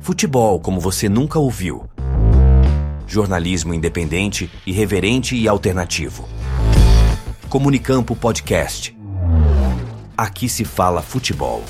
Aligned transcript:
Futebol 0.00 0.58
como 0.58 0.80
você 0.80 1.10
nunca 1.10 1.38
ouviu. 1.38 1.84
Jornalismo 3.06 3.74
independente, 3.74 4.50
irreverente 4.66 5.36
e 5.36 5.46
alternativo. 5.46 6.26
Comunicampo 7.50 8.16
Podcast. 8.16 8.96
Aqui 10.16 10.48
se 10.48 10.64
fala 10.64 11.02
futebol. 11.02 11.62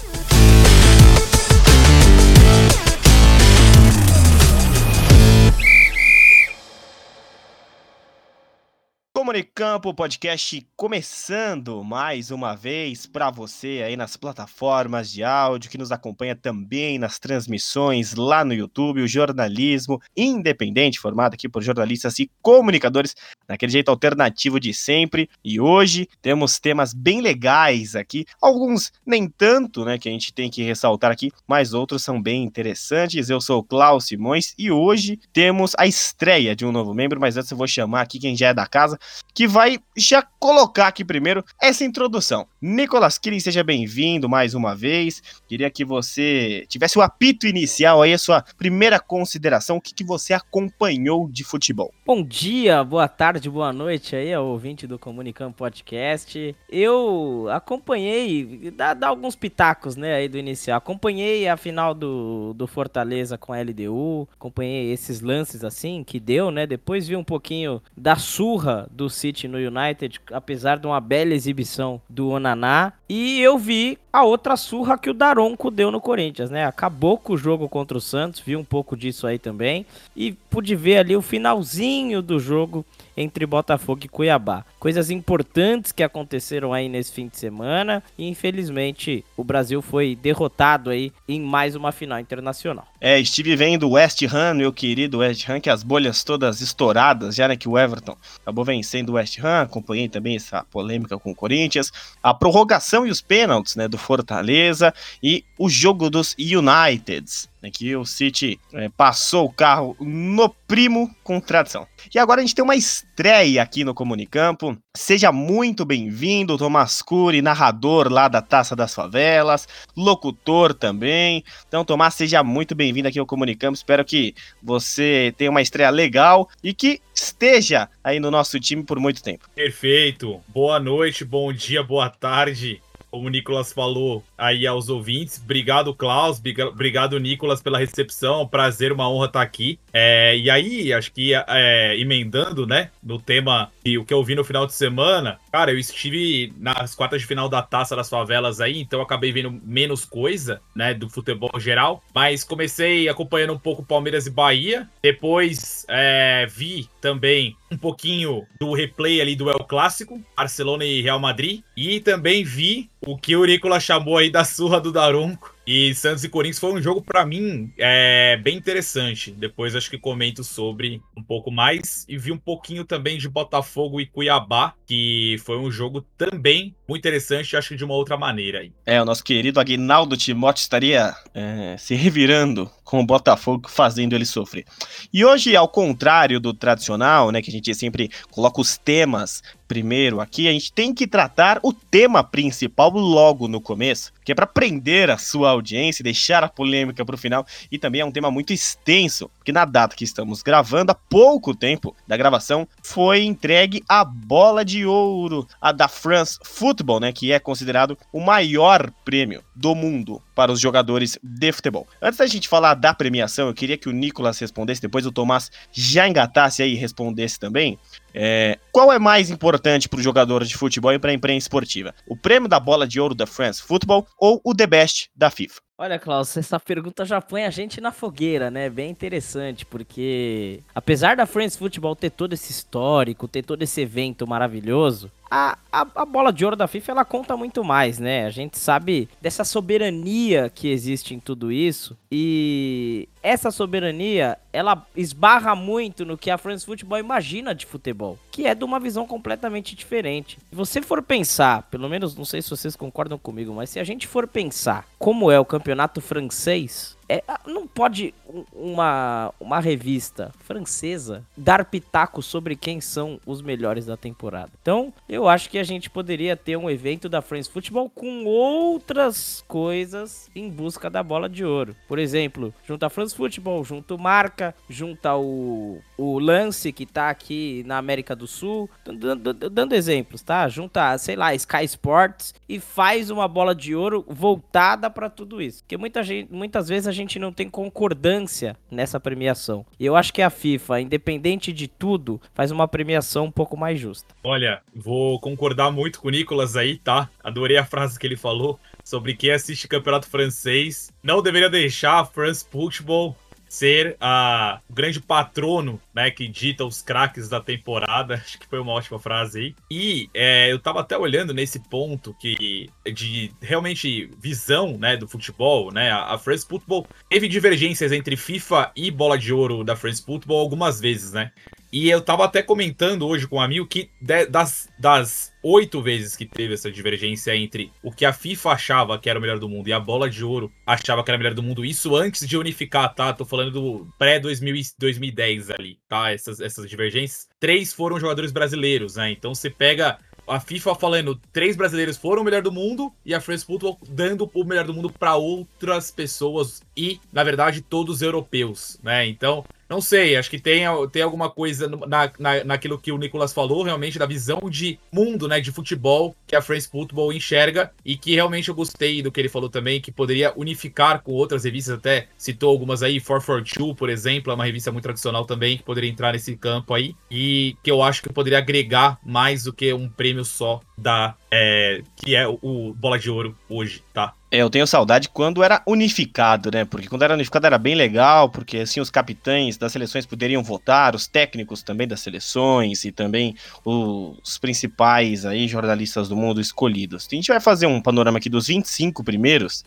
Comunicampo 9.30 9.94
Podcast 9.94 10.66
começando 10.74 11.84
mais 11.84 12.32
uma 12.32 12.56
vez 12.56 13.06
para 13.06 13.30
você 13.30 13.80
aí 13.86 13.96
nas 13.96 14.16
plataformas 14.16 15.08
de 15.08 15.22
áudio 15.22 15.70
que 15.70 15.78
nos 15.78 15.92
acompanha 15.92 16.34
também 16.34 16.98
nas 16.98 17.20
transmissões 17.20 18.16
lá 18.16 18.44
no 18.44 18.52
YouTube, 18.52 19.00
o 19.00 19.06
jornalismo 19.06 20.02
independente 20.16 20.98
formado 20.98 21.34
aqui 21.34 21.48
por 21.48 21.62
jornalistas 21.62 22.18
e 22.18 22.28
comunicadores 22.42 23.14
daquele 23.46 23.70
jeito 23.70 23.88
alternativo 23.90 24.58
de 24.58 24.74
sempre. 24.74 25.30
E 25.44 25.60
hoje 25.60 26.08
temos 26.20 26.58
temas 26.58 26.92
bem 26.92 27.20
legais 27.20 27.94
aqui, 27.94 28.26
alguns 28.42 28.90
nem 29.06 29.28
tanto, 29.28 29.84
né, 29.84 29.96
que 29.96 30.08
a 30.08 30.12
gente 30.12 30.34
tem 30.34 30.50
que 30.50 30.64
ressaltar 30.64 31.12
aqui, 31.12 31.30
mas 31.46 31.72
outros 31.72 32.02
são 32.02 32.20
bem 32.20 32.42
interessantes. 32.42 33.30
Eu 33.30 33.40
sou 33.40 33.60
o 33.60 33.64
Klaus 33.64 34.06
Simões 34.06 34.54
e 34.58 34.72
hoje 34.72 35.20
temos 35.32 35.72
a 35.78 35.86
estreia 35.86 36.56
de 36.56 36.66
um 36.66 36.72
novo 36.72 36.92
membro, 36.92 37.20
mas 37.20 37.36
antes 37.36 37.52
eu 37.52 37.56
vou 37.56 37.68
chamar 37.68 38.00
aqui 38.00 38.18
quem 38.18 38.36
já 38.36 38.48
é 38.48 38.54
da 38.54 38.66
casa 38.66 38.98
que 39.34 39.46
vai 39.46 39.78
já 39.96 40.22
colocar 40.38 40.88
aqui 40.88 41.04
primeiro 41.04 41.44
essa 41.60 41.84
introdução. 41.84 42.46
Nicolas 42.60 43.18
Kirin, 43.18 43.40
seja 43.40 43.62
bem-vindo 43.62 44.28
mais 44.28 44.54
uma 44.54 44.74
vez. 44.74 45.22
Queria 45.46 45.70
que 45.70 45.84
você 45.84 46.64
tivesse 46.68 46.98
o 46.98 47.02
apito 47.02 47.46
inicial 47.46 48.02
aí, 48.02 48.12
a 48.12 48.18
sua 48.18 48.42
primeira 48.56 48.98
consideração, 48.98 49.76
o 49.76 49.80
que, 49.80 49.94
que 49.94 50.04
você 50.04 50.32
acompanhou 50.32 51.28
de 51.28 51.44
futebol. 51.44 51.92
Bom 52.06 52.22
dia, 52.22 52.82
boa 52.82 53.08
tarde, 53.08 53.50
boa 53.50 53.72
noite 53.72 54.16
aí 54.16 54.32
ao 54.32 54.46
ouvinte 54.46 54.86
do 54.86 54.98
Comunicando 54.98 55.54
Podcast. 55.54 56.56
Eu 56.68 57.46
acompanhei, 57.50 58.72
dá, 58.74 58.94
dá, 58.94 59.08
alguns 59.08 59.36
pitacos, 59.36 59.96
né, 59.96 60.14
aí 60.14 60.28
do 60.28 60.38
inicial. 60.38 60.78
Acompanhei 60.78 61.48
a 61.48 61.56
final 61.56 61.94
do, 61.94 62.54
do 62.54 62.66
Fortaleza 62.66 63.36
com 63.36 63.52
a 63.52 63.60
LDU, 63.60 64.28
acompanhei 64.32 64.92
esses 64.92 65.20
lances 65.20 65.64
assim 65.64 66.02
que 66.02 66.18
deu, 66.18 66.50
né, 66.50 66.66
depois 66.66 67.06
vi 67.06 67.16
um 67.16 67.24
pouquinho 67.24 67.82
da 67.96 68.16
surra 68.16 68.88
do 68.90 69.09
City 69.10 69.48
no 69.48 69.58
United, 69.58 70.20
apesar 70.32 70.78
de 70.78 70.86
uma 70.86 71.00
bela 71.00 71.34
exibição 71.34 72.00
do 72.08 72.30
Onaná. 72.30 72.92
E 73.08 73.40
eu 73.40 73.58
vi 73.58 73.98
a 74.12 74.24
outra 74.24 74.56
surra 74.56 74.98
que 74.98 75.10
o 75.10 75.14
Daronco 75.14 75.70
deu 75.70 75.90
no 75.90 76.00
Corinthians, 76.00 76.50
né? 76.50 76.66
Acabou 76.66 77.16
com 77.16 77.34
o 77.34 77.38
jogo 77.38 77.68
contra 77.68 77.96
o 77.96 78.00
Santos, 78.00 78.40
vi 78.40 78.56
um 78.56 78.64
pouco 78.64 78.96
disso 78.96 79.26
aí 79.26 79.38
também. 79.38 79.86
E 80.16 80.32
pude 80.32 80.74
ver 80.74 80.98
ali 80.98 81.16
o 81.16 81.22
finalzinho 81.22 82.20
do 82.20 82.38
jogo 82.40 82.84
entre 83.16 83.46
Botafogo 83.46 84.00
e 84.04 84.08
Cuiabá. 84.08 84.64
Coisas 84.78 85.10
importantes 85.10 85.92
que 85.92 86.02
aconteceram 86.02 86.72
aí 86.72 86.88
nesse 86.88 87.12
fim 87.12 87.28
de 87.28 87.36
semana 87.36 88.02
e 88.16 88.26
infelizmente 88.26 89.24
o 89.36 89.44
Brasil 89.44 89.82
foi 89.82 90.16
derrotado 90.16 90.90
aí 90.90 91.12
em 91.28 91.40
mais 91.40 91.74
uma 91.76 91.92
final 91.92 92.18
internacional. 92.18 92.86
É, 93.00 93.18
estive 93.18 93.54
vendo 93.56 93.86
o 93.86 93.92
West 93.92 94.22
Ham, 94.22 94.54
meu 94.54 94.72
querido 94.72 95.18
West 95.18 95.48
Ham, 95.48 95.60
que 95.60 95.70
as 95.70 95.82
bolhas 95.82 96.24
todas 96.24 96.60
estouradas, 96.60 97.34
já 97.34 97.46
né, 97.46 97.56
que 97.56 97.68
o 97.68 97.78
Everton 97.78 98.16
acabou 98.42 98.64
vencendo 98.64 99.10
o 99.10 99.12
West 99.12 99.38
Ham, 99.38 99.62
acompanhei 99.62 100.08
também 100.08 100.36
essa 100.36 100.64
polêmica 100.64 101.18
com 101.18 101.30
o 101.30 101.34
Corinthians, 101.34 101.92
a 102.22 102.32
prorrogação 102.32 103.06
e 103.06 103.10
os 103.10 103.20
pênaltis, 103.20 103.76
né, 103.76 103.86
do 103.86 103.98
Fortaleza 104.00 104.92
e 105.22 105.44
o 105.58 105.68
jogo 105.68 106.10
dos 106.10 106.34
Uniteds 106.38 107.50
né, 107.62 107.70
que 107.70 107.94
o 107.94 108.04
City 108.04 108.58
é, 108.72 108.88
passou 108.88 109.46
o 109.46 109.52
carro 109.52 109.96
no 110.00 110.48
primo 110.66 111.14
com 111.22 111.40
tradição. 111.40 111.86
E 112.14 112.18
agora 112.18 112.40
a 112.40 112.44
gente 112.44 112.54
tem 112.54 112.64
uma 112.64 112.76
estreia 112.76 113.62
aqui 113.62 113.84
no 113.84 113.94
Comunicampo. 113.94 114.76
Seja 114.96 115.30
muito 115.30 115.84
bem-vindo, 115.84 116.56
Tomás 116.56 117.02
Cury, 117.02 117.42
narrador 117.42 118.10
lá 118.10 118.28
da 118.28 118.40
Taça 118.40 118.74
das 118.74 118.94
Favelas, 118.94 119.68
locutor 119.96 120.74
também. 120.74 121.44
Então, 121.68 121.84
Tomás, 121.84 122.14
seja 122.14 122.42
muito 122.42 122.74
bem-vindo 122.74 123.08
aqui 123.08 123.18
ao 123.18 123.26
Comunicampo. 123.26 123.74
Espero 123.74 124.04
que 124.04 124.34
você 124.62 125.34
tenha 125.36 125.50
uma 125.50 125.62
estreia 125.62 125.90
legal 125.90 126.48
e 126.62 126.72
que 126.72 127.00
esteja 127.14 127.88
aí 128.02 128.18
no 128.18 128.30
nosso 128.30 128.58
time 128.58 128.82
por 128.82 128.98
muito 128.98 129.22
tempo. 129.22 129.48
Perfeito. 129.54 130.40
Boa 130.48 130.80
noite, 130.80 131.24
bom 131.24 131.52
dia, 131.52 131.82
boa 131.82 132.08
tarde 132.08 132.80
como 133.10 133.26
o 133.26 133.30
Nicolas 133.30 133.72
falou 133.72 134.22
aí 134.40 134.66
aos 134.66 134.88
ouvintes. 134.88 135.40
Obrigado, 135.44 135.94
Klaus. 135.94 136.40
Obrigado, 136.72 137.20
Nicolas, 137.20 137.62
pela 137.62 137.78
recepção. 137.78 138.48
Prazer, 138.48 138.90
uma 138.90 139.08
honra 139.08 139.26
estar 139.26 139.42
aqui. 139.42 139.78
É, 139.92 140.36
e 140.36 140.48
aí, 140.50 140.92
acho 140.92 141.12
que 141.12 141.32
é, 141.34 141.96
emendando, 141.98 142.66
né, 142.66 142.90
no 143.02 143.20
tema 143.20 143.70
e 143.84 143.98
o 143.98 144.04
que 144.04 144.14
eu 144.14 144.24
vi 144.24 144.34
no 144.34 144.44
final 144.44 144.66
de 144.66 144.72
semana, 144.72 145.38
cara, 145.52 145.70
eu 145.70 145.78
estive 145.78 146.52
nas 146.58 146.94
quartas 146.94 147.20
de 147.20 147.26
final 147.26 147.48
da 147.48 147.60
Taça 147.60 147.94
das 147.94 148.08
Favelas 148.08 148.60
aí, 148.60 148.80
então 148.80 149.00
acabei 149.00 149.32
vendo 149.32 149.60
menos 149.64 150.04
coisa, 150.04 150.60
né, 150.74 150.94
do 150.94 151.08
futebol 151.08 151.58
geral. 151.58 152.02
Mas 152.14 152.42
comecei 152.42 153.08
acompanhando 153.08 153.52
um 153.52 153.58
pouco 153.58 153.84
Palmeiras 153.84 154.26
e 154.26 154.30
Bahia. 154.30 154.88
Depois 155.02 155.84
é, 155.88 156.46
vi 156.50 156.88
também 157.00 157.56
um 157.70 157.76
pouquinho 157.76 158.46
do 158.60 158.72
replay 158.72 159.20
ali 159.20 159.36
do 159.36 159.50
El 159.50 159.60
Clássico, 159.60 160.20
Barcelona 160.36 160.84
e 160.84 161.02
Real 161.02 161.18
Madrid. 161.18 161.62
E 161.76 162.00
também 162.00 162.44
vi 162.44 162.90
o 163.00 163.16
que 163.16 163.36
o 163.36 163.44
Nicolas 163.44 163.82
chamou 163.82 164.18
aí 164.18 164.29
da 164.32 164.44
surra 164.44 164.80
do 164.80 164.92
Daronco. 164.92 165.54
E 165.66 165.94
Santos 165.94 166.24
e 166.24 166.28
Corinthians 166.28 166.58
foi 166.58 166.72
um 166.72 166.82
jogo, 166.82 167.00
para 167.00 167.24
mim, 167.24 167.72
é, 167.78 168.36
bem 168.38 168.56
interessante. 168.56 169.30
Depois 169.30 169.76
acho 169.76 169.88
que 169.88 169.98
comento 169.98 170.42
sobre 170.42 171.00
um 171.16 171.22
pouco 171.22 171.50
mais. 171.50 172.04
E 172.08 172.18
vi 172.18 172.32
um 172.32 172.38
pouquinho 172.38 172.84
também 172.84 173.18
de 173.18 173.28
Botafogo 173.28 174.00
e 174.00 174.06
Cuiabá, 174.06 174.74
que 174.84 175.36
foi 175.44 175.58
um 175.58 175.70
jogo 175.70 176.04
também 176.18 176.74
muito 176.88 177.00
interessante, 177.00 177.56
acho 177.56 177.68
que 177.68 177.76
de 177.76 177.84
uma 177.84 177.94
outra 177.94 178.16
maneira. 178.16 178.68
É, 178.84 179.00
o 179.00 179.04
nosso 179.04 179.22
querido 179.22 179.60
Aguinaldo 179.60 180.16
Timóteo 180.16 180.62
estaria 180.62 181.14
é, 181.32 181.76
se 181.78 181.94
revirando 181.94 182.68
com 182.90 182.98
o 182.98 183.06
Botafogo, 183.06 183.70
fazendo 183.70 184.16
ele 184.16 184.26
sofrer. 184.26 184.64
E 185.12 185.24
hoje, 185.24 185.54
ao 185.54 185.68
contrário 185.68 186.40
do 186.40 186.52
tradicional, 186.52 187.30
né, 187.30 187.40
que 187.40 187.48
a 187.48 187.52
gente 187.52 187.72
sempre 187.72 188.10
coloca 188.32 188.60
os 188.60 188.76
temas 188.76 189.44
primeiro 189.68 190.20
aqui, 190.20 190.48
a 190.48 190.52
gente 190.52 190.72
tem 190.72 190.92
que 190.92 191.06
tratar 191.06 191.60
o 191.62 191.72
tema 191.72 192.24
principal 192.24 192.90
logo 192.90 193.46
no 193.46 193.60
começo, 193.60 194.12
que 194.24 194.32
é 194.32 194.34
para 194.34 194.44
prender 194.44 195.08
a 195.08 195.16
sua 195.16 195.50
audiência 195.50 196.02
deixar 196.02 196.42
a 196.42 196.48
polêmica 196.48 197.04
para 197.04 197.14
o 197.14 197.18
final. 197.18 197.46
E 197.70 197.78
também 197.78 198.00
é 198.00 198.04
um 198.04 198.10
tema 198.10 198.28
muito 198.28 198.52
extenso, 198.52 199.30
porque 199.38 199.52
na 199.52 199.64
data 199.64 199.94
que 199.94 200.02
estamos 200.02 200.42
gravando, 200.42 200.90
há 200.90 200.94
pouco 200.96 201.54
tempo 201.54 201.94
da 202.08 202.16
gravação, 202.16 202.66
foi 202.82 203.22
entregue 203.22 203.84
a 203.88 204.04
bola 204.04 204.64
de 204.64 204.84
ouro, 204.84 205.46
a 205.60 205.70
da 205.70 205.86
France 205.86 206.40
Football, 206.42 206.98
né, 206.98 207.12
que 207.12 207.30
é 207.30 207.38
considerado 207.38 207.96
o 208.12 208.18
maior 208.18 208.90
prêmio 209.04 209.44
do 209.54 209.76
mundo 209.76 210.20
para 210.40 210.52
os 210.52 210.58
jogadores 210.58 211.18
de 211.22 211.52
futebol. 211.52 211.86
Antes 212.00 212.18
da 212.18 212.26
gente 212.26 212.48
falar 212.48 212.72
da 212.72 212.94
premiação, 212.94 213.48
eu 213.48 213.52
queria 213.52 213.76
que 213.76 213.90
o 213.90 213.92
Nicolas 213.92 214.38
respondesse, 214.38 214.80
depois 214.80 215.04
o 215.04 215.12
Tomás 215.12 215.50
já 215.70 216.08
engatasse 216.08 216.62
aí 216.62 216.72
e 216.72 216.76
respondesse 216.76 217.38
também. 217.38 217.78
É, 218.14 218.58
qual 218.72 218.90
é 218.90 218.98
mais 218.98 219.28
importante 219.28 219.86
para 219.86 220.00
o 220.00 220.02
jogador 220.02 220.42
de 220.46 220.56
futebol 220.56 220.94
e 220.94 220.98
para 220.98 221.10
a 221.10 221.12
imprensa 221.12 221.44
esportiva? 221.44 221.94
O 222.08 222.16
prêmio 222.16 222.48
da 222.48 222.58
bola 222.58 222.88
de 222.88 222.98
ouro 222.98 223.14
da 223.14 223.26
France 223.26 223.60
Football 223.60 224.06
ou 224.18 224.40
o 224.42 224.54
The 224.54 224.66
Best 224.66 225.10
da 225.14 225.28
FIFA? 225.28 225.60
Olha, 225.76 225.98
Klaus, 225.98 226.34
essa 226.34 226.58
pergunta 226.58 227.04
já 227.04 227.20
põe 227.20 227.44
a 227.44 227.50
gente 227.50 227.78
na 227.78 227.92
fogueira, 227.92 228.50
né? 228.50 228.70
Bem 228.70 228.90
interessante, 228.90 229.66
porque 229.66 230.60
apesar 230.74 231.16
da 231.16 231.26
France 231.26 231.58
Football 231.58 231.94
ter 231.96 232.08
todo 232.08 232.32
esse 232.32 232.50
histórico, 232.50 233.28
ter 233.28 233.42
todo 233.42 233.62
esse 233.62 233.82
evento 233.82 234.26
maravilhoso, 234.26 235.12
a, 235.30 235.56
a, 235.70 235.86
a, 235.94 236.04
bola 236.04 236.32
de 236.32 236.44
ouro 236.44 236.56
da 236.56 236.66
FIFA 236.66 236.92
ela 236.92 237.04
conta 237.04 237.36
muito 237.36 237.62
mais, 237.62 237.98
né? 238.00 238.26
A 238.26 238.30
gente 238.30 238.58
sabe 238.58 239.08
dessa 239.22 239.44
soberania 239.44 240.50
que 240.50 240.68
existe 240.68 241.14
em 241.14 241.20
tudo 241.20 241.52
isso 241.52 241.96
e 242.10 243.08
essa 243.22 243.52
soberania 243.52 244.36
ela 244.52 244.84
esbarra 244.96 245.54
muito 245.54 246.04
no 246.04 246.18
que 246.18 246.30
a 246.30 246.38
France 246.38 246.66
Football 246.66 246.98
imagina 246.98 247.54
de 247.54 247.64
futebol, 247.64 248.18
que 248.32 248.46
é 248.46 248.54
de 248.54 248.64
uma 248.64 248.80
visão 248.80 249.06
completamente 249.06 249.76
diferente. 249.76 250.38
Se 250.50 250.56
você 250.56 250.82
for 250.82 251.00
pensar, 251.00 251.62
pelo 251.70 251.88
menos 251.88 252.16
não 252.16 252.24
sei 252.24 252.42
se 252.42 252.50
vocês 252.50 252.74
concordam 252.74 253.16
comigo, 253.16 253.54
mas 253.54 253.70
se 253.70 253.78
a 253.78 253.84
gente 253.84 254.08
for 254.08 254.26
pensar 254.26 254.84
como 254.98 255.30
é 255.30 255.38
o 255.38 255.44
campeonato 255.44 256.00
francês, 256.00 256.96
é, 257.10 257.24
não 257.44 257.66
pode 257.66 258.14
uma, 258.52 259.34
uma 259.40 259.58
revista 259.58 260.30
francesa 260.44 261.24
dar 261.36 261.64
pitaco 261.64 262.22
sobre 262.22 262.54
quem 262.54 262.80
são 262.80 263.18
os 263.26 263.42
melhores 263.42 263.86
da 263.86 263.96
temporada. 263.96 264.52
Então, 264.62 264.92
eu 265.08 265.28
acho 265.28 265.50
que 265.50 265.58
a 265.58 265.64
gente 265.64 265.90
poderia 265.90 266.36
ter 266.36 266.56
um 266.56 266.70
evento 266.70 267.08
da 267.08 267.20
France 267.20 267.50
Football 267.50 267.90
com 267.90 268.24
outras 268.24 269.44
coisas 269.48 270.30
em 270.36 270.48
busca 270.48 270.88
da 270.88 271.02
bola 271.02 271.28
de 271.28 271.44
ouro. 271.44 271.74
Por 271.88 271.98
exemplo, 271.98 272.54
junto 272.64 272.86
a 272.86 272.90
France 272.90 273.16
Football, 273.16 273.64
junto 273.64 273.98
Marca, 273.98 274.54
junto 274.68 275.08
o, 275.08 275.80
o 275.98 276.18
Lance, 276.20 276.72
que 276.72 276.86
tá 276.86 277.10
aqui 277.10 277.64
na 277.66 277.78
América 277.78 278.14
do 278.14 278.28
Sul, 278.28 278.70
dando, 278.84 279.32
dando 279.32 279.74
exemplos, 279.74 280.22
tá? 280.22 280.48
Junta, 280.48 280.96
sei 280.98 281.16
lá, 281.16 281.34
Sky 281.34 281.64
Sports 281.64 282.34
e 282.48 282.60
faz 282.60 283.10
uma 283.10 283.26
bola 283.26 283.54
de 283.54 283.74
ouro 283.74 284.04
voltada 284.08 284.88
para 284.88 285.10
tudo 285.10 285.42
isso. 285.42 285.62
Porque 285.62 285.76
muita 285.76 286.04
gente, 286.04 286.32
muitas 286.32 286.68
vezes 286.68 286.86
a 286.86 286.92
gente 286.92 286.99
gente 287.00 287.18
não 287.18 287.32
tem 287.32 287.48
concordância 287.48 288.56
nessa 288.70 289.00
premiação. 289.00 289.66
E 289.78 289.86
eu 289.86 289.96
acho 289.96 290.12
que 290.12 290.22
a 290.22 290.30
FIFA, 290.30 290.80
independente 290.80 291.52
de 291.52 291.66
tudo, 291.68 292.20
faz 292.34 292.50
uma 292.50 292.68
premiação 292.68 293.26
um 293.26 293.30
pouco 293.30 293.56
mais 293.56 293.78
justa. 293.78 294.14
Olha, 294.22 294.62
vou 294.74 295.18
concordar 295.20 295.70
muito 295.70 296.00
com 296.00 296.08
o 296.08 296.10
Nicolas 296.10 296.56
aí, 296.56 296.78
tá? 296.78 297.10
Adorei 297.22 297.56
a 297.56 297.64
frase 297.64 297.98
que 297.98 298.06
ele 298.06 298.16
falou 298.16 298.58
sobre 298.84 299.14
quem 299.14 299.30
assiste 299.30 299.68
campeonato 299.68 300.08
francês 300.08 300.90
não 301.02 301.22
deveria 301.22 301.50
deixar 301.50 302.00
a 302.00 302.04
France 302.04 302.46
Football 302.50 303.16
ser 303.50 303.96
a, 304.00 304.60
o 304.70 304.72
grande 304.72 305.00
patrono, 305.00 305.80
né, 305.92 306.08
que 306.08 306.28
dita 306.28 306.64
os 306.64 306.80
craques 306.80 307.28
da 307.28 307.40
temporada. 307.40 308.14
Acho 308.24 308.38
que 308.38 308.46
foi 308.46 308.60
uma 308.60 308.72
ótima 308.72 308.98
frase 309.00 309.40
aí. 309.40 309.54
E 309.68 310.08
é, 310.14 310.50
eu 310.52 310.60
tava 310.60 310.80
até 310.80 310.96
olhando 310.96 311.34
nesse 311.34 311.58
ponto 311.58 312.14
que 312.14 312.70
de 312.94 313.32
realmente 313.42 314.08
visão, 314.20 314.78
né, 314.78 314.96
do 314.96 315.08
futebol, 315.08 315.72
né, 315.72 315.90
a, 315.90 316.16
France 316.16 316.46
Football 316.46 316.86
teve 317.08 317.26
divergências 317.26 317.90
entre 317.90 318.16
FIFA 318.16 318.70
e 318.76 318.88
bola 318.88 319.18
de 319.18 319.32
ouro 319.32 319.64
da 319.64 319.74
France 319.74 320.00
Football 320.00 320.38
algumas 320.38 320.80
vezes, 320.80 321.12
né? 321.12 321.32
E 321.72 321.88
eu 321.88 322.00
tava 322.00 322.24
até 322.24 322.42
comentando 322.42 323.06
hoje 323.06 323.26
com 323.26 323.36
um 323.36 323.40
amigo 323.40 323.66
que 323.66 323.90
das, 324.28 324.68
das 324.78 325.29
oito 325.42 325.80
vezes 325.80 326.16
que 326.16 326.26
teve 326.26 326.54
essa 326.54 326.70
divergência 326.70 327.34
entre 327.36 327.72
o 327.82 327.90
que 327.90 328.04
a 328.04 328.12
FIFA 328.12 328.50
achava 328.50 328.98
que 328.98 329.08
era 329.08 329.18
o 329.18 329.22
melhor 329.22 329.38
do 329.38 329.48
mundo 329.48 329.68
e 329.68 329.72
a 329.72 329.80
bola 329.80 330.08
de 330.08 330.24
ouro 330.24 330.52
achava 330.66 331.02
que 331.02 331.10
era 331.10 331.16
o 331.16 331.20
melhor 331.20 331.34
do 331.34 331.42
mundo, 331.42 331.64
isso 331.64 331.96
antes 331.96 332.26
de 332.26 332.36
unificar, 332.36 332.94
tá? 332.94 333.12
Tô 333.12 333.24
falando 333.24 333.52
do 333.52 333.86
pré-2010 333.98 335.54
ali, 335.58 335.78
tá? 335.88 336.12
Essas, 336.12 336.40
essas 336.40 336.68
divergências. 336.68 337.28
Três 337.38 337.72
foram 337.72 337.98
jogadores 337.98 338.32
brasileiros, 338.32 338.96
né? 338.96 339.10
Então 339.10 339.34
você 339.34 339.50
pega 339.50 339.98
a 340.26 340.38
FIFA 340.38 340.74
falando 340.74 341.20
três 341.32 341.56
brasileiros 341.56 341.96
foram 341.96 342.22
o 342.22 342.24
melhor 342.24 342.42
do 342.42 342.52
mundo 342.52 342.92
e 343.04 343.14
a 343.14 343.20
France 343.20 343.44
Football 343.44 343.78
dando 343.88 344.30
o 344.32 344.44
melhor 344.44 344.64
do 344.64 344.74
mundo 344.74 344.90
para 344.90 345.16
outras 345.16 345.90
pessoas 345.90 346.62
e, 346.76 347.00
na 347.12 347.24
verdade, 347.24 347.60
todos 347.60 348.00
europeus, 348.00 348.78
né? 348.82 349.06
Então, 349.06 349.44
não 349.70 349.80
sei, 349.80 350.16
acho 350.16 350.28
que 350.28 350.40
tem, 350.40 350.64
tem 350.90 351.02
alguma 351.02 351.30
coisa 351.30 351.68
na, 351.68 352.10
na, 352.18 352.44
naquilo 352.44 352.76
que 352.76 352.90
o 352.90 352.98
Nicolas 352.98 353.32
falou, 353.32 353.62
realmente, 353.62 354.00
da 354.00 354.04
visão 354.04 354.40
de 354.50 354.80
mundo, 354.92 355.28
né, 355.28 355.40
de 355.40 355.52
futebol 355.52 356.16
que 356.26 356.34
a 356.34 356.42
France 356.42 356.68
Football 356.68 357.12
enxerga 357.12 357.70
e 357.84 357.96
que 357.96 358.16
realmente 358.16 358.48
eu 358.48 358.54
gostei 358.54 359.00
do 359.00 359.12
que 359.12 359.20
ele 359.20 359.28
falou 359.28 359.48
também, 359.48 359.80
que 359.80 359.92
poderia 359.92 360.32
unificar 360.36 361.02
com 361.02 361.12
outras 361.12 361.44
revistas, 361.44 361.78
até 361.78 362.08
citou 362.18 362.50
algumas 362.50 362.82
aí, 362.82 363.00
442, 363.00 363.76
por 363.76 363.88
exemplo, 363.88 364.32
é 364.32 364.34
uma 364.34 364.44
revista 364.44 364.72
muito 364.72 364.82
tradicional 364.82 365.24
também, 365.24 365.56
que 365.56 365.62
poderia 365.62 365.88
entrar 365.88 366.14
nesse 366.14 366.36
campo 366.36 366.74
aí, 366.74 366.96
e 367.08 367.56
que 367.62 367.70
eu 367.70 367.80
acho 367.80 368.02
que 368.02 368.12
poderia 368.12 368.38
agregar 368.38 368.98
mais 369.06 369.44
do 369.44 369.52
que 369.52 369.72
um 369.72 369.88
prêmio 369.88 370.24
só 370.24 370.60
da, 370.80 371.14
é, 371.30 371.82
que 371.96 372.16
é 372.16 372.26
o, 372.26 372.74
Bola 372.74 372.98
de 372.98 373.10
Ouro 373.10 373.36
hoje, 373.48 373.82
tá? 373.92 374.14
É, 374.30 374.38
eu 374.38 374.48
tenho 374.48 374.66
saudade 374.66 375.08
quando 375.08 375.42
era 375.42 375.60
unificado, 375.66 376.50
né? 376.52 376.64
Porque 376.64 376.88
quando 376.88 377.02
era 377.02 377.14
unificado 377.14 377.46
era 377.46 377.58
bem 377.58 377.74
legal, 377.74 378.28
porque 378.30 378.58
assim 378.58 378.80
os 378.80 378.88
capitães 378.88 379.56
das 379.56 379.72
seleções 379.72 380.06
poderiam 380.06 380.42
votar, 380.42 380.94
os 380.94 381.06
técnicos 381.06 381.62
também 381.62 381.86
das 381.86 382.00
seleções 382.00 382.84
e 382.84 382.92
também 382.92 383.34
os 383.64 384.38
principais 384.38 385.26
aí 385.26 385.48
jornalistas 385.48 386.08
do 386.08 386.16
mundo 386.16 386.40
escolhidos. 386.40 387.08
A 387.10 387.14
gente 387.14 387.28
vai 387.28 387.40
fazer 387.40 387.66
um 387.66 387.82
panorama 387.82 388.18
aqui 388.18 388.30
dos 388.30 388.46
25 388.46 389.02
primeiros, 389.04 389.64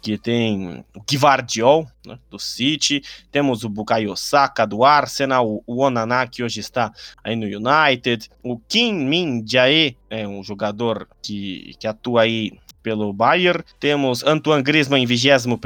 que 0.00 0.16
tem 0.16 0.84
o 0.96 1.02
Givardiol, 1.08 1.86
né, 2.06 2.18
do 2.30 2.38
City, 2.38 3.02
temos 3.30 3.64
o 3.64 3.68
Bukayo 3.68 4.16
Saka 4.16 4.66
do 4.66 4.84
Arsenal, 4.84 5.62
o 5.66 5.82
Onaná 5.82 6.26
que 6.26 6.42
hoje 6.42 6.60
está 6.60 6.92
aí 7.22 7.36
no 7.36 7.46
United, 7.46 8.28
o 8.42 8.58
Kim 8.58 8.94
Min 8.94 9.44
Jae, 9.46 9.96
é 10.08 10.26
um 10.26 10.42
jogador 10.42 11.08
que, 11.22 11.74
que 11.78 11.86
atua 11.86 12.22
aí 12.22 12.52
pelo 12.82 13.12
Bayern. 13.12 13.62
Temos 13.78 14.24
Antoine 14.24 14.62
Griezmann 14.62 15.02
em 15.02 15.06
21 15.06 15.58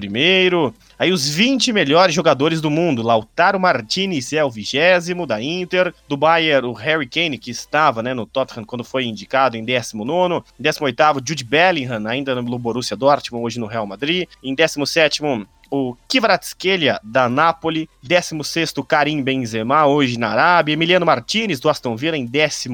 Aí 0.99 1.13
os 1.13 1.29
20 1.29 1.73
melhores 1.73 2.15
jogadores 2.15 2.61
do 2.61 2.71
mundo. 2.71 3.03
Lautaro 3.03 3.59
Martinez 3.59 4.33
é 4.33 4.45
o 4.45 4.51
vigésimo 4.51 5.27
da 5.27 5.43
Inter. 5.43 5.93
Do 6.09 6.17
Bayern, 6.17 6.67
o 6.69 6.73
Harry 6.73 7.07
Kane, 7.07 7.39
que 7.39 7.51
estava 7.51 8.03
né, 8.03 8.15
no 8.15 8.27
Tottenham 8.27 8.65
quando 8.65 8.85
foi 8.85 9.05
indicado 9.05 9.57
em 9.57 9.65
19 9.65 10.45
Em 10.59 10.63
18 10.63 11.23
Jude 11.27 11.45
Bellingham, 11.45 12.07
ainda 12.07 12.35
no 12.35 12.59
Borussia 12.59 12.97
Dortmund, 12.97 13.45
hoje 13.45 13.59
no 13.59 13.67
Real 13.67 13.87
Madrid. 13.87 14.29
Em 14.43 14.55
17 14.55 15.23
o 15.71 15.97
Kvaratskhelia, 16.09 17.01
da 17.03 17.29
Napoli, 17.29 17.89
16 18.03 18.75
Karim 18.87 19.23
Benzema, 19.23 19.87
hoje 19.87 20.19
na 20.19 20.29
Arábia, 20.29 20.73
Emiliano 20.73 21.05
Martinez, 21.05 21.59
do 21.59 21.69
Aston 21.69 21.97
Villa, 21.97 22.17
em 22.17 22.29
15 22.29 22.69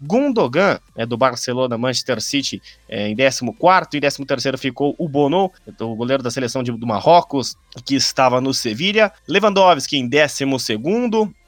Gundogan, 0.00 0.78
é, 0.94 1.06
do 1.06 1.16
Barcelona, 1.16 1.78
Manchester 1.78 2.20
City, 2.20 2.60
é, 2.88 3.08
em 3.08 3.16
14 3.16 3.46
em 3.94 4.24
13 4.24 4.56
ficou 4.56 4.94
o 4.98 5.08
Bono, 5.08 5.52
o 5.80 5.94
goleiro 5.94 6.22
da 6.22 6.30
seleção 6.30 6.62
de, 6.62 6.72
do 6.72 6.86
Marrocos, 6.86 7.56
que 7.84 7.94
estava 7.94 8.40
no 8.40 8.54
Sevilha, 8.54 9.12
Lewandowski 9.28 9.96
em 9.96 10.08
12 10.08 10.44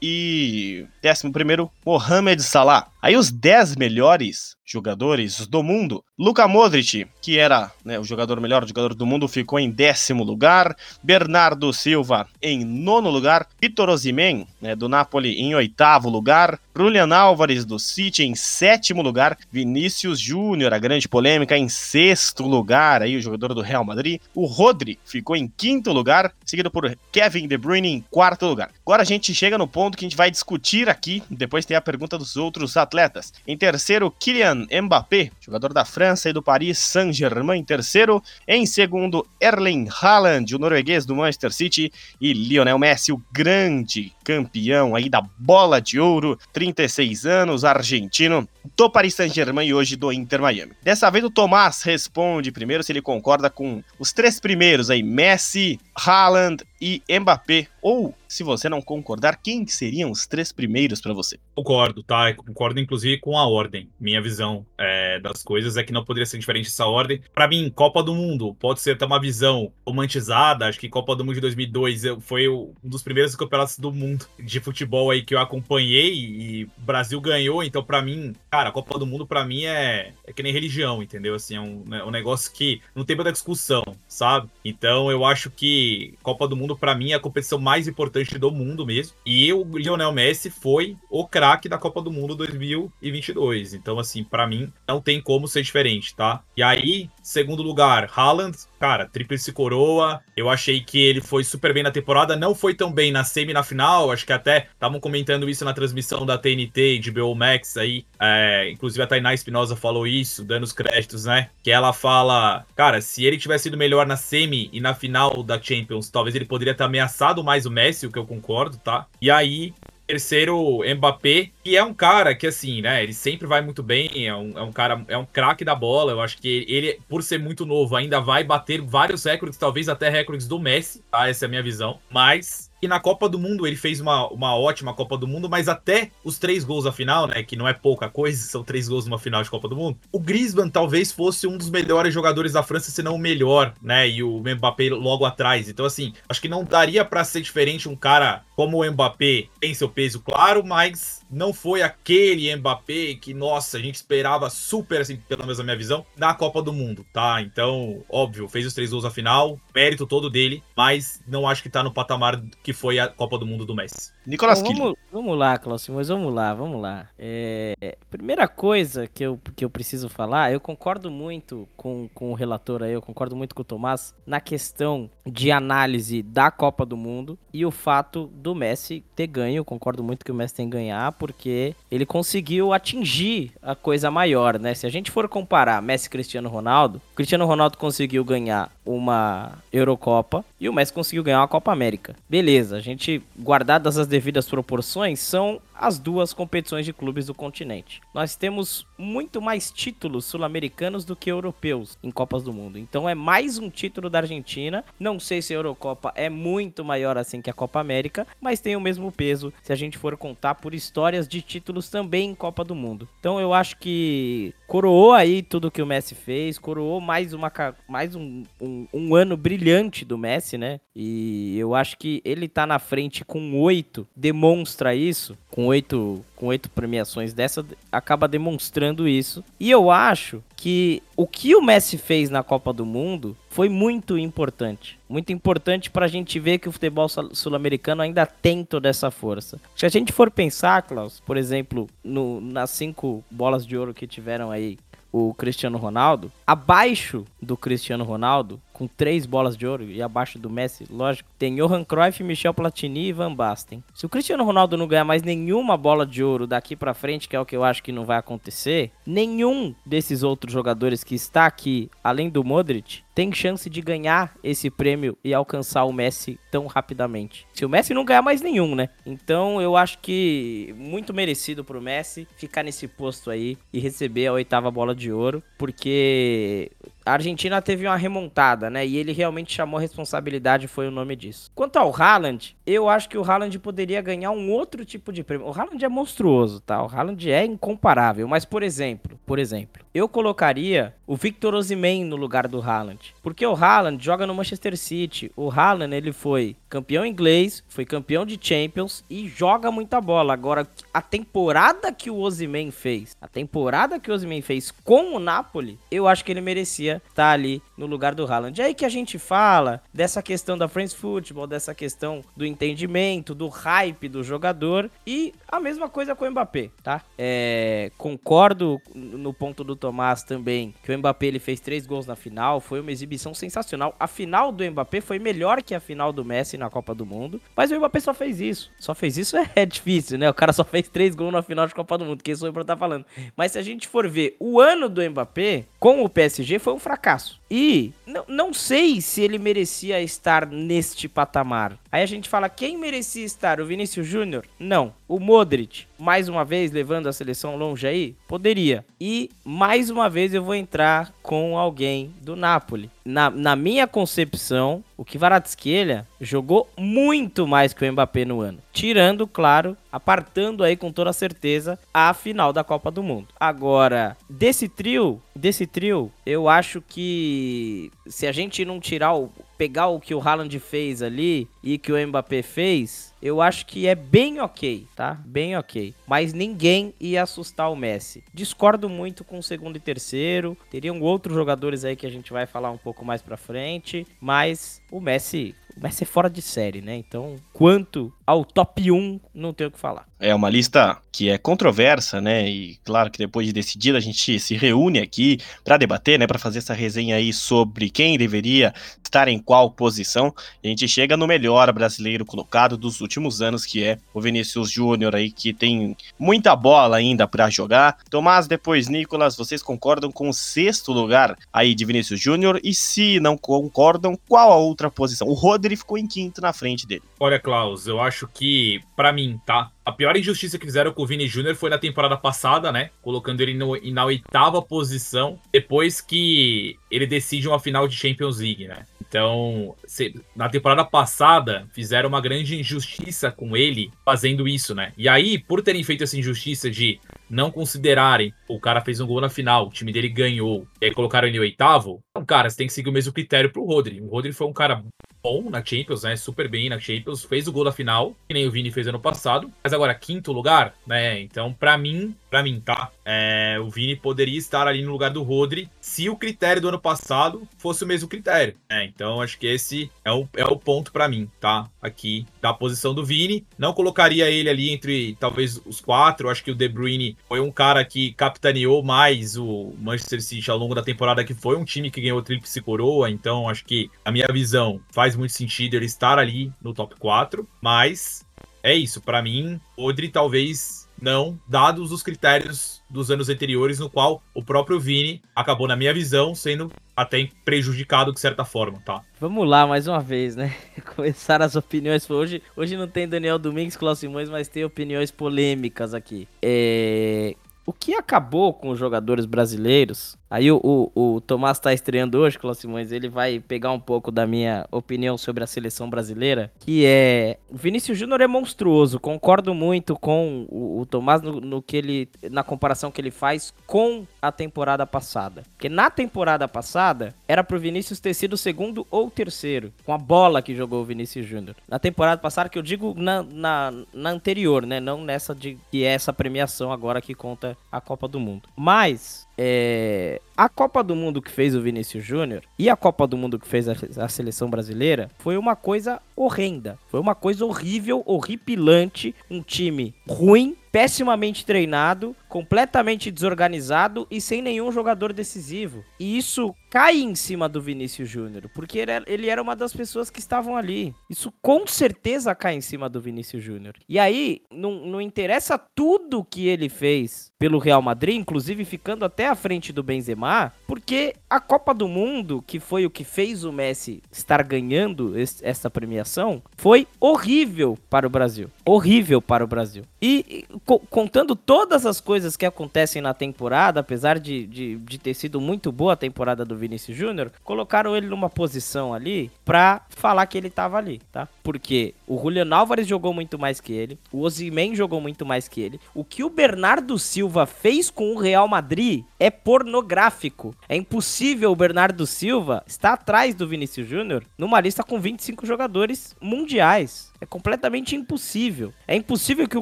e 0.01 0.85
11 1.03 1.69
Mohamed 1.85 2.41
Salah. 2.43 2.87
Aí 3.01 3.17
os 3.17 3.31
10 3.31 3.77
melhores 3.77 4.55
jogadores 4.63 5.45
do 5.47 5.63
mundo. 5.63 6.03
Luka 6.17 6.47
Modric, 6.47 7.07
que 7.21 7.37
era 7.37 7.71
né, 7.83 7.99
o 7.99 8.03
jogador 8.03 8.39
melhor 8.39 8.65
jogador 8.65 8.93
do 8.93 9.05
mundo, 9.05 9.27
ficou 9.27 9.59
em 9.59 9.69
décimo 9.69 10.23
lugar. 10.23 10.75
Bernardo 11.03 11.73
Silva 11.73 12.27
em 12.41 12.63
nono 12.63 13.09
lugar. 13.09 13.47
Vitor 13.59 13.89
Osimhen, 13.89 14.47
né, 14.61 14.75
do 14.75 14.87
Napoli, 14.87 15.33
em 15.33 15.55
oitavo 15.55 16.09
lugar. 16.09 16.59
Julian 16.77 17.13
Álvares 17.13 17.65
do 17.65 17.79
City 17.79 18.23
em 18.23 18.35
sétimo 18.35 19.01
lugar. 19.01 19.37
Vinícius 19.51 20.19
Júnior, 20.19 20.73
a 20.73 20.79
grande 20.79 21.09
polêmica, 21.09 21.30
em 21.57 21.69
sexto 21.69 22.43
lugar. 22.43 23.01
Aí 23.01 23.15
o 23.15 23.21
jogador 23.21 23.53
do 23.53 23.61
Real 23.61 23.83
Madrid. 23.83 24.19
O 24.33 24.45
Rodri 24.45 24.99
ficou 25.05 25.35
em 25.35 25.47
quinto 25.47 25.91
lugar, 25.91 26.33
seguido 26.45 26.71
por 26.71 26.95
Kevin 27.11 27.47
De 27.47 27.57
Bruyne 27.57 27.89
em 27.89 28.01
quarto 28.09 28.45
lugar. 28.45 28.71
Agora 28.85 29.01
a 29.01 29.05
gente 29.05 29.33
chega 29.33 29.57
no 29.57 29.67
ponto 29.67 29.97
que 29.97 30.05
a 30.05 30.07
gente 30.07 30.17
vai 30.17 30.31
discutir 30.31 30.89
aqui. 30.89 31.23
Depois 31.29 31.65
tem 31.65 31.77
a 31.77 31.81
pergunta 31.81 32.17
dos 32.17 32.35
outros 32.35 32.77
atletas. 32.77 33.33
Em 33.47 33.57
terceiro, 33.57 34.11
Kylian 34.11 34.65
Mbappé, 34.81 35.31
jogador 35.39 35.73
da 35.73 35.85
França 35.85 36.29
e 36.29 36.33
do 36.33 36.41
Paris 36.41 36.79
Saint-Germain. 36.79 37.59
Em 37.59 37.63
terceiro, 37.63 38.23
em 38.47 38.65
segundo, 38.65 39.25
Erling 39.39 39.87
Haaland, 40.01 40.55
o 40.55 40.59
norueguês 40.59 41.05
do 41.05 41.15
Manchester 41.15 41.51
City, 41.51 41.91
e 42.19 42.33
Lionel 42.33 42.79
Messi, 42.79 43.11
o 43.11 43.21
grande 43.31 44.13
campeão 44.23 44.95
aí 44.95 45.09
da 45.09 45.21
bola 45.37 45.81
de 45.81 45.99
ouro, 45.99 46.37
36 46.53 47.25
anos, 47.25 47.63
argentino, 47.63 48.47
do 48.75 48.89
Paris 48.89 49.15
Saint-Germain 49.15 49.67
e 49.67 49.73
hoje 49.73 49.95
do 49.95 50.11
Inter 50.11 50.41
Miami. 50.41 50.73
Dessa 50.81 51.09
vez 51.09 51.23
o 51.23 51.29
Tomás 51.29 51.83
responde 51.83 52.51
primeiro 52.51 52.83
se 52.83 52.91
ele 52.91 53.01
concorda 53.01 53.49
com 53.49 53.83
os 53.99 54.13
três 54.13 54.39
primeiros 54.39 54.89
aí, 54.89 55.03
Messi, 55.03 55.79
Haaland 55.95 56.63
e 56.81 57.03
Mbappé, 57.19 57.67
ou 57.81 58.15
se 58.27 58.43
você 58.43 58.69
não 58.69 58.81
concordar, 58.81 59.41
quem 59.41 59.67
seriam 59.67 60.09
os 60.09 60.25
três 60.25 60.53
primeiros 60.53 61.01
para 61.01 61.13
você? 61.13 61.37
Concordo, 61.53 62.01
tá? 62.01 62.33
concordo 62.33 62.79
inclusive 62.79 63.19
com 63.19 63.37
a 63.37 63.45
ordem. 63.45 63.89
Minha 63.99 64.21
visão 64.21 64.65
é, 64.77 65.19
das 65.19 65.43
coisas 65.43 65.75
é 65.75 65.83
que 65.83 65.91
não 65.91 66.05
poderia 66.05 66.25
ser 66.25 66.37
diferente 66.37 66.67
essa 66.67 66.85
ordem. 66.85 67.21
Para 67.33 67.47
mim, 67.47 67.69
Copa 67.69 68.01
do 68.01 68.15
Mundo 68.15 68.55
pode 68.55 68.79
ser 68.79 68.91
até 68.91 69.05
uma 69.05 69.19
visão 69.19 69.71
romantizada. 69.85 70.65
Acho 70.65 70.79
que 70.79 70.87
Copa 70.87 71.13
do 71.13 71.25
Mundo 71.25 71.35
de 71.35 71.41
2002 71.41 72.03
foi 72.21 72.47
um 72.47 72.73
dos 72.81 73.03
primeiros 73.03 73.35
campeonatos 73.35 73.77
do 73.77 73.91
mundo 73.91 74.25
de 74.39 74.59
futebol 74.61 75.11
aí 75.11 75.23
que 75.23 75.35
eu 75.35 75.39
acompanhei 75.39 76.13
e 76.13 76.63
o 76.63 76.69
Brasil 76.77 77.19
ganhou. 77.19 77.61
Então, 77.61 77.83
para 77.83 78.01
mim, 78.01 78.33
cara, 78.49 78.69
a 78.69 78.71
Copa 78.71 78.97
do 78.97 79.05
Mundo 79.05 79.27
para 79.27 79.45
mim 79.45 79.65
é, 79.65 80.13
é 80.25 80.31
que 80.31 80.41
nem 80.41 80.53
religião, 80.53 81.03
entendeu? 81.03 81.35
Assim, 81.35 81.55
é 81.55 81.61
um, 81.61 81.83
é 81.91 82.03
um 82.05 82.11
negócio 82.11 82.51
que 82.53 82.81
não 82.95 83.03
tem 83.03 83.15
muita 83.15 83.31
discussão, 83.31 83.83
sabe? 84.07 84.49
Então, 84.63 85.11
eu 85.11 85.25
acho 85.25 85.51
que 85.51 86.13
Copa 86.23 86.47
do 86.47 86.55
Mundo 86.55 86.70
para 86.75 86.95
mim 86.95 87.11
é 87.11 87.15
a 87.15 87.19
competição 87.19 87.59
mais 87.59 87.87
importante 87.87 88.37
do 88.37 88.51
mundo 88.51 88.85
mesmo. 88.85 89.15
E 89.25 89.51
o 89.53 89.63
Lionel 89.77 90.11
Messi 90.11 90.49
foi 90.49 90.97
o 91.09 91.27
craque 91.27 91.69
da 91.69 91.77
Copa 91.77 92.01
do 92.01 92.11
Mundo 92.11 92.35
2022. 92.35 93.73
Então, 93.73 93.99
assim, 93.99 94.23
para 94.23 94.47
mim, 94.47 94.71
não 94.87 95.01
tem 95.01 95.21
como 95.21 95.47
ser 95.47 95.61
diferente, 95.61 96.15
tá? 96.15 96.43
E 96.55 96.63
aí, 96.63 97.09
segundo 97.21 97.61
lugar, 97.63 98.09
Haaland, 98.15 98.57
cara, 98.79 99.05
tríplice 99.05 99.51
coroa. 99.51 100.21
Eu 100.35 100.49
achei 100.49 100.81
que 100.81 100.99
ele 100.99 101.21
foi 101.21 101.43
super 101.43 101.73
bem 101.73 101.83
na 101.83 101.91
temporada, 101.91 102.35
não 102.35 102.55
foi 102.55 102.73
tão 102.73 102.91
bem 102.91 103.11
na 103.11 103.23
semi 103.23 103.53
na 103.53 103.63
final. 103.63 104.11
Acho 104.11 104.25
que 104.25 104.33
até 104.33 104.67
estavam 104.73 104.99
comentando 104.99 105.49
isso 105.49 105.63
na 105.63 105.73
transmissão 105.73 106.25
da 106.25 106.37
TNT 106.37 106.99
de 106.99 107.11
BO 107.11 107.33
Max 107.35 107.77
aí. 107.77 108.05
É, 108.19 108.69
inclusive 108.71 109.03
a 109.03 109.07
Tainá 109.07 109.33
Espinosa 109.33 109.75
falou 109.75 110.07
isso, 110.07 110.43
dando 110.43 110.63
os 110.63 110.73
créditos, 110.73 111.25
né? 111.25 111.49
Que 111.63 111.71
ela 111.71 111.93
fala, 111.93 112.65
cara, 112.75 113.01
se 113.01 113.25
ele 113.25 113.37
tivesse 113.37 113.63
sido 113.63 113.77
melhor 113.77 114.05
na 114.07 114.17
semi 114.17 114.69
e 114.73 114.79
na 114.79 114.93
final 114.93 115.43
da 115.43 115.61
Champions, 115.61 116.09
talvez 116.09 116.35
ele 116.35 116.45
poderia 116.45 116.73
ter 116.73 116.83
ameaçado 116.83 117.43
mais 117.43 117.65
o 117.65 117.71
Messi, 117.71 118.07
o 118.07 118.11
que 118.11 118.17
eu 118.17 118.25
concordo, 118.25 118.77
tá? 118.77 119.05
E 119.21 119.29
aí, 119.29 119.73
terceiro, 120.11 120.79
Mbappé, 120.95 121.51
que 121.63 121.77
é 121.77 121.83
um 121.83 121.93
cara 121.93 122.35
que, 122.35 122.45
assim, 122.45 122.81
né, 122.81 123.01
ele 123.01 123.13
sempre 123.13 123.47
vai 123.47 123.61
muito 123.61 123.81
bem, 123.81 124.27
é 124.27 124.35
um, 124.35 124.57
é 124.57 124.61
um 124.61 124.71
cara, 124.71 125.05
é 125.07 125.17
um 125.17 125.25
craque 125.25 125.63
da 125.63 125.73
bola, 125.73 126.11
eu 126.11 126.19
acho 126.19 126.37
que 126.37 126.65
ele, 126.67 126.99
por 127.07 127.23
ser 127.23 127.39
muito 127.39 127.65
novo, 127.65 127.95
ainda 127.95 128.19
vai 128.19 128.43
bater 128.43 128.81
vários 128.81 129.23
recordes, 129.23 129.57
talvez 129.57 129.87
até 129.87 130.09
recordes 130.09 130.47
do 130.47 130.59
Messi, 130.59 131.01
tá? 131.09 131.29
Essa 131.29 131.45
é 131.45 131.47
a 131.47 131.49
minha 131.49 131.63
visão, 131.63 131.99
mas 132.09 132.70
E 132.81 132.87
na 132.87 132.99
Copa 132.99 133.29
do 133.29 133.37
Mundo 133.37 133.67
ele 133.67 133.75
fez 133.75 133.99
uma, 133.99 134.27
uma 134.29 134.55
ótima 134.57 134.93
Copa 134.93 135.17
do 135.17 135.27
Mundo, 135.27 135.49
mas 135.49 135.67
até 135.67 136.11
os 136.23 136.39
três 136.39 136.63
gols 136.63 136.85
da 136.85 136.91
final, 136.91 137.27
né? 137.27 137.43
Que 137.43 137.55
não 137.55 137.67
é 137.67 137.73
pouca 137.73 138.09
coisa, 138.09 138.41
são 138.43 138.63
três 138.63 138.87
gols 138.87 139.05
numa 139.05 139.19
final 139.19 139.43
de 139.43 139.49
Copa 139.49 139.67
do 139.67 139.75
Mundo. 139.75 139.97
O 140.11 140.19
Griezmann 140.19 140.69
talvez 140.69 141.11
fosse 141.11 141.45
um 141.45 141.57
dos 141.57 141.69
melhores 141.69 142.13
jogadores 142.13 142.53
da 142.53 142.63
França, 142.63 142.89
se 142.89 143.03
não 143.03 143.15
o 143.15 143.19
melhor, 143.19 143.73
né? 143.81 144.09
E 144.09 144.23
o 144.23 144.39
Mbappé 144.39 144.89
logo 144.89 145.25
atrás. 145.25 145.69
Então, 145.69 145.85
assim, 145.85 146.13
acho 146.27 146.41
que 146.41 146.49
não 146.49 146.63
daria 146.63 147.05
para 147.05 147.23
ser 147.23 147.41
diferente 147.41 147.87
um 147.87 147.95
cara 147.95 148.43
como 148.55 148.81
o 148.81 148.91
Mbappé 148.91 149.45
tem 149.59 149.73
seu 149.73 149.89
peso 149.89 150.19
claro, 150.19 150.63
mas 150.65 151.20
não 151.31 151.53
foi 151.53 151.81
aquele 151.81 152.53
Mbappé 152.55 153.15
que, 153.15 153.33
nossa, 153.33 153.77
a 153.77 153.79
gente 153.79 153.95
esperava 153.95 154.49
super, 154.49 155.01
assim, 155.01 155.15
pelo 155.15 155.43
menos 155.43 155.57
na 155.57 155.63
minha 155.63 155.77
visão, 155.77 156.05
na 156.17 156.33
Copa 156.33 156.61
do 156.61 156.73
Mundo, 156.73 157.05
tá? 157.13 157.41
Então, 157.41 158.03
óbvio, 158.09 158.47
fez 158.47 158.65
os 158.65 158.73
três 158.73 158.91
gols 158.91 159.03
na 159.03 159.11
final, 159.11 159.59
mérito 159.73 160.05
todo 160.05 160.29
dele, 160.29 160.63
mas 160.75 161.21
não 161.27 161.47
acho 161.47 161.63
que 161.63 161.69
tá 161.69 161.81
no 161.81 161.93
patamar 161.93 162.41
que 162.61 162.73
foi 162.73 162.99
a 162.99 163.07
Copa 163.07 163.37
do 163.37 163.45
Mundo 163.45 163.65
do 163.65 163.75
Messi. 163.75 164.11
Nicolas 164.25 164.59
então, 164.59 164.73
vamos, 164.75 164.97
vamos 165.11 165.37
lá, 165.37 165.57
Cláudio, 165.57 165.95
mas 165.95 166.07
vamos 166.07 166.33
lá, 166.33 166.53
vamos 166.53 166.81
lá. 166.81 167.07
É, 167.17 167.97
primeira 168.09 168.47
coisa 168.47 169.07
que 169.07 169.23
eu, 169.23 169.39
que 169.55 169.65
eu 169.65 169.69
preciso 169.69 170.09
falar, 170.09 170.51
eu 170.51 170.59
concordo 170.59 171.09
muito 171.09 171.67
com, 171.75 172.07
com 172.13 172.31
o 172.31 172.35
relator 172.35 172.83
aí, 172.83 172.93
eu 172.93 173.01
concordo 173.01 173.35
muito 173.35 173.55
com 173.55 173.61
o 173.61 173.65
Tomás 173.65 174.13
na 174.25 174.39
questão 174.39 175.09
de 175.25 175.51
análise 175.51 176.21
da 176.21 176.51
Copa 176.51 176.85
do 176.85 176.95
Mundo 176.95 177.37
e 177.53 177.65
o 177.65 177.71
fato 177.71 178.29
do 178.33 178.53
Messi 178.53 179.03
ter 179.15 179.27
ganho. 179.27 179.57
Eu 179.57 179.65
concordo 179.65 180.03
muito 180.03 180.23
que 180.23 180.31
o 180.31 180.35
Messi 180.35 180.55
tem 180.55 180.69
que 180.69 180.77
ganhar, 180.77 181.11
porque 181.13 181.75
ele 181.89 182.05
conseguiu 182.05 182.73
atingir 182.73 183.51
a 183.61 183.75
coisa 183.75 184.11
maior, 184.11 184.59
né? 184.59 184.73
Se 184.73 184.85
a 184.85 184.89
gente 184.89 185.09
for 185.09 185.27
comparar 185.27 185.81
Messi 185.81 186.07
e 186.07 186.09
Cristiano 186.11 186.49
Ronaldo, 186.49 187.01
Cristiano 187.15 187.45
Ronaldo 187.45 187.77
conseguiu 187.77 188.23
ganhar 188.23 188.71
uma 188.85 189.53
Eurocopa 189.73 190.45
e 190.59 190.69
o 190.69 190.73
Messi 190.73 190.93
conseguiu 190.93 191.23
ganhar 191.23 191.39
uma 191.39 191.47
Copa 191.47 191.71
América. 191.71 192.15
Beleza, 192.29 192.77
a 192.77 192.81
gente, 192.81 193.21
guardadas 193.39 193.97
as 193.97 194.07
devidas 194.11 194.47
proporções, 194.47 195.19
são 195.19 195.59
as 195.81 195.97
duas 195.97 196.31
competições 196.31 196.85
de 196.85 196.93
clubes 196.93 197.25
do 197.25 197.33
continente. 197.33 198.01
Nós 198.13 198.35
temos 198.35 198.85
muito 198.99 199.41
mais 199.41 199.71
títulos 199.71 200.25
sul-americanos 200.25 201.03
do 201.03 201.15
que 201.15 201.31
europeus 201.31 201.97
em 202.03 202.11
Copas 202.11 202.43
do 202.43 202.53
Mundo. 202.53 202.77
Então 202.77 203.09
é 203.09 203.15
mais 203.15 203.57
um 203.57 203.67
título 203.67 204.07
da 204.07 204.19
Argentina. 204.19 204.85
Não 204.99 205.19
sei 205.19 205.41
se 205.41 205.53
a 205.53 205.57
Eurocopa 205.57 206.13
é 206.15 206.29
muito 206.29 206.85
maior 206.85 207.17
assim 207.17 207.41
que 207.41 207.49
a 207.49 207.53
Copa 207.53 207.79
América, 207.79 208.27
mas 208.39 208.59
tem 208.59 208.75
o 208.75 208.81
mesmo 208.81 209.11
peso 209.11 209.51
se 209.63 209.73
a 209.73 209.75
gente 209.75 209.97
for 209.97 210.15
contar 210.15 210.55
por 210.55 210.75
histórias 210.75 211.27
de 211.27 211.41
títulos 211.41 211.89
também 211.89 212.29
em 212.29 212.35
Copa 212.35 212.63
do 212.63 212.75
Mundo. 212.75 213.09
Então 213.19 213.39
eu 213.39 213.51
acho 213.51 213.77
que 213.77 214.53
coroou 214.67 215.13
aí 215.13 215.41
tudo 215.41 215.71
que 215.71 215.81
o 215.81 215.87
Messi 215.87 216.13
fez, 216.13 216.59
coroou 216.59 217.01
mais, 217.01 217.33
uma, 217.33 217.51
mais 217.87 218.15
um, 218.15 218.43
um, 218.61 218.87
um 218.93 219.15
ano 219.15 219.35
brilhante 219.35 220.05
do 220.05 220.15
Messi, 220.15 220.59
né? 220.59 220.79
E 220.95 221.57
eu 221.57 221.73
acho 221.73 221.97
que 221.97 222.21
ele 222.23 222.47
tá 222.47 222.67
na 222.67 222.77
frente 222.77 223.25
com 223.25 223.59
oito, 223.59 224.07
demonstra 224.15 224.93
isso, 224.93 225.35
com 225.49 225.70
oito 225.71 226.23
com 226.35 226.47
oito 226.47 226.69
premiações 226.69 227.33
dessa, 227.33 227.65
acaba 227.91 228.27
demonstrando 228.27 229.07
isso. 229.07 229.43
E 229.59 229.69
eu 229.69 229.91
acho 229.91 230.43
que 230.55 231.01
o 231.15 231.27
que 231.27 231.55
o 231.55 231.61
Messi 231.61 231.97
fez 231.97 232.29
na 232.29 232.43
Copa 232.43 232.71
do 232.71 232.85
Mundo 232.85 233.35
foi 233.49 233.69
muito 233.69 234.17
importante. 234.17 234.99
Muito 235.09 235.31
importante 235.31 235.89
para 235.89 236.05
a 236.05 236.09
gente 236.09 236.39
ver 236.39 236.59
que 236.59 236.69
o 236.69 236.71
futebol 236.71 237.07
sul-americano 237.09 238.01
ainda 238.01 238.25
tem 238.25 238.63
toda 238.63 238.89
essa 238.89 239.11
força. 239.11 239.59
Se 239.75 239.85
a 239.85 239.89
gente 239.89 240.11
for 240.11 240.31
pensar, 240.31 240.81
Klaus, 240.83 241.19
por 241.19 241.37
exemplo, 241.37 241.89
no, 242.03 242.39
nas 242.41 242.69
cinco 242.71 243.23
bolas 243.29 243.65
de 243.65 243.77
ouro 243.77 243.93
que 243.93 244.07
tiveram 244.07 244.51
aí 244.51 244.77
o 245.11 245.33
Cristiano 245.33 245.77
Ronaldo, 245.77 246.31
abaixo 246.47 247.25
do 247.41 247.57
Cristiano 247.57 248.03
Ronaldo, 248.03 248.61
com 248.81 248.87
três 248.87 249.27
bolas 249.27 249.55
de 249.55 249.67
ouro 249.67 249.83
e 249.83 250.01
abaixo 250.01 250.39
do 250.39 250.49
Messi, 250.49 250.87
lógico, 250.89 251.29
tem 251.37 251.55
Johan 251.55 251.83
Cruyff, 251.83 252.23
Michel 252.23 252.51
Platini 252.51 253.09
e 253.09 253.13
Van 253.13 253.31
Basten. 253.31 253.83
Se 253.93 254.07
o 254.07 254.09
Cristiano 254.09 254.43
Ronaldo 254.43 254.75
não 254.75 254.87
ganhar 254.87 255.05
mais 255.05 255.21
nenhuma 255.21 255.77
bola 255.77 256.03
de 256.03 256.23
ouro 256.23 256.47
daqui 256.47 256.75
para 256.75 256.95
frente, 256.95 257.29
que 257.29 257.35
é 257.35 257.39
o 257.39 257.45
que 257.45 257.55
eu 257.55 257.63
acho 257.63 257.83
que 257.83 257.91
não 257.91 258.05
vai 258.05 258.17
acontecer, 258.17 258.89
nenhum 259.05 259.75
desses 259.85 260.23
outros 260.23 260.51
jogadores 260.51 261.03
que 261.03 261.13
está 261.13 261.45
aqui, 261.45 261.91
além 262.03 262.27
do 262.27 262.43
Modric, 262.43 263.03
tem 263.13 263.31
chance 263.31 263.69
de 263.69 263.81
ganhar 263.81 264.33
esse 264.43 264.69
prêmio 264.69 265.17
e 265.23 265.33
alcançar 265.33 265.83
o 265.83 265.93
Messi 265.93 266.39
tão 266.49 266.65
rapidamente. 266.65 267.45
Se 267.53 267.65
o 267.65 267.69
Messi 267.69 267.93
não 267.93 268.05
ganhar 268.05 268.21
mais 268.21 268.41
nenhum, 268.41 268.73
né? 268.73 268.89
Então 269.05 269.61
eu 269.61 269.75
acho 269.75 269.99
que 269.99 270.73
muito 270.77 271.13
merecido 271.13 271.63
pro 271.63 271.81
Messi 271.81 272.27
ficar 272.35 272.63
nesse 272.63 272.87
posto 272.87 273.29
aí 273.29 273.57
e 273.71 273.79
receber 273.79 274.27
a 274.27 274.33
oitava 274.33 274.71
bola 274.71 274.95
de 274.95 275.11
ouro, 275.11 275.43
porque 275.57 276.71
a 277.05 277.13
Argentina 277.13 277.61
teve 277.61 277.87
uma 277.87 277.95
remontada, 277.95 278.69
né? 278.69 278.85
E 278.85 278.97
ele 278.97 279.11
realmente 279.11 279.53
chamou 279.53 279.77
a 279.77 279.81
responsabilidade, 279.81 280.67
foi 280.67 280.87
o 280.87 280.91
nome 280.91 281.15
disso. 281.15 281.51
Quanto 281.55 281.77
ao 281.77 281.93
Haaland, 281.95 282.55
eu 282.65 282.87
acho 282.87 283.09
que 283.09 283.17
o 283.17 283.23
Haaland 283.23 283.57
poderia 283.59 284.01
ganhar 284.01 284.31
um 284.31 284.51
outro 284.51 284.85
tipo 284.85 285.11
de 285.11 285.23
prêmio. 285.23 285.47
O 285.47 285.51
Haaland 285.51 285.83
é 285.83 285.89
monstruoso, 285.89 286.59
tá? 286.59 286.81
O 286.83 286.87
Haaland 286.87 287.31
é 287.31 287.45
incomparável, 287.45 288.27
mas 288.27 288.45
por 288.45 288.63
exemplo, 288.63 289.19
por 289.25 289.39
exemplo, 289.39 289.81
eu 289.93 290.07
colocaria 290.07 290.93
o 291.05 291.15
Victor 291.15 291.53
Osimhen 291.53 292.05
no 292.05 292.15
lugar 292.15 292.47
do 292.47 292.61
Haaland, 292.61 293.13
porque 293.21 293.45
o 293.45 293.55
Haaland 293.55 294.03
joga 294.03 294.25
no 294.25 294.33
Manchester 294.33 294.77
City. 294.77 295.31
O 295.35 295.51
Haaland, 295.51 295.95
ele 295.95 296.13
foi 296.13 296.55
campeão 296.69 297.05
inglês, 297.05 297.63
foi 297.67 297.85
campeão 297.85 298.25
de 298.25 298.39
Champions 298.41 299.03
e 299.09 299.27
joga 299.27 299.71
muita 299.71 299.99
bola. 299.99 300.33
Agora, 300.33 300.67
a 300.93 301.01
temporada 301.01 301.91
que 301.91 302.09
o 302.09 302.19
Osimhen 302.19 302.71
fez, 302.71 303.15
a 303.21 303.27
temporada 303.27 303.99
que 303.99 304.09
o 304.09 304.13
Osimhen 304.13 304.41
fez 304.41 304.71
com 304.71 305.15
o 305.15 305.19
Napoli, 305.19 305.77
eu 305.89 306.07
acho 306.07 306.23
que 306.23 306.31
ele 306.31 306.41
merecia 306.41 306.90
estar 306.95 307.13
tá 307.13 307.31
ali 307.31 307.61
no 307.77 307.85
lugar 307.85 308.15
do 308.15 308.25
Haaland. 308.25 308.61
É 308.61 308.65
aí 308.65 308.73
que 308.73 308.85
a 308.85 308.89
gente 308.89 309.17
fala 309.17 309.81
dessa 309.93 310.21
questão 310.21 310.57
da 310.57 310.67
French 310.67 310.95
Football, 310.95 311.47
dessa 311.47 311.73
questão 311.73 312.21
do 312.35 312.45
entendimento, 312.45 313.33
do 313.35 313.47
hype 313.47 314.07
do 314.07 314.23
jogador 314.23 314.89
e 315.05 315.33
a 315.47 315.59
mesma 315.59 315.89
coisa 315.89 316.15
com 316.15 316.25
o 316.25 316.31
Mbappé, 316.31 316.69
tá? 316.83 317.01
É, 317.17 317.91
concordo 317.97 318.81
no 318.93 319.33
ponto 319.33 319.63
do 319.63 319.75
Tomás 319.75 320.23
também 320.23 320.73
que 320.83 320.91
o 320.91 320.97
Mbappé 320.97 321.27
ele 321.27 321.39
fez 321.39 321.59
três 321.59 321.85
gols 321.85 322.05
na 322.05 322.15
final, 322.15 322.59
foi 322.59 322.79
uma 322.79 322.91
exibição 322.91 323.33
sensacional. 323.33 323.95
A 323.99 324.07
final 324.07 324.51
do 324.51 324.63
Mbappé 324.63 325.01
foi 325.01 325.19
melhor 325.19 325.61
que 325.61 325.75
a 325.75 325.79
final 325.79 326.11
do 326.11 326.23
Messi 326.25 326.57
na 326.57 326.69
Copa 326.69 326.93
do 326.93 327.05
Mundo, 327.05 327.41
mas 327.55 327.71
o 327.71 327.77
Mbappé 327.77 327.99
só 327.99 328.13
fez 328.13 328.39
isso. 328.39 328.71
Só 328.79 328.93
fez 328.93 329.17
isso 329.17 329.37
é, 329.37 329.49
é 329.55 329.65
difícil, 329.65 330.17
né? 330.17 330.29
O 330.29 330.33
cara 330.33 330.53
só 330.53 330.63
fez 330.63 330.87
três 330.87 331.15
gols 331.15 331.33
na 331.33 331.41
final 331.41 331.67
de 331.67 331.73
Copa 331.73 331.97
do 331.97 332.05
Mundo, 332.05 332.23
que 332.23 332.31
isso 332.31 332.45
eu 332.45 332.61
estar 332.61 332.77
falando. 332.77 333.05
Mas 333.35 333.53
se 333.53 333.59
a 333.59 333.61
gente 333.61 333.87
for 333.87 334.07
ver 334.07 334.35
o 334.39 334.59
ano 334.59 334.89
do 334.89 335.01
Mbappé 335.09 335.65
com 335.79 336.03
o 336.03 336.09
PSG 336.09 336.59
foi 336.59 336.73
um 336.73 336.79
fracasso. 336.81 337.39
E 337.49 337.93
não, 338.27 338.53
sei 338.53 338.99
se 339.01 339.21
ele 339.21 339.37
merecia 339.37 340.01
estar 340.01 340.45
neste 340.45 341.07
patamar. 341.07 341.77
Aí 341.91 342.01
a 342.01 342.05
gente 342.05 342.29
fala 342.29 342.47
quem 342.47 342.77
merecia 342.77 343.25
estar? 343.25 343.59
O 343.59 343.65
Vinícius 343.65 344.07
Júnior? 344.07 344.45
Não. 344.57 344.93
O 345.07 345.19
Modric, 345.19 345.85
mais 345.99 346.29
uma 346.29 346.45
vez 346.45 346.71
levando 346.71 347.07
a 347.07 347.13
seleção 347.13 347.57
longe 347.57 347.85
aí? 347.85 348.15
Poderia. 348.29 348.85
E 348.99 349.29
mais 349.43 349.89
uma 349.89 350.09
vez 350.09 350.33
eu 350.33 350.41
vou 350.41 350.55
entrar 350.55 351.13
com 351.21 351.57
alguém 351.57 352.13
do 352.21 352.35
Napoli. 352.35 352.89
Na, 353.03 353.29
na 353.29 353.55
minha 353.57 353.85
concepção, 353.87 354.81
o 354.95 355.03
Kvaratskhelia 355.03 356.07
jogou 356.19 356.69
muito 356.77 357.45
mais 357.45 357.73
que 357.73 357.83
o 357.83 357.91
Mbappé 357.91 358.23
no 358.23 358.39
ano. 358.39 358.59
Tirando, 358.71 359.27
claro, 359.27 359.75
apartando 359.91 360.63
aí 360.63 360.77
com 360.77 360.91
toda 360.91 361.11
certeza 361.11 361.77
a 361.93 362.13
final 362.13 362.53
da 362.53 362.63
Copa 362.63 362.89
do 362.89 363.03
Mundo. 363.03 363.27
Agora, 363.37 364.15
desse 364.29 364.69
trio, 364.69 365.21
desse 365.35 365.67
trio, 365.67 366.11
eu 366.25 366.47
acho 366.47 366.81
que 366.81 367.91
se 368.11 368.27
a 368.27 368.31
gente 368.31 368.63
não 368.65 368.79
tirar 368.79 369.15
o 369.15 369.31
pegar 369.57 369.87
o 369.87 369.99
que 369.99 370.15
o 370.15 370.19
Haaland 370.19 370.59
fez 370.59 371.03
ali 371.03 371.47
e 371.63 371.77
que 371.77 371.91
o 371.91 372.07
Mbappé 372.07 372.41
fez, 372.41 373.13
eu 373.21 373.39
acho 373.39 373.63
que 373.67 373.85
é 373.85 373.93
bem 373.93 374.39
ok, 374.39 374.87
tá? 374.95 375.13
Bem 375.23 375.55
ok. 375.55 375.93
Mas 376.07 376.33
ninguém 376.33 376.95
ia 376.99 377.21
assustar 377.21 377.71
o 377.71 377.75
Messi. 377.75 378.23
Discordo 378.33 378.89
muito 378.89 379.23
com 379.23 379.37
o 379.37 379.43
segundo 379.43 379.77
e 379.77 379.79
terceiro. 379.79 380.57
Teriam 380.71 380.99
outros 380.99 381.35
jogadores 381.35 381.85
aí 381.85 381.95
que 381.95 382.07
a 382.07 382.09
gente 382.09 382.33
vai 382.33 382.47
falar 382.47 382.71
um 382.71 382.77
pouco 382.77 383.05
mais 383.05 383.21
pra 383.21 383.37
frente. 383.37 384.07
Mas 384.19 384.81
o 384.91 384.99
Messi 384.99 385.55
vai 385.81 385.91
ser 385.91 386.05
fora 386.05 386.29
de 386.29 386.43
série, 386.43 386.79
né? 386.79 386.95
Então, 386.95 387.37
quanto 387.51 388.13
ao 388.25 388.45
top 388.45 388.91
1, 388.91 389.19
não 389.33 389.51
tenho 389.51 389.69
o 389.69 389.73
que 389.73 389.79
falar. 389.79 390.05
É 390.19 390.33
uma 390.35 390.47
lista 390.47 390.99
que 391.11 391.29
é 391.31 391.37
controversa, 391.39 392.21
né? 392.21 392.47
E 392.47 392.77
claro 392.85 393.09
que 393.09 393.17
depois 393.17 393.47
de 393.47 393.51
decidida 393.51 393.97
a 393.97 394.01
gente 394.01 394.39
se 394.39 394.55
reúne 394.55 394.99
aqui 394.99 395.39
para 395.63 395.77
debater, 395.77 396.19
né? 396.19 396.27
Para 396.27 396.37
fazer 396.37 396.59
essa 396.59 396.75
resenha 396.75 397.15
aí 397.15 397.33
sobre 397.33 397.89
quem 397.89 398.17
deveria 398.19 398.71
estar 399.03 399.27
em 399.27 399.39
qual 399.39 399.71
posição. 399.71 400.33
A 400.63 400.67
gente 400.67 400.87
chega 400.87 401.17
no 401.17 401.25
melhor 401.25 401.73
brasileiro 401.73 402.23
colocado 402.23 402.77
dos 402.77 403.01
últimos 403.01 403.41
anos, 403.41 403.65
que 403.65 403.83
é 403.83 403.97
o 404.13 404.21
Vinícius 404.21 404.69
Júnior 404.69 405.15
aí, 405.15 405.31
que 405.31 405.51
tem 405.51 405.97
muita 406.17 406.55
bola 406.55 406.97
ainda 406.97 407.27
para 407.27 407.49
jogar. 407.49 407.97
Tomás, 408.09 408.47
depois 408.47 408.87
Nicolas, 408.87 409.35
vocês 409.35 409.63
concordam 409.63 410.11
com 410.11 410.29
o 410.29 410.33
sexto 410.33 410.93
lugar 410.93 411.35
aí 411.51 411.73
de 411.73 411.83
Vinícius 411.83 412.21
Júnior? 412.21 412.59
E 412.63 412.73
se 412.73 413.19
não 413.19 413.35
concordam, 413.35 414.17
qual 414.29 414.51
a 414.51 414.57
outra 414.57 414.91
posição? 414.91 415.27
O 415.27 415.33
Rodri 415.71 415.77
ficou 415.77 415.97
em 415.97 416.07
quinto 416.07 416.41
na 416.41 416.53
frente 416.53 416.85
dele. 416.85 417.03
Olha, 417.19 417.39
Klaus, 417.39 417.87
eu 417.87 417.99
acho 417.99 418.27
que, 418.27 418.81
para 418.95 419.11
mim, 419.11 419.39
tá? 419.45 419.71
a 419.85 419.91
pior 419.91 420.15
injustiça 420.15 420.59
que 420.59 420.65
fizeram 420.65 420.93
com 420.93 421.01
o 421.01 421.05
Vini 421.05 421.27
Júnior 421.27 421.55
foi 421.55 421.69
na 421.69 421.77
temporada 421.77 422.15
passada, 422.15 422.71
né? 422.71 422.91
Colocando 423.01 423.41
ele 423.41 423.53
no, 423.53 423.75
na 423.91 424.05
oitava 424.05 424.61
posição, 424.61 425.39
depois 425.51 425.99
que 425.99 426.77
ele 426.89 427.07
decide 427.07 427.47
uma 427.47 427.59
final 427.59 427.87
de 427.87 427.95
Champions 427.95 428.39
League, 428.39 428.67
né? 428.67 428.85
Então, 429.01 429.75
se, 429.85 430.15
na 430.35 430.47
temporada 430.47 430.85
passada, 430.85 431.67
fizeram 431.73 432.07
uma 432.07 432.21
grande 432.21 432.57
injustiça 432.57 433.31
com 433.31 433.57
ele 433.57 433.91
fazendo 434.05 434.47
isso, 434.47 434.73
né? 434.73 434.93
E 434.97 435.09
aí, 435.09 435.37
por 435.37 435.61
terem 435.61 435.83
feito 435.83 436.03
essa 436.03 436.17
injustiça 436.17 436.69
de 436.69 436.99
não 437.29 437.51
considerarem 437.51 438.33
o 438.47 438.59
cara 438.59 438.81
fez 438.81 438.99
um 438.99 439.07
gol 439.07 439.21
na 439.21 439.29
final, 439.29 439.67
o 439.67 439.71
time 439.71 439.91
dele 439.91 440.09
ganhou, 440.09 440.67
e 440.81 440.85
aí 440.85 440.93
colocaram 440.93 441.27
ele 441.27 441.37
em 441.37 441.41
oitavo, 441.41 442.01
então, 442.11 442.25
cara, 442.25 442.49
você 442.49 442.57
tem 442.57 442.67
que 442.67 442.73
seguir 442.73 442.89
o 442.89 442.93
mesmo 442.93 443.13
critério 443.13 443.51
pro 443.51 443.65
Rodri. 443.65 444.01
O 444.01 444.07
Rodri 444.07 444.33
foi 444.33 444.47
um 444.47 444.53
cara 444.53 444.83
bom 445.23 445.49
na 445.49 445.63
Champions, 445.63 446.03
né? 446.03 446.15
Super 446.15 446.47
bem 446.47 446.69
na 446.69 446.79
Champions, 446.79 447.23
fez 447.23 447.47
o 447.47 447.51
gol 447.51 447.63
da 447.63 447.71
final, 447.71 448.15
que 448.27 448.33
nem 448.33 448.47
o 448.47 448.51
Vini 448.51 448.71
fez 448.71 448.87
ano 448.87 448.99
passado. 448.99 449.51
Mas 449.63 449.73
agora, 449.73 449.93
quinto 449.93 450.31
lugar, 450.31 450.73
né? 450.85 451.19
Então, 451.19 451.53
para 451.53 451.77
mim, 451.77 452.15
para 452.31 452.41
mim, 452.41 452.61
tá? 452.61 452.89
É, 453.03 453.57
o 453.59 453.69
Vini 453.69 453.93
poderia 453.93 454.37
estar 454.37 454.65
ali 454.65 454.81
no 454.81 454.91
lugar 454.93 455.09
do 455.09 455.21
Rodri 455.21 455.69
se 455.81 456.09
o 456.09 456.15
critério 456.15 456.61
do 456.61 456.69
ano 456.69 456.79
passado 456.79 457.45
fosse 457.57 457.83
o 457.83 457.87
mesmo 457.87 458.07
critério. 458.07 458.55
Né? 458.69 458.85
Então, 458.85 459.21
acho 459.21 459.37
que 459.37 459.45
esse 459.45 459.91
é 460.05 460.11
o, 460.13 460.25
é 460.37 460.45
o 460.45 460.55
ponto 460.55 460.93
para 460.93 461.09
mim, 461.09 461.29
tá? 461.41 461.69
Aqui 461.81 462.25
da 462.41 462.53
posição 462.53 462.93
do 462.93 463.05
Vini. 463.05 463.45
Não 463.57 463.73
colocaria 463.73 464.29
ele 464.29 464.49
ali 464.49 464.69
entre 464.71 465.17
talvez 465.19 465.61
os 465.65 465.81
quatro. 465.81 466.29
Acho 466.29 466.41
que 466.41 466.51
o 466.51 466.55
De 466.55 466.69
Bruyne 466.69 467.17
foi 467.27 467.41
um 467.41 467.51
cara 467.51 467.83
que 467.83 468.13
capitaneou 468.13 468.81
mais 468.81 469.35
o 469.35 469.73
Manchester 469.77 470.21
City 470.21 470.49
ao 470.49 470.57
longo 470.57 470.73
da 470.73 470.81
temporada, 470.81 471.25
que 471.25 471.33
foi 471.33 471.57
um 471.57 471.65
time 471.65 471.91
que 471.91 471.99
ganhou 471.99 472.19
o 472.19 472.23
Tríplice 472.23 472.61
Coroa. 472.61 473.09
Então, 473.09 473.49
acho 473.49 473.65
que 473.65 473.91
a 474.05 474.11
minha 474.11 474.27
visão 474.31 474.79
faz 474.89 475.17
muito 475.17 475.33
sentido 475.33 475.73
ele 475.73 475.85
estar 475.85 476.17
ali 476.17 476.49
no 476.61 476.73
top 476.73 476.95
4, 476.97 477.45
mas 477.61 478.25
é 478.63 478.73
isso, 478.73 479.01
para 479.01 479.21
mim, 479.21 479.59
Odri 479.75 480.07
talvez 480.07 480.80
não, 481.01 481.39
dados 481.47 481.91
os 481.91 482.03
critérios 482.03 482.81
dos 482.89 483.09
anos 483.09 483.27
anteriores, 483.27 483.79
no 483.79 483.89
qual 483.89 484.21
o 484.35 484.43
próprio 484.43 484.79
Vini 484.79 485.21
acabou, 485.35 485.67
na 485.67 485.75
minha 485.75 485.93
visão, 485.93 486.35
sendo 486.35 486.71
até 486.95 487.27
prejudicado 487.43 488.13
de 488.13 488.19
certa 488.19 488.45
forma, 488.45 488.79
tá? 488.85 489.01
Vamos 489.19 489.47
lá, 489.47 489.65
mais 489.65 489.87
uma 489.87 489.99
vez, 489.99 490.35
né? 490.35 490.55
Começar 490.95 491.41
as 491.41 491.55
opiniões. 491.55 492.07
Hoje, 492.09 492.43
hoje 492.55 492.77
não 492.77 492.87
tem 492.87 493.07
Daniel 493.07 493.39
Domingues, 493.39 493.75
Cláudio 493.75 494.01
Simões, 494.01 494.29
mas 494.29 494.47
tem 494.47 494.63
opiniões 494.63 495.09
polêmicas 495.09 495.93
aqui. 495.93 496.27
É... 496.41 497.35
O 497.65 497.73
que 497.73 497.95
acabou 497.95 498.53
com 498.53 498.69
os 498.69 498.79
jogadores 498.79 499.25
brasileiros 499.25 500.17
Aí 500.31 500.49
o, 500.49 500.61
o, 500.63 501.15
o 501.15 501.19
Tomás 501.19 501.57
está 501.57 501.73
estreando 501.73 502.17
hoje, 502.17 502.39
Cláudio 502.39 502.61
Simões, 502.61 502.93
ele 502.93 503.09
vai 503.09 503.41
pegar 503.41 503.73
um 503.73 503.79
pouco 503.79 504.09
da 504.09 504.25
minha 504.25 504.65
opinião 504.71 505.17
sobre 505.17 505.43
a 505.43 505.47
seleção 505.47 505.89
brasileira, 505.89 506.49
que 506.57 506.85
é... 506.85 507.37
O 507.49 507.57
Vinícius 507.57 507.97
Júnior 507.97 508.21
é 508.21 508.27
monstruoso, 508.27 508.97
concordo 508.97 509.53
muito 509.53 509.93
com 509.97 510.47
o, 510.49 510.79
o 510.79 510.85
Tomás 510.85 511.21
no, 511.21 511.41
no, 511.41 511.61
que 511.61 511.75
ele... 511.75 512.09
na 512.29 512.45
comparação 512.45 512.89
que 512.89 513.01
ele 513.01 513.11
faz 513.11 513.53
com 513.67 514.07
a 514.21 514.31
temporada 514.31 514.87
passada. 514.87 515.43
Porque 515.51 515.67
na 515.67 515.89
temporada 515.89 516.47
passada, 516.47 517.13
era 517.27 517.43
pro 517.43 517.59
Vinícius 517.59 517.99
ter 517.99 518.13
sido 518.13 518.37
segundo 518.37 518.87
ou 518.89 519.11
terceiro, 519.11 519.73
com 519.85 519.93
a 519.93 519.97
bola 519.97 520.41
que 520.41 520.55
jogou 520.55 520.81
o 520.81 520.85
Vinícius 520.85 521.25
Júnior. 521.25 521.57
Na 521.67 521.77
temporada 521.77 522.21
passada, 522.21 522.47
que 522.47 522.57
eu 522.57 522.63
digo 522.63 522.95
na, 522.97 523.21
na, 523.21 523.73
na 523.93 524.09
anterior, 524.11 524.65
né? 524.65 524.79
Não 524.79 525.03
nessa 525.03 525.35
de 525.35 525.57
que 525.69 525.83
é 525.83 525.87
essa 525.87 526.13
premiação 526.13 526.71
agora 526.71 527.01
que 527.01 527.13
conta 527.13 527.57
a 527.69 527.81
Copa 527.81 528.07
do 528.07 528.19
Mundo. 528.19 528.43
Mas 528.55 529.27
é, 529.43 530.21
a 530.37 530.47
Copa 530.47 530.83
do 530.83 530.95
Mundo 530.95 531.19
que 531.19 531.31
fez 531.31 531.55
o 531.55 531.61
Vinícius 531.61 532.05
Júnior 532.05 532.43
e 532.59 532.69
a 532.69 532.75
Copa 532.75 533.07
do 533.07 533.17
Mundo 533.17 533.39
que 533.39 533.47
fez 533.47 533.67
a, 533.67 533.73
a, 533.97 534.07
seleção 534.07 534.47
brasileira 534.51 535.09
foi 535.17 535.35
uma 535.35 535.55
coisa 535.55 535.99
horrenda. 536.15 536.77
Foi 536.87 536.99
uma 536.99 537.15
coisa 537.15 537.43
horrível, 537.43 538.03
horripilante. 538.05 539.15
Um 539.31 539.41
time 539.41 539.95
ruim, 540.07 540.55
pessimamente 540.71 541.45
treinado, 541.45 542.15
completamente 542.29 543.11
desorganizado 543.11 544.07
e 544.09 544.21
sem 544.21 544.41
nenhum 544.41 544.71
jogador 544.71 545.11
decisivo. 545.11 545.83
E 545.99 546.17
isso 546.17 546.55
cai 546.69 547.01
em 547.01 547.13
cima 547.13 547.49
do 547.49 547.61
Vinícius 547.61 548.09
Júnior, 548.09 548.49
porque 548.53 548.79
ele 549.05 549.27
era 549.27 549.41
uma 549.41 549.55
das 549.55 549.73
pessoas 549.73 550.09
que 550.09 550.19
estavam 550.19 550.55
ali. 550.55 550.95
Isso 551.09 551.33
com 551.41 551.67
certeza 551.67 552.33
cai 552.33 552.55
em 552.55 552.61
cima 552.61 552.87
do 552.87 553.01
Vinícius 553.01 553.43
Júnior. 553.43 553.75
E 553.89 553.99
aí, 553.99 554.41
não, 554.49 554.85
não 554.85 555.01
interessa 555.01 555.57
tudo 555.57 556.23
que 556.23 556.47
ele 556.47 556.69
fez 556.69 557.31
pelo 557.37 557.59
Real 557.59 557.81
Madrid, 557.81 558.15
inclusive 558.15 558.63
ficando 558.63 559.03
até 559.03 559.27
à 559.27 559.35
frente 559.35 559.73
do 559.73 559.83
Benzema, 559.83 560.53
porque 560.65 561.15
a 561.29 561.39
Copa 561.39 561.73
do 561.73 561.87
Mundo, 561.87 562.41
que 562.45 562.59
foi 562.59 562.85
o 562.85 562.89
que 562.89 563.03
fez 563.03 563.43
o 563.43 563.51
Messi 563.51 564.01
estar 564.11 564.41
ganhando 564.43 565.13
essa 565.41 565.69
premiação, 565.69 566.41
foi 566.55 566.87
horrível 566.99 567.77
para 567.89 568.07
o 568.07 568.09
Brasil. 568.09 568.49
Horrível 568.63 569.21
para 569.21 569.43
o 569.43 569.47
Brasil. 569.47 569.83
E, 570.01 570.45
co 570.65 570.79
contando 570.79 571.35
todas 571.35 571.85
as 571.85 571.99
coisas 572.01 572.35
que 572.37 572.45
acontecem 572.45 573.01
na 573.01 573.13
temporada, 573.13 573.79
apesar 573.79 574.19
de, 574.19 574.45
de, 574.45 574.75
de 574.77 574.97
ter 574.97 575.13
sido 575.13 575.39
muito 575.39 575.71
boa 575.71 575.93
a 575.93 575.97
temporada 575.97 576.43
do 576.45 576.55
Vinícius 576.55 576.97
Júnior, 576.97 577.31
colocaram 577.43 577.95
ele 577.95 578.07
numa 578.07 578.29
posição 578.29 578.93
ali 578.93 579.31
pra 579.43 579.81
falar 579.89 580.25
que 580.25 580.37
ele 580.37 580.49
tava 580.49 580.77
ali, 580.77 581.01
tá? 581.11 581.27
Porque 581.43 581.93
o 582.07 582.19
Julian 582.19 582.53
Álvares 582.53 582.87
jogou 582.87 583.13
muito 583.13 583.37
mais 583.37 583.59
que 583.59 583.73
ele, 583.73 583.97
o 584.11 584.21
Ozyman 584.21 584.75
jogou 584.75 585.01
muito 585.01 585.25
mais 585.25 585.47
que 585.47 585.61
ele. 585.61 585.79
O 585.93 586.03
que 586.03 586.23
o 586.23 586.29
Bernardo 586.29 586.97
Silva 586.97 587.45
fez 587.45 587.89
com 587.89 588.13
o 588.13 588.19
Real 588.19 588.47
Madrid 588.47 589.03
é 589.19 589.29
pornográfico. 589.29 590.55
É 590.67 590.75
impossível 590.75 591.51
o 591.51 591.55
Bernardo 591.55 592.05
Silva 592.05 592.63
estar 592.67 592.93
atrás 592.93 593.35
do 593.35 593.47
Vinícius 593.47 593.87
Júnior 593.87 594.23
numa 594.37 594.59
lista 594.59 594.83
com 594.83 594.99
25 594.99 595.45
jogadores 595.45 596.15
mundiais. 596.21 597.10
É 597.21 597.25
completamente 597.25 597.95
impossível. 597.95 598.73
É 598.87 598.95
impossível 598.95 599.47
que 599.47 599.57
o 599.57 599.61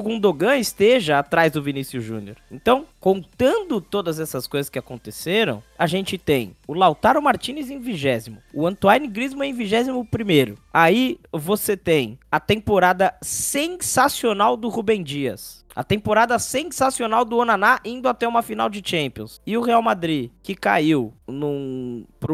Gundogan 0.00 0.56
esteja 0.56 1.18
atrás 1.18 1.52
do 1.52 1.62
Vinícius 1.62 2.02
Júnior. 2.02 2.38
Então, 2.50 2.86
contando 2.98 3.82
todas 3.82 4.18
essas 4.18 4.46
coisas 4.46 4.70
que 4.70 4.78
aconteceram, 4.78 5.62
a 5.78 5.86
gente 5.86 6.16
tem 6.16 6.56
o 6.66 6.72
Lautaro 6.72 7.20
Martinez 7.20 7.70
em 7.70 7.78
vigésimo, 7.78 8.38
o 8.54 8.66
Antoine 8.66 9.06
Griezmann 9.06 9.50
em 9.50 9.54
vigésimo 9.54 10.06
primeiro. 10.06 10.56
Aí 10.72 11.18
você 11.30 11.76
tem 11.76 12.18
a 12.32 12.40
temporada 12.40 13.14
sensacional 13.20 14.56
do 14.56 14.70
Rubem 14.70 15.02
Dias. 15.02 15.60
A 15.74 15.84
temporada 15.84 16.38
sensacional 16.38 17.24
do 17.24 17.36
Onaná 17.36 17.78
indo 17.84 18.08
até 18.08 18.26
uma 18.26 18.42
final 18.42 18.68
de 18.68 18.82
Champions. 18.84 19.40
E 19.46 19.56
o 19.56 19.62
Real 19.62 19.80
Madrid, 19.80 20.30
que 20.42 20.54
caiu 20.54 21.12
pra, 21.26 21.34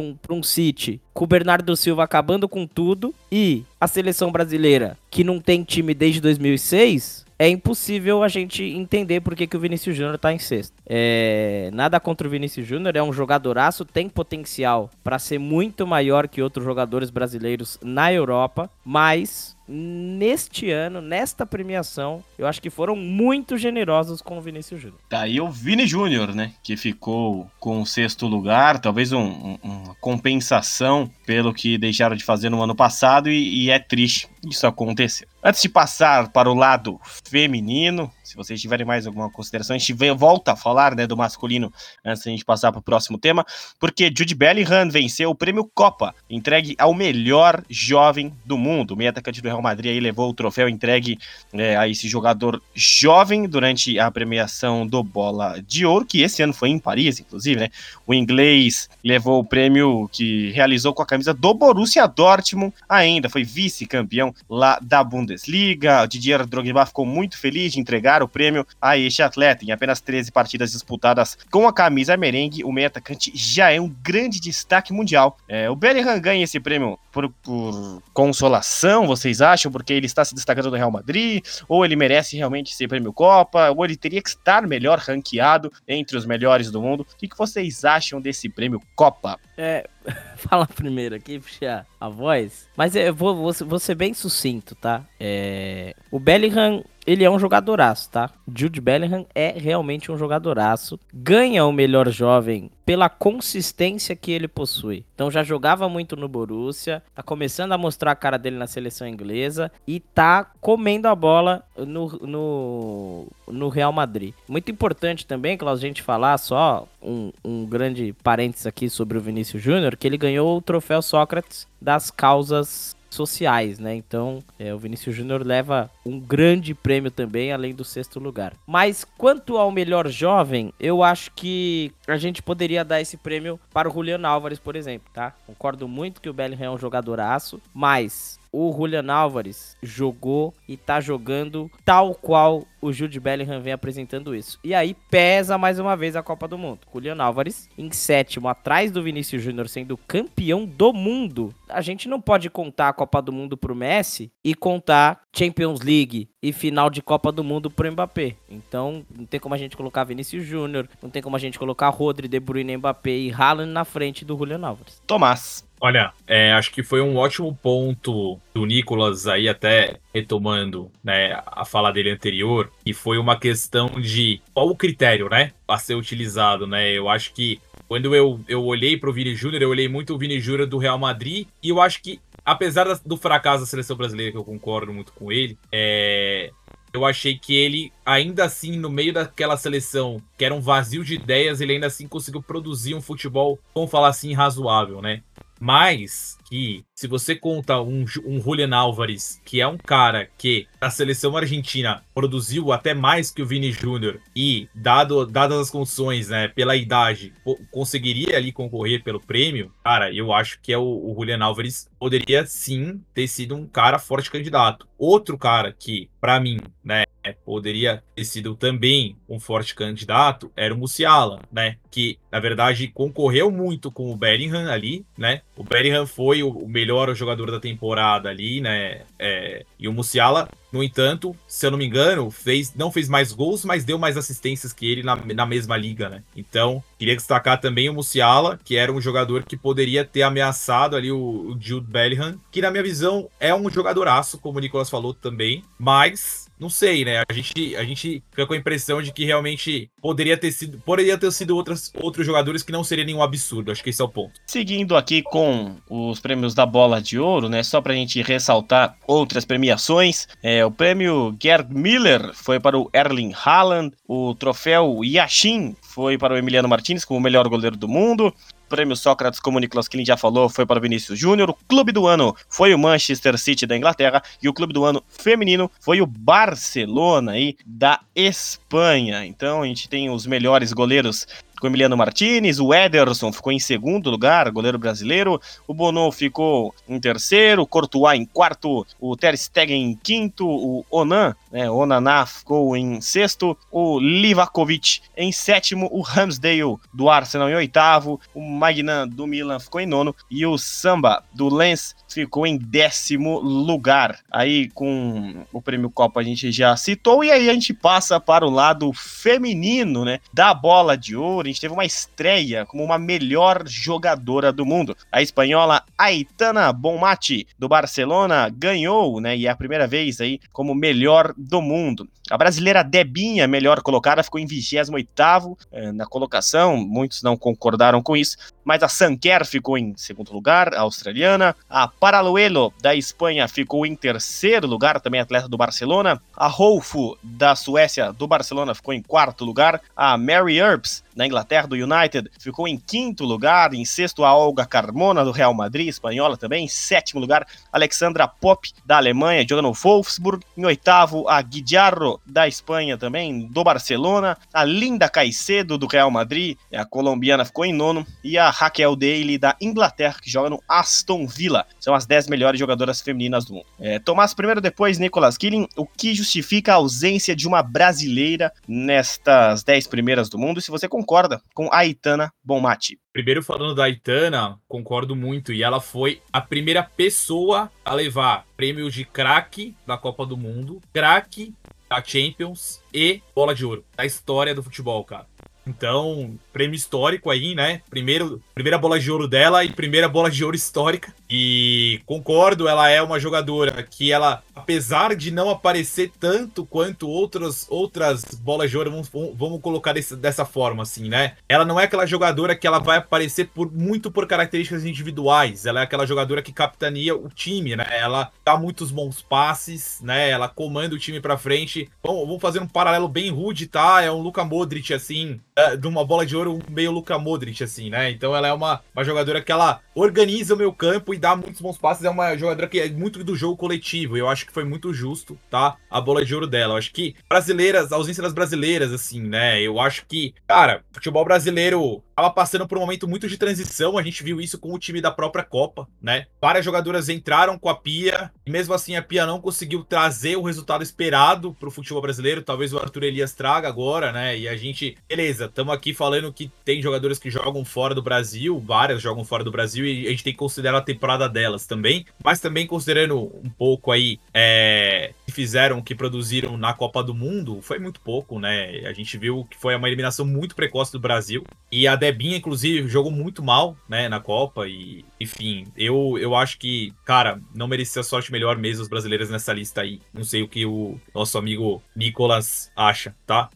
um, 0.00 0.16
pra 0.22 0.34
um 0.34 0.42
City, 0.42 1.00
com 1.16 1.24
o 1.24 1.26
Bernardo 1.26 1.74
Silva 1.74 2.04
acabando 2.04 2.46
com 2.46 2.66
tudo. 2.66 3.14
E 3.32 3.64
a 3.80 3.88
seleção 3.88 4.30
brasileira, 4.30 4.98
que 5.10 5.24
não 5.24 5.40
tem 5.40 5.64
time 5.64 5.94
desde 5.94 6.20
2006 6.20 7.24
é 7.38 7.48
impossível 7.48 8.22
a 8.22 8.28
gente 8.28 8.62
entender 8.62 9.20
por 9.20 9.34
que, 9.34 9.46
que 9.46 9.56
o 9.56 9.60
Vinícius 9.60 9.96
Júnior 9.96 10.18
tá 10.18 10.32
em 10.32 10.38
sexto. 10.38 10.74
É, 10.86 11.70
nada 11.72 12.00
contra 12.00 12.26
o 12.26 12.30
Vinícius 12.30 12.66
Júnior, 12.66 12.96
é 12.96 13.02
um 13.02 13.12
jogadoraço, 13.12 13.84
tem 13.84 14.08
potencial 14.08 14.90
para 15.04 15.18
ser 15.18 15.38
muito 15.38 15.86
maior 15.86 16.28
que 16.28 16.40
outros 16.40 16.64
jogadores 16.64 17.10
brasileiros 17.10 17.78
na 17.82 18.10
Europa, 18.10 18.70
mas 18.84 19.55
neste 19.68 20.70
ano, 20.70 21.00
nesta 21.00 21.44
premiação, 21.44 22.22
eu 22.38 22.46
acho 22.46 22.62
que 22.62 22.70
foram 22.70 22.94
muito 22.94 23.56
generosos 23.56 24.22
com 24.22 24.38
o 24.38 24.40
Vinícius 24.40 24.80
Júnior. 24.80 25.00
Tá 25.08 25.22
aí 25.22 25.40
o 25.40 25.50
Vini 25.50 25.86
Júnior, 25.86 26.34
né? 26.34 26.52
Que 26.62 26.76
ficou 26.76 27.50
com 27.58 27.80
o 27.80 27.86
sexto 27.86 28.26
lugar, 28.26 28.78
talvez 28.78 29.12
um, 29.12 29.20
um, 29.20 29.58
uma 29.62 29.94
compensação 29.96 31.10
pelo 31.24 31.52
que 31.52 31.78
deixaram 31.78 32.16
de 32.16 32.24
fazer 32.24 32.50
no 32.50 32.62
ano 32.62 32.74
passado, 32.74 33.30
e, 33.30 33.64
e 33.64 33.70
é 33.70 33.78
triste 33.78 34.28
isso 34.48 34.66
acontecer. 34.66 35.26
Antes 35.42 35.62
de 35.62 35.68
passar 35.68 36.28
para 36.28 36.50
o 36.50 36.54
lado 36.54 37.00
feminino, 37.28 38.10
se 38.26 38.34
vocês 38.34 38.60
tiverem 38.60 38.84
mais 38.84 39.06
alguma 39.06 39.30
consideração, 39.30 39.76
a 39.76 39.78
gente 39.78 39.92
volta 40.14 40.52
a 40.52 40.56
falar 40.56 40.96
né, 40.96 41.06
do 41.06 41.16
masculino 41.16 41.72
antes 42.04 42.24
de 42.24 42.28
a 42.28 42.32
gente 42.32 42.44
passar 42.44 42.72
para 42.72 42.80
o 42.80 42.82
próximo 42.82 43.18
tema, 43.18 43.46
porque 43.78 44.12
Jude 44.16 44.34
Bellingham 44.34 44.90
venceu 44.90 45.30
o 45.30 45.34
prêmio 45.34 45.70
Copa, 45.72 46.12
entregue 46.28 46.74
ao 46.78 46.92
melhor 46.92 47.62
jovem 47.70 48.32
do 48.44 48.58
mundo. 48.58 48.92
O 48.92 48.96
meio 48.96 49.10
atacante 49.10 49.40
do 49.40 49.46
Real 49.46 49.62
Madrid 49.62 49.92
aí 49.92 50.00
levou 50.00 50.28
o 50.28 50.34
troféu 50.34 50.68
entregue 50.68 51.18
é, 51.52 51.76
a 51.76 51.86
esse 51.88 52.08
jogador 52.08 52.60
jovem 52.74 53.48
durante 53.48 53.98
a 53.98 54.10
premiação 54.10 54.84
do 54.84 55.02
Bola 55.04 55.62
de 55.62 55.86
Ouro, 55.86 56.04
que 56.04 56.22
esse 56.22 56.42
ano 56.42 56.52
foi 56.52 56.70
em 56.70 56.78
Paris, 56.78 57.20
inclusive, 57.20 57.60
né? 57.60 57.68
O 58.06 58.12
inglês 58.12 58.88
levou 59.04 59.40
o 59.40 59.44
prêmio 59.44 60.08
que 60.12 60.50
realizou 60.50 60.92
com 60.92 61.02
a 61.02 61.06
camisa 61.06 61.32
do 61.32 61.54
Borussia 61.54 62.06
Dortmund, 62.08 62.74
ainda 62.88 63.28
foi 63.28 63.44
vice-campeão 63.44 64.34
lá 64.48 64.78
da 64.82 65.04
Bundesliga. 65.04 66.02
O 66.02 66.06
Didier 66.06 66.46
Drogba 66.46 66.86
ficou 66.86 67.06
muito 67.06 67.38
feliz 67.38 67.72
de 67.72 67.80
entregar 67.80 68.15
o 68.22 68.28
prêmio 68.28 68.66
a 68.80 68.96
este 68.96 69.22
atleta. 69.22 69.64
Em 69.64 69.72
apenas 69.72 70.00
13 70.00 70.32
partidas 70.32 70.72
disputadas 70.72 71.36
com 71.50 71.66
a 71.66 71.72
camisa 71.72 72.16
merengue, 72.16 72.64
o 72.64 72.72
meio 72.72 72.86
atacante 72.86 73.32
já 73.34 73.70
é 73.70 73.80
um 73.80 73.88
grande 73.88 74.40
destaque 74.40 74.92
mundial. 74.92 75.36
É, 75.48 75.70
o 75.70 75.76
Bellingham 75.76 76.20
ganha 76.20 76.44
esse 76.44 76.58
prêmio 76.60 76.98
por, 77.12 77.30
por, 77.42 78.02
consolação, 78.12 79.06
vocês 79.06 79.40
acham? 79.40 79.72
Porque 79.72 79.92
ele 79.92 80.06
está 80.06 80.24
se 80.24 80.34
destacando 80.34 80.70
no 80.70 80.76
Real 80.76 80.90
Madrid? 80.90 81.44
Ou 81.68 81.84
ele 81.84 81.96
merece 81.96 82.36
realmente 82.36 82.72
esse 82.72 82.86
prêmio 82.86 83.12
Copa? 83.12 83.70
Ou 83.70 83.84
ele 83.84 83.96
teria 83.96 84.22
que 84.22 84.28
estar 84.28 84.66
melhor 84.66 84.98
ranqueado 84.98 85.72
entre 85.86 86.16
os 86.16 86.26
melhores 86.26 86.70
do 86.70 86.80
mundo? 86.80 87.00
O 87.10 87.16
que, 87.16 87.28
que 87.28 87.38
vocês 87.38 87.84
acham 87.84 88.20
desse 88.20 88.48
prêmio 88.48 88.82
Copa? 88.94 89.38
É, 89.56 89.88
falar 90.36 90.66
primeiro 90.66 91.14
aqui, 91.14 91.38
puxar 91.38 91.86
a 92.00 92.08
voz. 92.08 92.68
Mas 92.76 92.94
eu 92.94 93.14
vou, 93.14 93.34
vou, 93.34 93.52
vou 93.66 93.78
ser 93.78 93.94
bem 93.94 94.12
sucinto, 94.12 94.74
tá? 94.74 95.04
É, 95.18 95.94
o 96.10 96.18
Bellingham 96.18 96.84
ele 97.06 97.24
é 97.24 97.30
um 97.30 97.38
jogadoraço, 97.38 98.10
tá? 98.10 98.30
Jude 98.54 98.80
Bellingham 98.80 99.26
é 99.34 99.54
realmente 99.56 100.10
um 100.10 100.18
jogadoraço. 100.18 100.98
Ganha 101.12 101.64
o 101.64 101.72
melhor 101.72 102.08
jovem 102.10 102.70
pela 102.84 103.08
consistência 103.08 104.14
que 104.14 104.30
ele 104.30 104.48
possui. 104.48 105.04
Então 105.14 105.30
já 105.30 105.42
jogava 105.42 105.88
muito 105.88 106.16
no 106.16 106.28
Borussia, 106.28 107.02
tá 107.14 107.22
começando 107.22 107.72
a 107.72 107.78
mostrar 107.78 108.12
a 108.12 108.16
cara 108.16 108.38
dele 108.38 108.56
na 108.56 108.66
seleção 108.66 109.06
inglesa 109.06 109.70
e 109.86 110.00
tá 110.00 110.50
comendo 110.60 111.08
a 111.08 111.14
bola 111.14 111.64
no, 111.76 112.08
no, 112.22 113.26
no 113.46 113.68
Real 113.68 113.92
Madrid. 113.92 114.32
Muito 114.48 114.70
importante 114.70 115.26
também, 115.26 115.56
Klaus, 115.56 115.80
a 115.80 115.82
gente 115.82 116.02
falar 116.02 116.38
só 116.38 116.86
um, 117.02 117.32
um 117.44 117.66
grande 117.66 118.14
parênteses 118.22 118.66
aqui 118.66 118.88
sobre 118.88 119.18
o 119.18 119.20
Vinícius 119.20 119.62
Júnior, 119.62 119.96
que 119.96 120.06
ele 120.06 120.16
ganhou 120.16 120.56
o 120.56 120.62
troféu 120.62 121.02
Sócrates 121.02 121.66
das 121.80 122.10
causas 122.10 122.95
sociais, 123.14 123.78
né? 123.78 123.94
Então, 123.94 124.42
é, 124.58 124.74
o 124.74 124.78
Vinícius 124.78 125.14
Júnior 125.14 125.44
leva 125.44 125.90
um 126.04 126.18
grande 126.18 126.74
prêmio 126.74 127.10
também, 127.10 127.52
além 127.52 127.74
do 127.74 127.84
sexto 127.84 128.18
lugar. 128.18 128.54
Mas 128.66 129.04
quanto 129.16 129.56
ao 129.56 129.70
melhor 129.70 130.08
jovem, 130.08 130.72
eu 130.78 131.02
acho 131.02 131.30
que 131.32 131.92
a 132.06 132.16
gente 132.16 132.42
poderia 132.42 132.84
dar 132.84 133.00
esse 133.00 133.16
prêmio 133.16 133.58
para 133.72 133.88
o 133.88 133.92
Julian 133.92 134.26
Álvares, 134.26 134.58
por 134.58 134.76
exemplo, 134.76 135.08
tá? 135.12 135.32
Concordo 135.46 135.88
muito 135.88 136.20
que 136.20 136.28
o 136.28 136.32
Bellingham 136.32 136.66
é 136.66 136.70
um 136.70 136.78
jogadoraço, 136.78 137.60
mas 137.72 138.38
o 138.58 138.72
Julian 138.72 139.12
Álvares 139.12 139.76
jogou 139.82 140.54
e 140.66 140.78
tá 140.78 140.98
jogando 140.98 141.70
tal 141.84 142.14
qual 142.14 142.64
o 142.80 142.90
Jude 142.90 143.20
Bellingham 143.20 143.60
vem 143.60 143.74
apresentando 143.74 144.34
isso. 144.34 144.58
E 144.64 144.72
aí 144.74 144.96
pesa 145.10 145.58
mais 145.58 145.78
uma 145.78 145.94
vez 145.94 146.16
a 146.16 146.22
Copa 146.22 146.48
do 146.48 146.56
Mundo. 146.56 146.80
Julian 146.90 147.22
Álvares 147.22 147.68
em 147.76 147.90
sétimo, 147.90 148.48
atrás 148.48 148.90
do 148.90 149.02
Vinícius 149.02 149.42
Júnior 149.42 149.68
sendo 149.68 149.98
campeão 149.98 150.64
do 150.64 150.90
mundo. 150.94 151.54
A 151.68 151.82
gente 151.82 152.08
não 152.08 152.18
pode 152.18 152.48
contar 152.48 152.88
a 152.88 152.92
Copa 152.94 153.20
do 153.20 153.30
Mundo 153.30 153.58
pro 153.58 153.74
Messi 153.74 154.32
e 154.42 154.54
contar 154.54 155.20
Champions 155.36 155.80
League 155.80 156.30
e 156.42 156.50
final 156.50 156.88
de 156.88 157.02
Copa 157.02 157.30
do 157.30 157.44
Mundo 157.44 157.70
pro 157.70 157.92
Mbappé. 157.92 158.36
Então, 158.48 159.04
não 159.14 159.26
tem 159.26 159.38
como 159.38 159.54
a 159.54 159.58
gente 159.58 159.76
colocar 159.76 160.04
Vinícius 160.04 160.46
Júnior, 160.46 160.88
não 161.02 161.10
tem 161.10 161.20
como 161.20 161.36
a 161.36 161.40
gente 161.40 161.58
colocar 161.58 161.90
Rodri, 161.90 162.26
De 162.26 162.40
Bruyne, 162.40 162.78
Mbappé 162.78 163.10
e 163.10 163.32
Haaland 163.32 163.70
na 163.70 163.84
frente 163.84 164.24
do 164.24 164.36
Julian 164.36 164.64
Álvares. 164.64 165.02
Tomás. 165.06 165.65
Olha, 165.80 166.12
é, 166.26 166.52
acho 166.52 166.72
que 166.72 166.82
foi 166.82 167.02
um 167.02 167.16
ótimo 167.16 167.54
ponto 167.62 168.40
do 168.54 168.64
Nicolas 168.64 169.26
aí, 169.26 169.48
até 169.48 169.96
retomando 170.14 170.90
né, 171.04 171.38
a 171.46 171.64
fala 171.64 171.92
dele 171.92 172.10
anterior, 172.10 172.70
e 172.84 172.94
foi 172.94 173.18
uma 173.18 173.38
questão 173.38 173.88
de 174.00 174.40
qual 174.54 174.68
o 174.68 174.76
critério, 174.76 175.28
né, 175.28 175.52
a 175.68 175.78
ser 175.78 175.94
utilizado, 175.94 176.66
né? 176.66 176.90
Eu 176.92 177.08
acho 177.08 177.32
que 177.34 177.60
quando 177.86 178.14
eu, 178.14 178.40
eu 178.48 178.64
olhei 178.64 178.96
para 178.96 179.10
o 179.10 179.12
Vini 179.12 179.34
Júnior, 179.34 179.62
eu 179.62 179.70
olhei 179.70 179.88
muito 179.88 180.14
o 180.14 180.18
Vini 180.18 180.40
Júnior 180.40 180.66
do 180.66 180.78
Real 180.78 180.98
Madrid, 180.98 181.46
e 181.62 181.68
eu 181.68 181.80
acho 181.80 182.02
que, 182.02 182.20
apesar 182.44 182.86
do 183.04 183.16
fracasso 183.16 183.60
da 183.60 183.66
seleção 183.66 183.96
brasileira, 183.96 184.32
que 184.32 184.38
eu 184.38 184.44
concordo 184.44 184.92
muito 184.92 185.12
com 185.12 185.30
ele, 185.30 185.58
é, 185.70 186.50
eu 186.92 187.04
achei 187.04 187.38
que 187.38 187.54
ele, 187.54 187.92
ainda 188.04 188.44
assim, 188.44 188.76
no 188.76 188.90
meio 188.90 189.12
daquela 189.12 189.56
seleção, 189.56 190.20
que 190.38 190.44
era 190.44 190.54
um 190.54 190.60
vazio 190.60 191.04
de 191.04 191.14
ideias, 191.14 191.60
ele 191.60 191.74
ainda 191.74 191.86
assim 191.86 192.08
conseguiu 192.08 192.42
produzir 192.42 192.94
um 192.94 193.02
futebol, 193.02 193.58
vamos 193.74 193.90
falar 193.90 194.08
assim, 194.08 194.32
razoável, 194.32 195.02
né? 195.02 195.22
Mas 195.58 196.36
que, 196.48 196.84
se 196.94 197.06
você 197.06 197.34
conta 197.34 197.80
um, 197.80 198.04
um 198.24 198.40
Julian 198.40 198.74
Álvares, 198.74 199.40
que 199.44 199.60
é 199.60 199.66
um 199.66 199.76
cara 199.76 200.28
que 200.38 200.66
a 200.80 200.90
seleção 200.90 201.36
argentina 201.36 202.04
produziu 202.14 202.72
até 202.72 202.94
mais 202.94 203.30
que 203.30 203.42
o 203.42 203.46
Vini 203.46 203.72
Júnior 203.72 204.20
e, 204.34 204.68
dado, 204.74 205.26
dadas 205.26 205.58
as 205.58 205.70
condições, 205.70 206.28
né, 206.28 206.48
pela 206.48 206.76
idade, 206.76 207.32
conseguiria 207.70 208.36
ali 208.36 208.52
concorrer 208.52 209.02
pelo 209.02 209.20
prêmio, 209.20 209.72
cara, 209.82 210.12
eu 210.12 210.32
acho 210.32 210.60
que 210.60 210.72
é 210.72 210.78
o, 210.78 210.82
o 210.82 211.14
Julian 211.16 211.42
Álvares 211.42 211.88
poderia 211.98 212.46
sim 212.46 213.00
ter 213.14 213.26
sido 213.26 213.56
um 213.56 213.66
cara 213.66 213.98
forte 213.98 214.30
candidato. 214.30 214.86
Outro 214.98 215.36
cara 215.36 215.72
que, 215.72 216.08
para 216.20 216.38
mim, 216.38 216.58
né, 216.84 217.05
poderia 217.32 218.02
ter 218.14 218.24
sido 218.24 218.54
também 218.54 219.16
um 219.28 219.40
forte 219.40 219.74
candidato 219.74 220.50
era 220.56 220.74
o 220.74 220.78
Musiala, 220.78 221.40
né, 221.50 221.76
que 221.90 222.18
na 222.30 222.40
verdade 222.40 222.88
concorreu 222.88 223.50
muito 223.50 223.90
com 223.90 224.12
o 224.12 224.16
Bellingham 224.16 224.70
ali, 224.70 225.04
né? 225.16 225.40
O 225.56 225.64
Bellingham 225.64 226.06
foi 226.06 226.42
o 226.42 226.68
melhor 226.68 227.14
jogador 227.14 227.50
da 227.50 227.58
temporada 227.58 228.28
ali, 228.28 228.60
né? 228.60 229.02
É, 229.18 229.64
e 229.78 229.88
o 229.88 229.92
Musiala 229.92 230.48
no 230.76 230.82
entanto, 230.82 231.34
se 231.48 231.66
eu 231.66 231.70
não 231.70 231.78
me 231.78 231.86
engano, 231.86 232.30
fez, 232.30 232.74
não 232.74 232.92
fez 232.92 233.08
mais 233.08 233.32
gols, 233.32 233.64
mas 233.64 233.82
deu 233.82 233.98
mais 233.98 234.16
assistências 234.16 234.74
que 234.74 234.86
ele 234.90 235.02
na, 235.02 235.16
na 235.16 235.46
mesma 235.46 235.74
liga, 235.74 236.10
né? 236.10 236.22
Então, 236.36 236.84
queria 236.98 237.16
destacar 237.16 237.58
também 237.58 237.88
o 237.88 237.94
Musiala, 237.94 238.58
que 238.62 238.76
era 238.76 238.92
um 238.92 239.00
jogador 239.00 239.44
que 239.44 239.56
poderia 239.56 240.04
ter 240.04 240.22
ameaçado 240.22 240.94
ali 240.94 241.10
o, 241.10 241.18
o 241.18 241.56
Jude 241.58 241.86
Bellingham, 241.86 242.38
que 242.50 242.60
na 242.60 242.70
minha 242.70 242.82
visão 242.82 243.30
é 243.40 243.54
um 243.54 243.70
jogadoraço, 243.70 244.38
como 244.38 244.58
o 244.58 244.60
Nicolas 244.60 244.90
falou 244.90 245.14
também, 245.14 245.62
mas 245.78 246.45
não 246.58 246.70
sei, 246.70 247.04
né? 247.04 247.22
A 247.28 247.32
gente, 247.32 247.76
a 247.76 247.84
gente 247.84 248.22
fica 248.30 248.46
com 248.46 248.54
a 248.54 248.56
impressão 248.56 249.02
de 249.02 249.12
que 249.12 249.24
realmente 249.24 249.90
poderia 250.00 250.36
ter 250.36 250.52
sido, 250.52 250.78
poderia 250.78 251.18
ter 251.18 251.30
sido 251.32 251.54
outras, 251.54 251.92
outros 251.94 252.26
jogadores 252.26 252.62
que 252.62 252.72
não 252.72 252.82
seria 252.82 253.04
nenhum 253.04 253.22
absurdo. 253.22 253.70
Acho 253.70 253.82
que 253.82 253.90
esse 253.90 254.00
é 254.00 254.04
o 254.04 254.08
ponto. 254.08 254.40
Seguindo 254.46 254.96
aqui 254.96 255.22
com 255.22 255.76
os 255.88 256.20
prêmios 256.20 256.54
da 256.54 256.64
Bola 256.64 257.00
de 257.00 257.18
Ouro, 257.18 257.48
né? 257.48 257.62
Só 257.62 257.80
pra 257.80 257.94
gente 257.94 258.22
ressaltar 258.22 258.96
outras 259.06 259.44
premiações. 259.44 260.28
É, 260.42 260.64
o 260.64 260.70
prêmio 260.70 261.36
Gerd 261.40 261.72
Miller 261.72 262.32
foi 262.34 262.58
para 262.58 262.78
o 262.78 262.90
Erling 262.92 263.34
Haaland. 263.34 263.94
O 264.08 264.34
troféu 264.34 265.00
Yashin 265.04 265.76
foi 265.82 266.16
para 266.16 266.34
o 266.34 266.36
Emiliano 266.36 266.68
Martinez 266.68 267.04
como 267.04 267.18
o 267.18 267.22
melhor 267.22 267.48
goleiro 267.48 267.76
do 267.76 267.88
mundo. 267.88 268.34
Prêmio 268.68 268.96
Sócrates, 268.96 269.40
como 269.40 269.58
o 269.58 269.60
Nicolas 269.60 269.88
Killing 269.88 270.04
já 270.04 270.16
falou, 270.16 270.48
foi 270.48 270.66
para 270.66 270.78
o 270.78 270.82
Vinícius 270.82 271.18
Júnior. 271.18 271.50
O 271.50 271.58
clube 271.68 271.92
do 271.92 272.06
ano 272.06 272.34
foi 272.48 272.74
o 272.74 272.78
Manchester 272.78 273.38
City 273.38 273.66
da 273.66 273.76
Inglaterra. 273.76 274.22
E 274.42 274.48
o 274.48 274.52
clube 274.52 274.72
do 274.72 274.84
ano 274.84 275.02
feminino 275.08 275.70
foi 275.80 276.00
o 276.00 276.06
Barcelona 276.06 277.32
aí, 277.32 277.56
da 277.64 278.00
Espanha. 278.14 279.24
Então 279.24 279.62
a 279.62 279.66
gente 279.66 279.88
tem 279.88 280.10
os 280.10 280.26
melhores 280.26 280.72
goleiros 280.72 281.26
com 281.60 281.66
Emiliano 281.66 281.96
Martinez, 281.96 282.60
o 282.60 282.74
Ederson 282.74 283.32
ficou 283.32 283.52
em 283.52 283.58
segundo 283.58 284.10
lugar, 284.10 284.50
goleiro 284.50 284.78
brasileiro, 284.78 285.40
o 285.66 285.72
Bono 285.72 286.12
ficou 286.12 286.74
em 286.88 287.00
terceiro, 287.00 287.62
o 287.62 287.66
Courtois 287.66 288.18
em 288.18 288.24
quarto, 288.24 288.86
o 289.00 289.16
Ter 289.16 289.36
Stegen 289.38 289.90
em 289.90 289.94
quinto, 289.94 290.46
o 290.46 290.84
Onan, 290.90 291.34
né, 291.56 291.70
o 291.70 291.76
Onaná 291.76 292.26
ficou 292.26 292.76
em 292.76 293.00
sexto, 293.00 293.56
o 293.72 293.98
Livakovic 293.98 295.00
em 295.16 295.32
sétimo, 295.32 295.88
o 295.90 296.02
Ramsdale 296.02 296.76
do 296.92 297.08
Arsenal 297.08 297.48
em 297.48 297.54
oitavo, 297.54 298.20
o 298.34 298.42
Magnan 298.42 299.08
do 299.08 299.26
Milan 299.26 299.58
ficou 299.58 299.80
em 299.80 299.86
nono 299.86 300.14
e 300.30 300.44
o 300.44 300.58
Samba 300.58 301.24
do 301.32 301.48
Lens 301.48 301.96
ficou 302.06 302.46
em 302.46 302.58
décimo 302.58 303.38
lugar. 303.38 304.18
Aí 304.30 304.68
com 304.68 305.46
o 305.50 305.62
prêmio 305.62 305.88
Copa 305.88 306.20
a 306.20 306.22
gente 306.22 306.52
já 306.52 306.76
citou 306.76 307.24
e 307.24 307.30
aí 307.30 307.48
a 307.48 307.54
gente 307.54 307.72
passa 307.72 308.20
para 308.20 308.46
o 308.46 308.50
lado 308.50 308.92
feminino, 308.92 310.04
né, 310.04 310.20
da 310.34 310.52
bola 310.52 310.94
de 310.94 311.16
ouro 311.16 311.48
a 311.48 311.50
gente 311.50 311.60
teve 311.60 311.72
uma 311.72 311.86
estreia 311.86 312.66
como 312.66 312.84
uma 312.84 312.98
melhor 312.98 313.62
jogadora 313.66 314.52
do 314.52 314.66
mundo. 314.66 314.94
A 315.10 315.22
espanhola 315.22 315.82
Aitana 315.96 316.70
Bonmati, 316.70 317.46
do 317.58 317.66
Barcelona, 317.66 318.50
ganhou, 318.50 319.22
né? 319.22 319.34
E 319.34 319.46
é 319.46 319.50
a 319.50 319.56
primeira 319.56 319.86
vez 319.86 320.20
aí 320.20 320.38
como 320.52 320.74
melhor 320.74 321.32
do 321.48 321.62
mundo. 321.62 322.08
A 322.28 322.36
brasileira 322.36 322.82
Debinha, 322.82 323.46
melhor 323.46 323.80
colocada, 323.82 324.22
ficou 324.22 324.40
em 324.40 324.46
28 324.46 325.56
eh, 325.70 325.92
na 325.92 326.04
colocação, 326.06 326.76
muitos 326.76 327.22
não 327.22 327.36
concordaram 327.36 328.02
com 328.02 328.16
isso, 328.16 328.36
mas 328.64 328.82
a 328.82 328.88
Sanquer 328.88 329.46
ficou 329.46 329.78
em 329.78 329.94
segundo 329.96 330.32
lugar, 330.32 330.74
a 330.74 330.80
australiana. 330.80 331.54
A 331.70 331.86
Paraluelo, 331.86 332.74
da 332.82 332.96
Espanha, 332.96 333.46
ficou 333.46 333.86
em 333.86 333.94
terceiro 333.94 334.66
lugar, 334.66 335.00
também 335.00 335.20
atleta 335.20 335.48
do 335.48 335.56
Barcelona. 335.56 336.20
A 336.36 336.48
Rolfo, 336.48 337.16
da 337.22 337.54
Suécia, 337.54 338.12
do 338.12 338.26
Barcelona, 338.26 338.74
ficou 338.74 338.92
em 338.92 339.00
quarto 339.00 339.44
lugar. 339.44 339.80
A 339.96 340.18
Mary 340.18 340.58
Earps, 340.58 341.04
da 341.16 341.26
Inglaterra, 341.26 341.66
do 341.66 341.74
United, 341.74 342.30
ficou 342.38 342.68
em 342.68 342.76
quinto 342.76 343.24
lugar. 343.24 343.72
Em 343.72 343.84
sexto, 343.84 344.22
a 344.22 344.34
Olga 344.36 344.66
Carmona, 344.66 345.24
do 345.24 345.30
Real 345.30 345.54
Madrid, 345.54 345.88
espanhola 345.88 346.36
também. 346.36 346.66
Em 346.66 346.68
sétimo 346.68 347.20
lugar, 347.20 347.46
Alexandra 347.72 348.28
Pop, 348.28 348.70
da 348.84 348.98
Alemanha, 348.98 349.46
jogando 349.48 349.68
no 349.68 349.72
Wolfsburg. 349.72 350.44
Em 350.56 350.66
oitavo, 350.66 351.26
a 351.28 351.40
Guijarro, 351.40 352.20
da 352.26 352.46
Espanha 352.46 352.98
também, 352.98 353.46
do 353.46 353.64
Barcelona. 353.64 354.36
A 354.52 354.62
Linda 354.62 355.08
Caicedo, 355.08 355.78
do 355.78 355.86
Real 355.86 356.10
Madrid, 356.10 356.58
a 356.72 356.84
colombiana, 356.84 357.44
ficou 357.44 357.64
em 357.64 357.72
nono. 357.72 358.06
E 358.22 358.36
a 358.36 358.50
Raquel 358.50 358.94
Daly, 358.94 359.38
da 359.38 359.56
Inglaterra, 359.60 360.18
que 360.20 360.30
joga 360.30 360.50
no 360.50 360.62
Aston 360.68 361.26
Villa. 361.26 361.66
São 361.80 361.94
as 361.94 362.04
10 362.04 362.28
melhores 362.28 362.60
jogadoras 362.60 363.00
femininas 363.00 363.46
do 363.46 363.54
mundo. 363.54 363.66
É, 363.80 363.98
Tomás, 363.98 364.34
primeiro, 364.34 364.60
depois 364.60 364.98
Nicolas 364.98 365.38
Killing. 365.38 365.66
O 365.76 365.86
que 365.86 366.14
justifica 366.14 366.72
a 366.72 366.76
ausência 366.76 367.34
de 367.34 367.48
uma 367.48 367.62
brasileira 367.62 368.52
nestas 368.68 369.62
10 369.64 369.86
primeiras 369.86 370.28
do 370.28 370.38
mundo? 370.38 370.60
Se 370.60 370.70
você 370.70 370.86
concorda 370.86 371.05
com 371.54 371.68
a 371.72 371.78
Aitana 371.78 372.32
Bonmati. 372.44 372.98
Primeiro 373.12 373.42
falando 373.42 373.74
da 373.74 373.84
Aitana, 373.84 374.58
concordo 374.68 375.16
muito. 375.16 375.52
E 375.52 375.62
ela 375.62 375.80
foi 375.80 376.20
a 376.32 376.40
primeira 376.40 376.82
pessoa 376.82 377.70
a 377.84 377.94
levar 377.94 378.44
prêmio 378.56 378.90
de 378.90 379.04
craque 379.04 379.74
da 379.86 379.96
Copa 379.96 380.26
do 380.26 380.36
Mundo, 380.36 380.80
craque 380.92 381.54
da 381.88 382.02
Champions 382.02 382.82
e 382.92 383.22
bola 383.34 383.54
de 383.54 383.64
ouro 383.64 383.84
da 383.96 384.04
história 384.04 384.54
do 384.54 384.62
futebol, 384.62 385.04
cara. 385.04 385.26
Então, 385.66 386.38
prêmio 386.52 386.76
histórico 386.76 387.28
aí, 387.28 387.54
né? 387.54 387.82
Primeiro, 387.90 388.40
primeira 388.54 388.78
bola 388.78 389.00
de 389.00 389.10
ouro 389.10 389.26
dela 389.26 389.64
e 389.64 389.72
primeira 389.72 390.08
bola 390.08 390.30
de 390.30 390.44
ouro 390.44 390.54
histórica. 390.54 391.12
E 391.28 392.00
concordo, 392.06 392.68
ela 392.68 392.88
é 392.88 393.02
uma 393.02 393.18
jogadora 393.18 393.82
que 393.82 394.12
ela 394.12 394.44
apesar 394.56 395.14
de 395.14 395.30
não 395.30 395.50
aparecer 395.50 396.10
tanto 396.18 396.64
quanto 396.64 397.08
outras, 397.08 397.66
outras 397.68 398.24
bolas 398.40 398.70
de 398.70 398.78
ouro, 398.78 398.90
vamos, 398.90 399.10
vamos 399.34 399.60
colocar 399.60 399.92
desse, 399.92 400.16
dessa 400.16 400.46
forma, 400.46 400.82
assim, 400.82 401.08
né? 401.08 401.36
Ela 401.46 401.64
não 401.64 401.78
é 401.78 401.84
aquela 401.84 402.06
jogadora 402.06 402.56
que 402.56 402.66
ela 402.66 402.78
vai 402.78 402.96
aparecer 402.96 403.48
por 403.48 403.70
muito 403.70 404.10
por 404.10 404.26
características 404.26 404.84
individuais. 404.84 405.66
Ela 405.66 405.80
é 405.80 405.82
aquela 405.84 406.06
jogadora 406.06 406.42
que 406.42 406.52
capitania 406.52 407.14
o 407.14 407.28
time, 407.28 407.76
né? 407.76 407.86
Ela 407.90 408.32
dá 408.44 408.56
muitos 408.56 408.90
bons 408.90 409.20
passes, 409.20 410.00
né? 410.00 410.30
Ela 410.30 410.48
comanda 410.48 410.94
o 410.94 410.98
time 410.98 411.20
pra 411.20 411.36
frente. 411.36 411.90
Bom, 412.02 412.26
vamos 412.26 412.40
fazer 412.40 412.60
um 412.60 412.66
paralelo 412.66 413.08
bem 413.08 413.30
rude, 413.30 413.66
tá? 413.66 414.02
É 414.02 414.10
um 414.10 414.22
Luka 414.22 414.42
Modric, 414.44 414.94
assim, 414.94 415.38
é, 415.54 415.76
de 415.76 415.86
uma 415.86 416.04
bola 416.04 416.24
de 416.24 416.34
ouro 416.34 416.58
meio 416.70 416.90
Luka 416.90 417.18
Modric, 417.18 417.62
assim, 417.62 417.90
né? 417.90 418.10
Então 418.10 418.34
ela 418.34 418.48
é 418.48 418.52
uma, 418.52 418.80
uma 418.94 419.04
jogadora 419.04 419.42
que 419.42 419.52
ela 419.52 419.80
organiza 419.94 420.54
o 420.54 420.56
meu 420.56 420.72
campo 420.72 421.12
e 421.12 421.18
dá 421.18 421.36
muitos 421.36 421.60
bons 421.60 421.76
passes. 421.76 422.04
É 422.04 422.10
uma 422.10 422.36
jogadora 422.36 422.68
que 422.68 422.80
é 422.80 422.88
muito 422.88 423.22
do 423.22 423.36
jogo 423.36 423.56
coletivo. 423.56 424.16
Eu 424.16 424.28
acho 424.28 424.45
que 424.46 424.52
foi 424.52 424.64
muito 424.64 424.92
justo, 424.92 425.38
tá? 425.50 425.76
A 425.90 426.00
bola 426.00 426.24
de 426.24 426.34
ouro 426.34 426.46
dela. 426.46 426.74
Eu 426.74 426.78
acho 426.78 426.92
que 426.92 427.14
brasileiras, 427.28 427.92
a 427.92 427.96
ausência 427.96 428.22
das 428.22 428.32
brasileiras, 428.32 428.92
assim, 428.92 429.20
né? 429.22 429.60
Eu 429.60 429.80
acho 429.80 430.06
que, 430.06 430.34
cara, 430.46 430.84
futebol 430.92 431.24
brasileiro 431.24 432.02
tava 432.16 432.30
passando 432.30 432.66
por 432.66 432.78
um 432.78 432.80
momento 432.80 433.06
muito 433.06 433.28
de 433.28 433.36
transição. 433.36 433.98
A 433.98 434.02
gente 434.02 434.24
viu 434.24 434.40
isso 434.40 434.58
com 434.58 434.72
o 434.72 434.78
time 434.78 435.02
da 435.02 435.10
própria 435.10 435.44
Copa, 435.44 435.86
né? 436.00 436.26
Várias 436.40 436.64
jogadoras 436.64 437.10
entraram 437.10 437.58
com 437.58 437.68
a 437.68 437.74
Pia 437.74 438.32
e 438.46 438.50
mesmo 438.50 438.72
assim 438.72 438.96
a 438.96 439.02
Pia 439.02 439.26
não 439.26 439.38
conseguiu 439.38 439.84
trazer 439.84 440.36
o 440.36 440.42
resultado 440.42 440.82
esperado 440.82 441.54
pro 441.60 441.70
futebol 441.70 442.00
brasileiro. 442.00 442.42
Talvez 442.42 442.72
o 442.72 442.78
Arthur 442.78 443.04
Elias 443.04 443.34
traga 443.34 443.68
agora, 443.68 444.12
né? 444.12 444.38
E 444.38 444.48
a 444.48 444.56
gente, 444.56 444.96
beleza, 445.06 445.44
estamos 445.44 445.74
aqui 445.74 445.92
falando 445.92 446.32
que 446.32 446.50
tem 446.64 446.80
jogadores 446.80 447.18
que 447.18 447.30
jogam 447.30 447.64
fora 447.66 447.94
do 447.94 448.02
Brasil, 448.02 448.58
várias 448.58 449.02
jogam 449.02 449.24
fora 449.24 449.44
do 449.44 449.50
Brasil 449.50 449.84
e 449.84 450.06
a 450.06 450.10
gente 450.10 450.24
tem 450.24 450.32
que 450.32 450.38
considerar 450.38 450.78
a 450.78 450.82
temporada 450.82 451.28
delas 451.28 451.66
também, 451.66 452.06
mas 452.24 452.40
também 452.40 452.66
considerando 452.66 453.30
um 453.44 453.50
pouco 453.50 453.92
aí 453.92 454.18
é, 454.32 455.12
que 455.26 455.32
fizeram, 455.32 455.82
que 455.82 455.94
produziram 455.94 456.56
na 456.56 456.72
Copa 456.72 457.02
do 457.02 457.12
Mundo, 457.12 457.60
foi 457.60 457.78
muito 457.78 458.00
pouco, 458.00 458.38
né? 458.38 458.86
A 458.86 458.92
gente 458.94 459.18
viu 459.18 459.46
que 459.50 459.58
foi 459.58 459.76
uma 459.76 459.86
eliminação 459.86 460.24
muito 460.24 460.56
precoce 460.56 460.92
do 460.92 460.98
Brasil 460.98 461.44
e 461.70 461.86
a 461.86 461.94
Debinha, 462.06 462.36
inclusive, 462.36 462.88
jogou 462.88 463.10
muito 463.10 463.42
mal, 463.42 463.76
né, 463.88 464.08
na 464.08 464.20
Copa 464.20 464.66
e, 464.68 465.04
enfim, 465.20 465.66
eu, 465.76 466.16
eu 466.18 466.34
acho 466.34 466.58
que, 466.58 466.92
cara, 467.04 467.40
não 467.54 467.66
merecia 467.66 468.02
sorte 468.02 468.30
melhor 468.30 468.56
mesmo 468.56 468.82
os 468.82 468.88
brasileiros 468.88 469.28
nessa 469.28 469.52
lista 469.52 469.80
aí. 469.80 470.00
Não 470.12 470.24
sei 470.24 470.42
o 470.42 470.48
que 470.48 470.64
o 470.64 471.00
nosso 471.14 471.36
amigo 471.36 471.82
Nicolas 471.94 472.70
acha, 472.76 473.14
tá? 473.26 473.50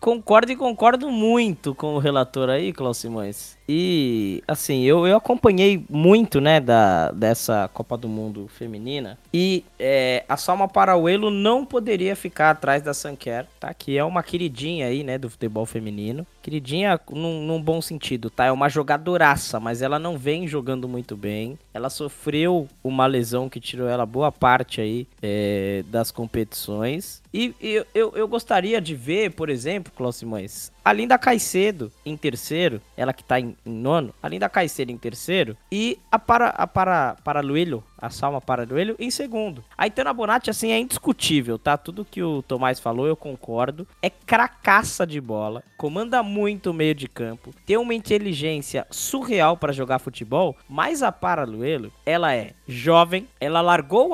Concordo 0.00 0.50
e 0.50 0.56
concordo 0.56 1.10
muito 1.10 1.74
com 1.74 1.94
o 1.94 1.98
relator 1.98 2.48
aí, 2.48 2.72
Klaus 2.72 2.98
Simões. 2.98 3.56
E, 3.68 4.42
assim, 4.46 4.82
eu, 4.84 5.06
eu 5.06 5.16
acompanhei 5.16 5.84
muito, 5.90 6.40
né, 6.40 6.60
da, 6.60 7.10
dessa 7.10 7.68
Copa 7.72 7.96
do 7.96 8.08
Mundo 8.08 8.48
feminina. 8.48 9.18
E 9.32 9.64
é, 9.78 10.24
a 10.28 10.36
Salma 10.36 10.68
Parauelo 10.68 11.30
não 11.30 11.64
poderia 11.64 12.14
ficar 12.14 12.50
atrás 12.50 12.82
da 12.82 12.94
Sanquer, 12.94 13.46
tá? 13.58 13.72
Que 13.74 13.98
é 13.98 14.04
uma 14.04 14.22
queridinha 14.22 14.86
aí, 14.86 15.02
né, 15.02 15.18
do 15.18 15.28
futebol 15.28 15.66
feminino. 15.66 16.26
Queridinha 16.42 17.00
num, 17.10 17.42
num 17.42 17.60
bom 17.60 17.80
sentido, 17.82 18.30
tá? 18.30 18.46
É 18.46 18.52
uma 18.52 18.68
jogadoraça, 18.68 19.58
mas 19.58 19.82
ela 19.82 19.98
não 19.98 20.16
vem 20.16 20.46
jogando 20.46 20.88
muito 20.88 21.16
bem. 21.16 21.58
Ela 21.74 21.90
sofreu 21.90 22.68
uma 22.84 23.06
lesão 23.06 23.48
que 23.48 23.58
tirou 23.58 23.88
ela 23.88 24.06
boa 24.06 24.30
parte 24.30 24.80
aí 24.80 25.08
é, 25.20 25.82
das 25.88 26.12
competições. 26.12 27.20
E 27.34 27.54
eu, 27.60 27.86
eu, 27.94 28.12
eu, 28.14 28.28
gostaria 28.28 28.80
de 28.80 28.94
ver, 28.94 29.32
por 29.36 29.50
exemplo, 29.50 29.92
Cláudio 29.94 30.18
Simões, 30.20 30.72
a 30.84 30.92
Linda 30.92 31.18
Caicedo 31.18 31.92
em 32.04 32.16
terceiro, 32.16 32.80
ela 32.96 33.12
que 33.12 33.22
tá 33.22 33.38
em, 33.38 33.56
em 33.66 33.72
nono, 33.72 34.14
a 34.22 34.28
Linda 34.28 34.48
Caicedo 34.48 34.90
em 34.90 34.96
terceiro 34.96 35.56
e 35.70 35.98
a 36.10 36.18
para 36.18 36.48
a 36.48 36.66
para 36.66 37.16
para 37.22 37.40
Luelho, 37.40 37.84
a 37.98 38.08
Salma 38.08 38.40
para 38.40 38.64
Luelho 38.64 38.96
em 38.98 39.10
segundo. 39.10 39.64
A 39.76 39.86
Itana 39.86 40.12
Bonatti 40.12 40.48
assim 40.48 40.70
é 40.70 40.78
indiscutível, 40.78 41.58
tá? 41.58 41.76
Tudo 41.76 42.04
que 42.04 42.22
o 42.22 42.42
Tomás 42.42 42.80
falou 42.80 43.06
eu 43.06 43.16
concordo. 43.16 43.86
É 44.00 44.08
cracaça 44.08 45.06
de 45.06 45.20
bola, 45.20 45.62
comanda 45.76 46.22
muito 46.22 46.70
o 46.70 46.74
meio 46.74 46.94
de 46.94 47.08
campo, 47.08 47.52
tem 47.66 47.76
uma 47.76 47.94
inteligência 47.94 48.86
surreal 48.90 49.56
para 49.56 49.72
jogar 49.72 49.98
futebol, 49.98 50.56
mas 50.68 51.02
a 51.02 51.12
para 51.12 51.44
Luelho, 51.44 51.92
ela 52.04 52.34
é 52.34 52.52
jovem, 52.66 53.26
ela 53.40 53.60
largou 53.60 54.12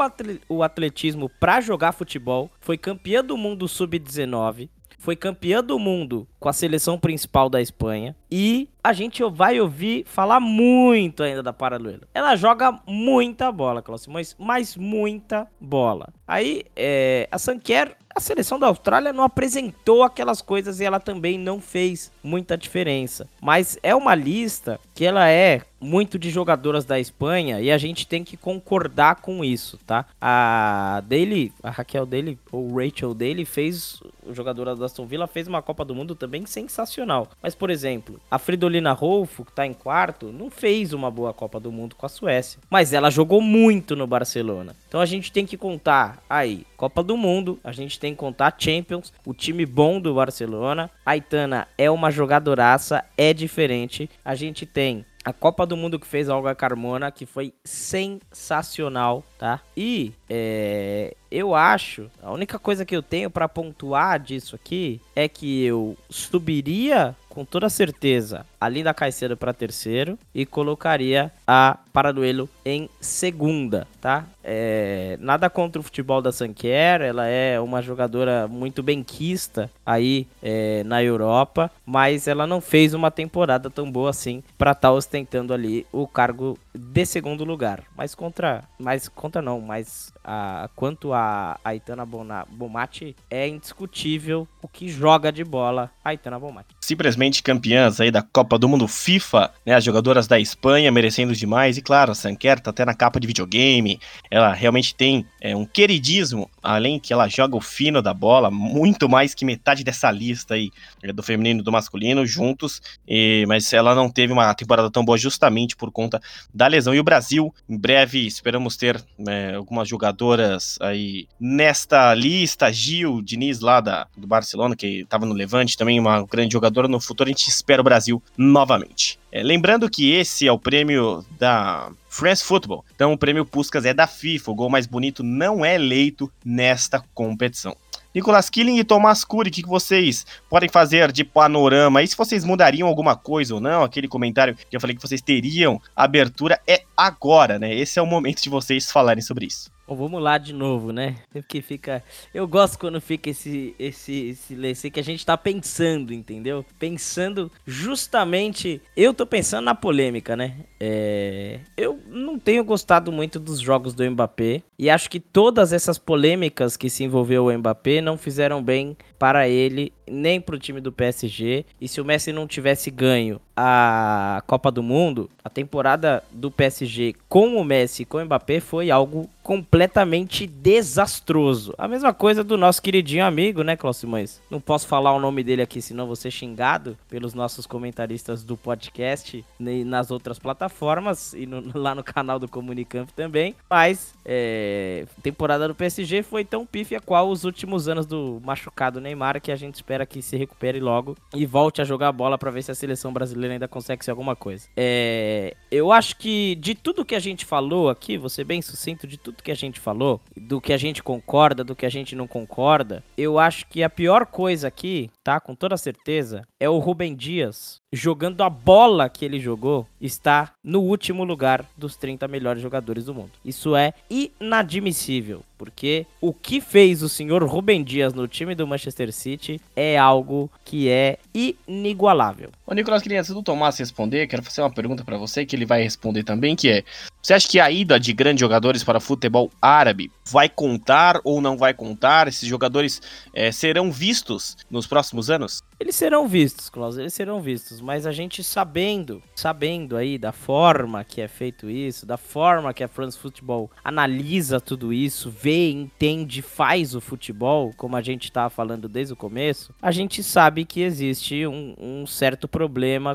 o 0.49 0.63
atletismo 0.63 1.29
para 1.29 1.61
jogar 1.61 1.93
futebol, 1.93 2.51
foi 2.61 2.77
campeã 2.77 3.23
do 3.23 3.37
mundo 3.37 3.69
sub-19, 3.69 4.69
foi 5.03 5.17
campeã 5.17 5.65
do 5.65 5.81
mundo 5.81 6.29
com 6.43 6.49
a 6.49 6.53
seleção 6.53 6.99
principal 6.99 7.49
da 7.49 7.63
Espanha. 7.63 8.17
E 8.31 8.69
a 8.83 8.93
gente 8.93 9.23
vai 9.31 9.61
ouvir 9.61 10.05
falar 10.05 10.41
muito 10.41 11.23
ainda 11.23 11.43
da 11.43 11.53
Paraluela. 11.53 12.03
Ela 12.13 12.35
joga 12.35 12.81
muita 12.85 13.53
bola, 13.53 13.81
Cláudio 13.81 14.11
mas, 14.13 14.35
mas 14.39 14.77
muita 14.77 15.47
bola. 15.61 16.09
Aí, 16.27 16.65
é, 16.75 17.29
a 17.31 17.39
Sanquer 17.39 17.97
a 18.15 18.21
seleção 18.21 18.59
da 18.59 18.67
Austrália 18.67 19.13
não 19.13 19.25
apresentou 19.25 20.03
aquelas 20.03 20.43
coisas 20.43 20.81
e 20.81 20.85
ela 20.85 21.01
também 21.01 21.39
não 21.39 21.61
fez 21.61 22.13
muita 22.23 22.57
diferença. 22.57 23.29
Mas 23.41 23.79
é 23.83 23.95
uma 23.95 24.15
lista 24.15 24.79
que 24.95 25.05
ela 25.05 25.29
é 25.29 25.63
muito 25.81 26.19
de 26.19 26.31
jogadoras 26.31 26.85
da 26.85 27.01
Espanha 27.01 27.61
e 27.61 27.71
a 27.71 27.79
gente 27.79 28.07
tem 28.07 28.23
que 28.23 28.37
concordar 28.37 29.17
com 29.17 29.45
isso, 29.45 29.79
tá? 29.87 30.07
A 30.21 31.03
dele, 31.07 31.53
a 31.63 31.71
Raquel 31.71 32.07
dele, 32.07 32.39
ou 32.53 32.77
Rachel 32.77 33.15
dele, 33.15 33.45
fez, 33.45 34.01
jogadora 34.31 34.77
da 34.77 34.87
Aston 34.87 35.07
Villa, 35.07 35.27
fez 35.27 35.49
uma 35.49 35.63
Copa 35.63 35.85
do 35.85 35.95
Mundo 35.95 36.15
também 36.15 36.32
sensacional. 36.47 37.29
Mas, 37.42 37.55
por 37.55 37.71
exemplo, 37.71 38.21
a 38.31 38.38
Fridolina 38.38 38.92
Rolfo, 38.92 39.45
que 39.45 39.53
tá 39.53 39.66
em 39.66 39.73
quarto, 39.73 40.33
não 40.33 40.51
fez 40.51 40.92
uma 40.92 41.11
boa 41.11 41.33
Copa 41.33 41.61
do 41.61 41.71
Mundo 41.71 41.97
com 41.97 42.07
a 42.07 42.09
Suécia. 42.09 42.61
Mas 42.71 42.92
ela 42.92 43.11
jogou 43.11 43.40
muito 43.40 43.95
no 43.95 44.07
Barcelona. 44.07 44.75
Então 44.88 45.01
a 45.01 45.07
gente 45.07 45.33
tem 45.33 45.47
que 45.47 45.57
contar 45.57 46.23
aí, 46.29 46.66
Copa 46.77 47.03
do 47.03 47.16
Mundo, 47.16 47.59
a 47.62 47.73
gente 47.73 47.99
tem 47.99 48.12
que 48.12 48.18
contar 48.18 48.55
Champions, 48.59 49.12
o 49.25 49.33
time 49.33 49.64
bom 49.64 50.01
do 50.01 50.14
Barcelona. 50.14 50.90
A 51.05 51.16
Itana 51.16 51.68
é 51.77 51.90
uma 51.90 52.11
jogadoraça, 52.11 53.05
é 53.16 53.33
diferente. 53.33 54.09
A 54.25 54.35
gente 54.35 54.66
tem 54.66 55.05
a 55.25 55.33
Copa 55.33 55.67
do 55.67 55.77
Mundo 55.77 55.99
que 55.99 56.07
fez 56.07 56.29
a 56.29 56.37
Olga 56.37 56.55
Carmona, 56.55 57.11
que 57.11 57.27
foi 57.27 57.53
sensacional, 57.65 59.25
tá? 59.39 59.61
E 59.77 60.13
é, 60.29 61.15
eu 61.31 61.55
acho, 61.55 62.11
a 62.23 62.33
única 62.33 62.59
coisa 62.59 62.85
que 62.85 62.95
eu 62.95 63.03
tenho 63.03 63.31
para 63.31 63.49
pontuar 63.49 64.19
disso 64.19 64.55
aqui 64.55 65.01
é 65.15 65.29
que 65.29 65.65
eu 65.65 65.97
subiria 66.11 67.17
com 67.29 67.47
toda 67.47 67.71
certeza 67.71 68.45
a 68.61 68.69
Linda 68.69 68.93
Caicedo 68.93 69.37
para 69.39 69.55
terceiro 69.55 70.19
e 70.35 70.45
colocaria 70.45 71.33
a 71.47 71.79
Paraduelo 71.91 72.49
em 72.64 72.88
segunda, 73.01 73.87
tá? 74.01 74.27
É, 74.44 75.16
nada 75.20 75.48
contra 75.48 75.81
o 75.81 75.83
futebol 75.83 76.20
da 76.20 76.33
Sanquer, 76.33 77.01
ela 77.01 77.27
é 77.27 77.61
uma 77.61 77.81
jogadora 77.81 78.48
muito 78.48 78.83
benquista 78.83 79.70
aí 79.85 80.27
é, 80.42 80.83
na 80.85 81.03
Europa, 81.03 81.70
mas 81.87 82.27
ela 82.27 82.46
não 82.46 82.61
fez 82.61 82.94
uma 82.94 83.11
temporada 83.11 83.70
tão 83.70 83.90
boa 83.90 84.11
assim 84.11 84.42
para 84.59 84.72
estar 84.72 84.88
tá 84.88 84.92
ostentando 84.92 85.55
ali 85.55 85.87
o 85.92 86.07
cargo 86.07 86.59
de 86.75 87.07
segundo 87.07 87.44
lugar. 87.44 87.83
Mas 87.96 88.14
contra, 88.14 88.64
mas 88.79 89.09
contra 89.09 89.40
não, 89.40 89.61
mas 89.61 90.12
a, 90.25 90.68
quanto 90.75 91.12
a 91.12 91.59
Aitana 91.64 92.05
Bomati 92.05 93.14
é 93.31 93.46
indiscutível 93.46 94.46
o 94.61 94.68
que 94.68 94.88
joga 94.88 95.33
de 95.33 95.44
bola 95.44 95.90
a 96.05 96.11
Aitana 96.11 96.38
Bomati. 96.38 96.75
Simplesmente 96.81 97.42
campeãs 97.42 98.01
aí 98.01 98.11
da 98.11 98.22
Copa 98.22 98.59
do 98.59 98.68
Mundo 98.68 98.88
FIFA, 98.88 99.53
né? 99.64 99.75
As 99.75 99.85
jogadoras 99.85 100.27
da 100.27 100.38
Espanha 100.38 100.90
merecendo 100.90 101.35
demais. 101.35 101.77
E 101.77 101.83
claro, 101.83 102.12
a 102.12 102.14
Sanquer 102.14 102.52
tá 102.61 102.71
até 102.71 102.85
na 102.85 102.95
capa 102.95 103.19
de 103.19 103.27
videogame. 103.27 104.01
Ela 104.31 104.53
realmente 104.53 104.95
tem 104.95 105.27
é, 105.41 105.55
um 105.57 105.65
queridismo, 105.65 106.51
além 106.62 106.99
que 106.99 107.12
ela 107.12 107.29
joga 107.29 107.57
o 107.57 107.61
fino 107.61 108.03
da 108.03 108.12
bola, 108.12 108.51
muito 108.51 109.09
mais 109.09 109.35
que 109.35 109.45
metade 109.45 109.85
dessa 109.85 110.11
lista 110.11 110.55
aí, 110.55 110.71
é, 111.03 111.12
do 111.12 111.23
feminino 111.23 111.61
e 111.61 111.62
do 111.62 111.73
masculino, 111.73 112.27
juntos. 112.27 112.83
E, 113.07 113.45
mas 113.47 113.73
ela 113.73 113.95
não 113.95 114.11
teve 114.11 114.33
uma 114.33 114.53
temporada 114.55 114.91
tão 114.91 115.05
boa 115.05 115.19
justamente 115.19 115.77
por 115.77 115.91
conta 115.91 116.21
da 116.53 116.67
lesão. 116.67 116.95
E 116.95 117.01
o 117.01 117.05
Brasil, 117.05 117.55
em 117.69 117.77
breve, 117.77 118.27
esperamos 118.27 118.77
ter 118.77 119.03
é, 119.29 119.55
algumas 119.55 119.88
jogadoras 119.88 120.79
aí 120.81 121.27
nesta 121.41 122.15
lista. 122.15 122.73
Gil, 122.73 123.23
Diniz 123.23 123.61
lá 123.61 123.81
da, 123.81 124.07
do 124.17 124.27
Barcelona, 124.27 124.77
que 124.77 125.01
estava 125.01 125.27
no 125.27 125.35
Levante, 125.35 125.77
também 125.77 125.99
uma 125.99 126.25
grande 126.25 126.53
jogadora. 126.53 126.88
No 126.88 127.01
futuro 127.01 127.29
a 127.29 127.33
gente 127.33 127.49
espera 127.49 127.81
o 127.81 127.85
Brasil 127.85 128.23
novamente. 128.37 129.19
É, 129.31 129.43
lembrando 129.43 129.88
que 129.88 130.11
esse 130.11 130.47
é 130.47 130.53
o 130.53 130.59
prêmio 130.59 131.25
da 131.38 131.91
France 132.12 132.44
Football. 132.44 132.85
Então 132.94 133.11
o 133.11 133.16
prêmio 133.16 133.46
Puskas 133.46 133.87
é 133.87 133.94
da 133.94 134.07
FIFA. 134.07 134.51
O 134.51 134.55
gol 134.55 134.68
mais 134.68 134.87
bonito 134.87 135.22
não 135.22 135.64
é 135.64 135.77
eleito 135.77 136.31
nesta 136.44 137.03
competição. 137.14 137.75
Nicolas 138.14 138.51
Killing 138.51 138.77
e 138.77 138.85
Tomás 138.85 139.25
Cury, 139.25 139.48
o 139.48 139.53
que 139.53 139.62
vocês 139.62 140.27
podem 140.51 140.68
fazer 140.68 141.11
de 141.11 141.25
panorama? 141.25 142.03
E 142.03 142.07
se 142.07 142.14
vocês 142.14 142.44
mudariam 142.44 142.87
alguma 142.87 143.16
coisa 143.16 143.55
ou 143.55 143.61
não? 143.62 143.83
Aquele 143.83 144.07
comentário 144.07 144.55
que 144.55 144.77
eu 144.77 144.81
falei 144.81 144.94
que 144.94 145.01
vocês 145.01 145.22
teriam 145.22 145.81
abertura 145.96 146.61
é 146.66 146.83
agora, 146.94 147.59
né? 147.59 147.75
Esse 147.75 147.98
é 147.98 148.03
o 148.03 148.07
momento 148.07 148.42
de 148.42 148.51
vocês 148.51 148.92
falarem 148.92 149.22
sobre 149.22 149.46
isso. 149.46 149.70
Bom, 149.87 149.97
vamos 149.97 150.23
lá 150.23 150.38
de 150.38 150.53
novo, 150.53 150.92
né? 150.92 151.16
Porque 151.33 151.61
fica. 151.61 152.05
Eu 152.33 152.47
gosto 152.47 152.79
quando 152.79 153.01
fica 153.01 153.31
esse 153.31 153.75
esse 153.79 154.35
silêncio 154.37 154.90
que 154.90 155.01
a 155.01 155.05
gente 155.05 155.27
tá 155.27 155.37
pensando, 155.37 156.12
entendeu? 156.14 156.64
Pensando 156.79 157.51
justamente. 157.66 158.81
Eu 158.97 159.12
tô 159.12 159.27
pensando 159.27 159.64
na 159.64 159.75
polêmica, 159.75 160.37
né? 160.37 160.57
É... 160.79 161.61
Eu 161.77 161.99
não 162.07 162.38
tenho 162.38 162.64
gostado 162.64 163.11
muito 163.11 163.40
dos 163.40 163.59
jogos 163.59 163.92
do 163.92 164.09
Mbappé. 164.09 164.62
E 164.79 164.88
acho 164.88 165.11
que 165.11 165.18
todas 165.18 165.73
essas 165.73 165.99
polêmicas 165.99 166.77
que 166.77 166.88
se 166.88 167.05
envolveu 167.05 167.47
o 167.47 167.59
Mbappé 167.59 168.01
não 168.01 168.16
fizeram 168.16 168.62
bem 168.62 168.97
para 169.23 169.47
ele, 169.47 169.93
nem 170.05 170.41
para 170.41 170.57
o 170.57 170.59
time 170.59 170.81
do 170.81 170.91
PSG. 170.91 171.65
E 171.81 171.87
se 171.87 172.01
o 172.01 172.05
Messi 172.05 172.33
não 172.33 172.45
tivesse 172.45 172.91
ganho 172.91 173.41
a 173.57 174.43
Copa 174.49 174.69
do 174.69 174.83
Mundo, 174.83 175.31
a 175.45 175.49
temporada 175.49 176.25
do 176.33 176.51
PSG 176.51 177.15
com 177.29 177.57
o 177.57 177.65
Messi 177.65 178.03
e 178.03 178.05
com 178.05 178.19
o 178.19 178.25
Mbappé 178.25 178.59
foi 178.59 178.91
algo 178.91 179.31
completamente 179.43 180.47
desastroso. 180.47 181.75
A 181.77 181.89
mesma 181.89 182.15
coisa 182.15 182.45
do 182.45 182.57
nosso 182.57 182.81
queridinho 182.81 183.25
amigo, 183.25 183.63
né, 183.63 183.77
Cláudio 183.77 184.01
Simões? 184.01 184.41
Não 184.51 184.61
posso 184.61 184.87
falar 184.87 185.13
o 185.13 185.21
nome 185.21 185.43
dele 185.43 185.63
aqui, 185.63 185.83
senão 185.83 186.07
vou 186.07 186.17
ser 186.17 186.31
xingado 186.31 186.97
pelos 187.09 187.35
nossos 187.35 187.67
comentaristas 187.67 188.45
do 188.45 188.57
podcast 188.57 189.45
nas 189.59 190.11
outras 190.11 190.39
plataformas 190.39 191.33
e 191.35 191.45
no, 191.45 191.63
lá 191.79 191.95
no 191.95 192.05
canal 192.05 192.39
do 192.39 192.49
Comunicamp 192.49 193.13
também. 193.13 193.55
Mas, 193.69 194.15
é, 194.25 195.07
temporada 195.23 195.67
do 195.67 195.75
PSG 195.75 196.23
foi 196.23 196.45
tão 196.45 196.65
pífia 196.65 197.01
qual 197.01 197.29
os 197.29 197.45
últimos 197.45 197.89
anos 197.89 198.07
do 198.07 198.41
machucado 198.45 199.01
Neymar, 199.01 199.12
que 199.40 199.53
a 199.53 199.57
gente 199.57 199.77
espera 199.77 200.07
que 200.07 200.22
se 200.22 200.37
recupere 200.37 200.81
logo 200.81 201.16
e 201.35 201.46
volte 201.46 201.81
a 201.81 201.85
jogar 201.85 202.09
a 202.09 202.12
bola 202.12 202.38
para 202.38 202.51
ver 202.51 202.62
se 202.62 202.70
a 202.70 202.75
seleção 202.75 203.12
brasileira 203.12 203.55
ainda 203.55 203.68
consegue 203.68 204.05
ser 204.05 204.11
alguma 204.11 204.35
coisa. 204.35 204.68
É, 204.77 205.55
eu 205.70 205.92
acho 205.92 206.16
que 206.16 206.55
de 206.57 206.75
tudo 206.75 207.05
que 207.05 207.14
a 207.14 207.20
gente 207.20 207.44
falou 207.44 207.88
aqui, 207.88 208.18
ser 208.29 208.44
bem 208.44 208.62
sucinto, 208.62 209.07
de 209.07 209.18
tudo 209.18 209.42
que 209.42 209.51
a 209.51 209.57
gente 209.57 209.79
falou, 209.79 210.20
do 210.37 210.61
que 210.61 210.72
a 210.72 210.79
gente 210.79 211.03
concorda, 211.03 211.62
do 211.62 211.77
que 211.77 211.85
a 211.85 211.90
gente 211.90 212.16
não 212.16 212.27
concorda, 212.27 213.05
eu 213.16 213.38
acho 213.38 213.66
que 213.66 213.83
a 213.83 213.90
pior 213.90 214.27
coisa 214.27 214.68
aqui, 214.68 215.11
tá? 215.22 215.38
Com 215.38 215.55
toda 215.55 215.77
certeza, 215.77 216.46
é 216.59 216.68
o 216.68 216.79
Rubem 216.79 217.14
Dias 217.14 217.82
jogando 217.93 218.43
a 218.43 218.49
bola 218.49 219.09
que 219.09 219.25
ele 219.25 219.39
jogou, 219.39 219.87
está 220.01 220.53
no 220.65 220.81
último 220.81 221.25
lugar 221.25 221.67
dos 221.77 221.95
30 221.95 222.27
melhores 222.27 222.63
jogadores 222.63 223.05
do 223.05 223.15
mundo. 223.15 223.33
Isso 223.45 223.77
é 223.77 223.93
inadmissível, 224.09 225.43
porque 225.59 226.07
o 226.21 226.33
que 226.33 226.61
fez 226.61 227.03
o 227.03 227.09
senhor 227.09 227.45
Rubem 227.45 227.85
Dias 227.85 228.15
no 228.15 228.27
time 228.27 228.55
do 228.55 228.67
Manchester 228.67 229.13
City 229.13 229.61
é 229.77 229.99
algo 229.99 230.51
que 230.65 230.89
é 230.89 231.19
inigualável. 231.35 232.51
Ô 232.73 232.75
Nicolas, 232.75 233.03
queria 233.03 233.21
antes 233.21 233.31
do 233.31 233.43
Tomás 233.43 233.77
responder, 233.77 234.27
quero 234.27 234.43
fazer 234.43 234.63
uma 234.63 234.73
pergunta 234.73 235.05
para 235.05 235.19
você 235.19 235.45
que 235.45 235.55
ele 235.55 235.67
vai 235.67 235.83
responder 235.83 236.23
também, 236.23 236.57
que 236.57 236.71
é: 236.71 236.85
você 237.21 237.35
acha 237.35 237.47
que 237.47 237.61
a 237.61 237.71
ida 237.71 238.01
de 238.01 238.15
grandes 238.15 238.41
jogadores 238.41 238.83
para 238.83 238.99
futebol 238.99 239.51
árabe 239.61 240.11
vai 240.25 240.49
contar 240.49 241.21
ou 241.23 241.39
não 241.39 241.59
vai 241.59 241.75
contar? 241.75 242.29
Esses 242.29 242.49
jogadores 242.49 243.03
é, 243.35 243.53
serão 243.53 243.93
vistos 243.93 244.57
nos 244.71 244.87
próximos 244.87 245.29
anos? 245.29 245.63
Eles 245.79 245.97
serão 245.97 246.27
vistos, 246.27 246.71
Klaus, 246.71 246.97
eles 246.97 247.13
serão 247.13 247.43
vistos, 247.43 247.81
mas 247.81 248.07
a 248.07 248.13
gente 248.13 248.43
sabendo, 248.43 249.21
sabendo 249.35 249.97
aí 249.97 250.17
da 250.17 250.33
forma 250.33 251.05
que 251.05 251.21
é 251.21 251.29
feito 251.29 251.69
isso, 251.69 252.07
da 252.07 252.17
forma 252.17 252.73
que 252.73 252.85
a 252.85 252.89
France 252.89 253.19
Football 253.19 253.69
analisa 253.85 254.61
tudo 254.61 254.93
isso, 254.93 255.29
vê, 255.29 255.71
entende, 255.71 256.41
faz 256.41 256.95
o 256.95 257.01
futebol, 257.01 257.73
como 257.77 257.97
a 257.97 258.01
gente 258.01 258.25
estava 258.25 258.49
falando 258.49 258.89
desde 258.89 259.13
o 259.13 259.17
começo, 259.17 259.75
a 259.83 259.91
gente 259.91 260.23
sabe 260.23 260.65
que 260.65 260.81
existe 260.81 261.45
um, 261.47 261.75
um 261.77 262.07
certo 262.07 262.47
problema 262.47 262.62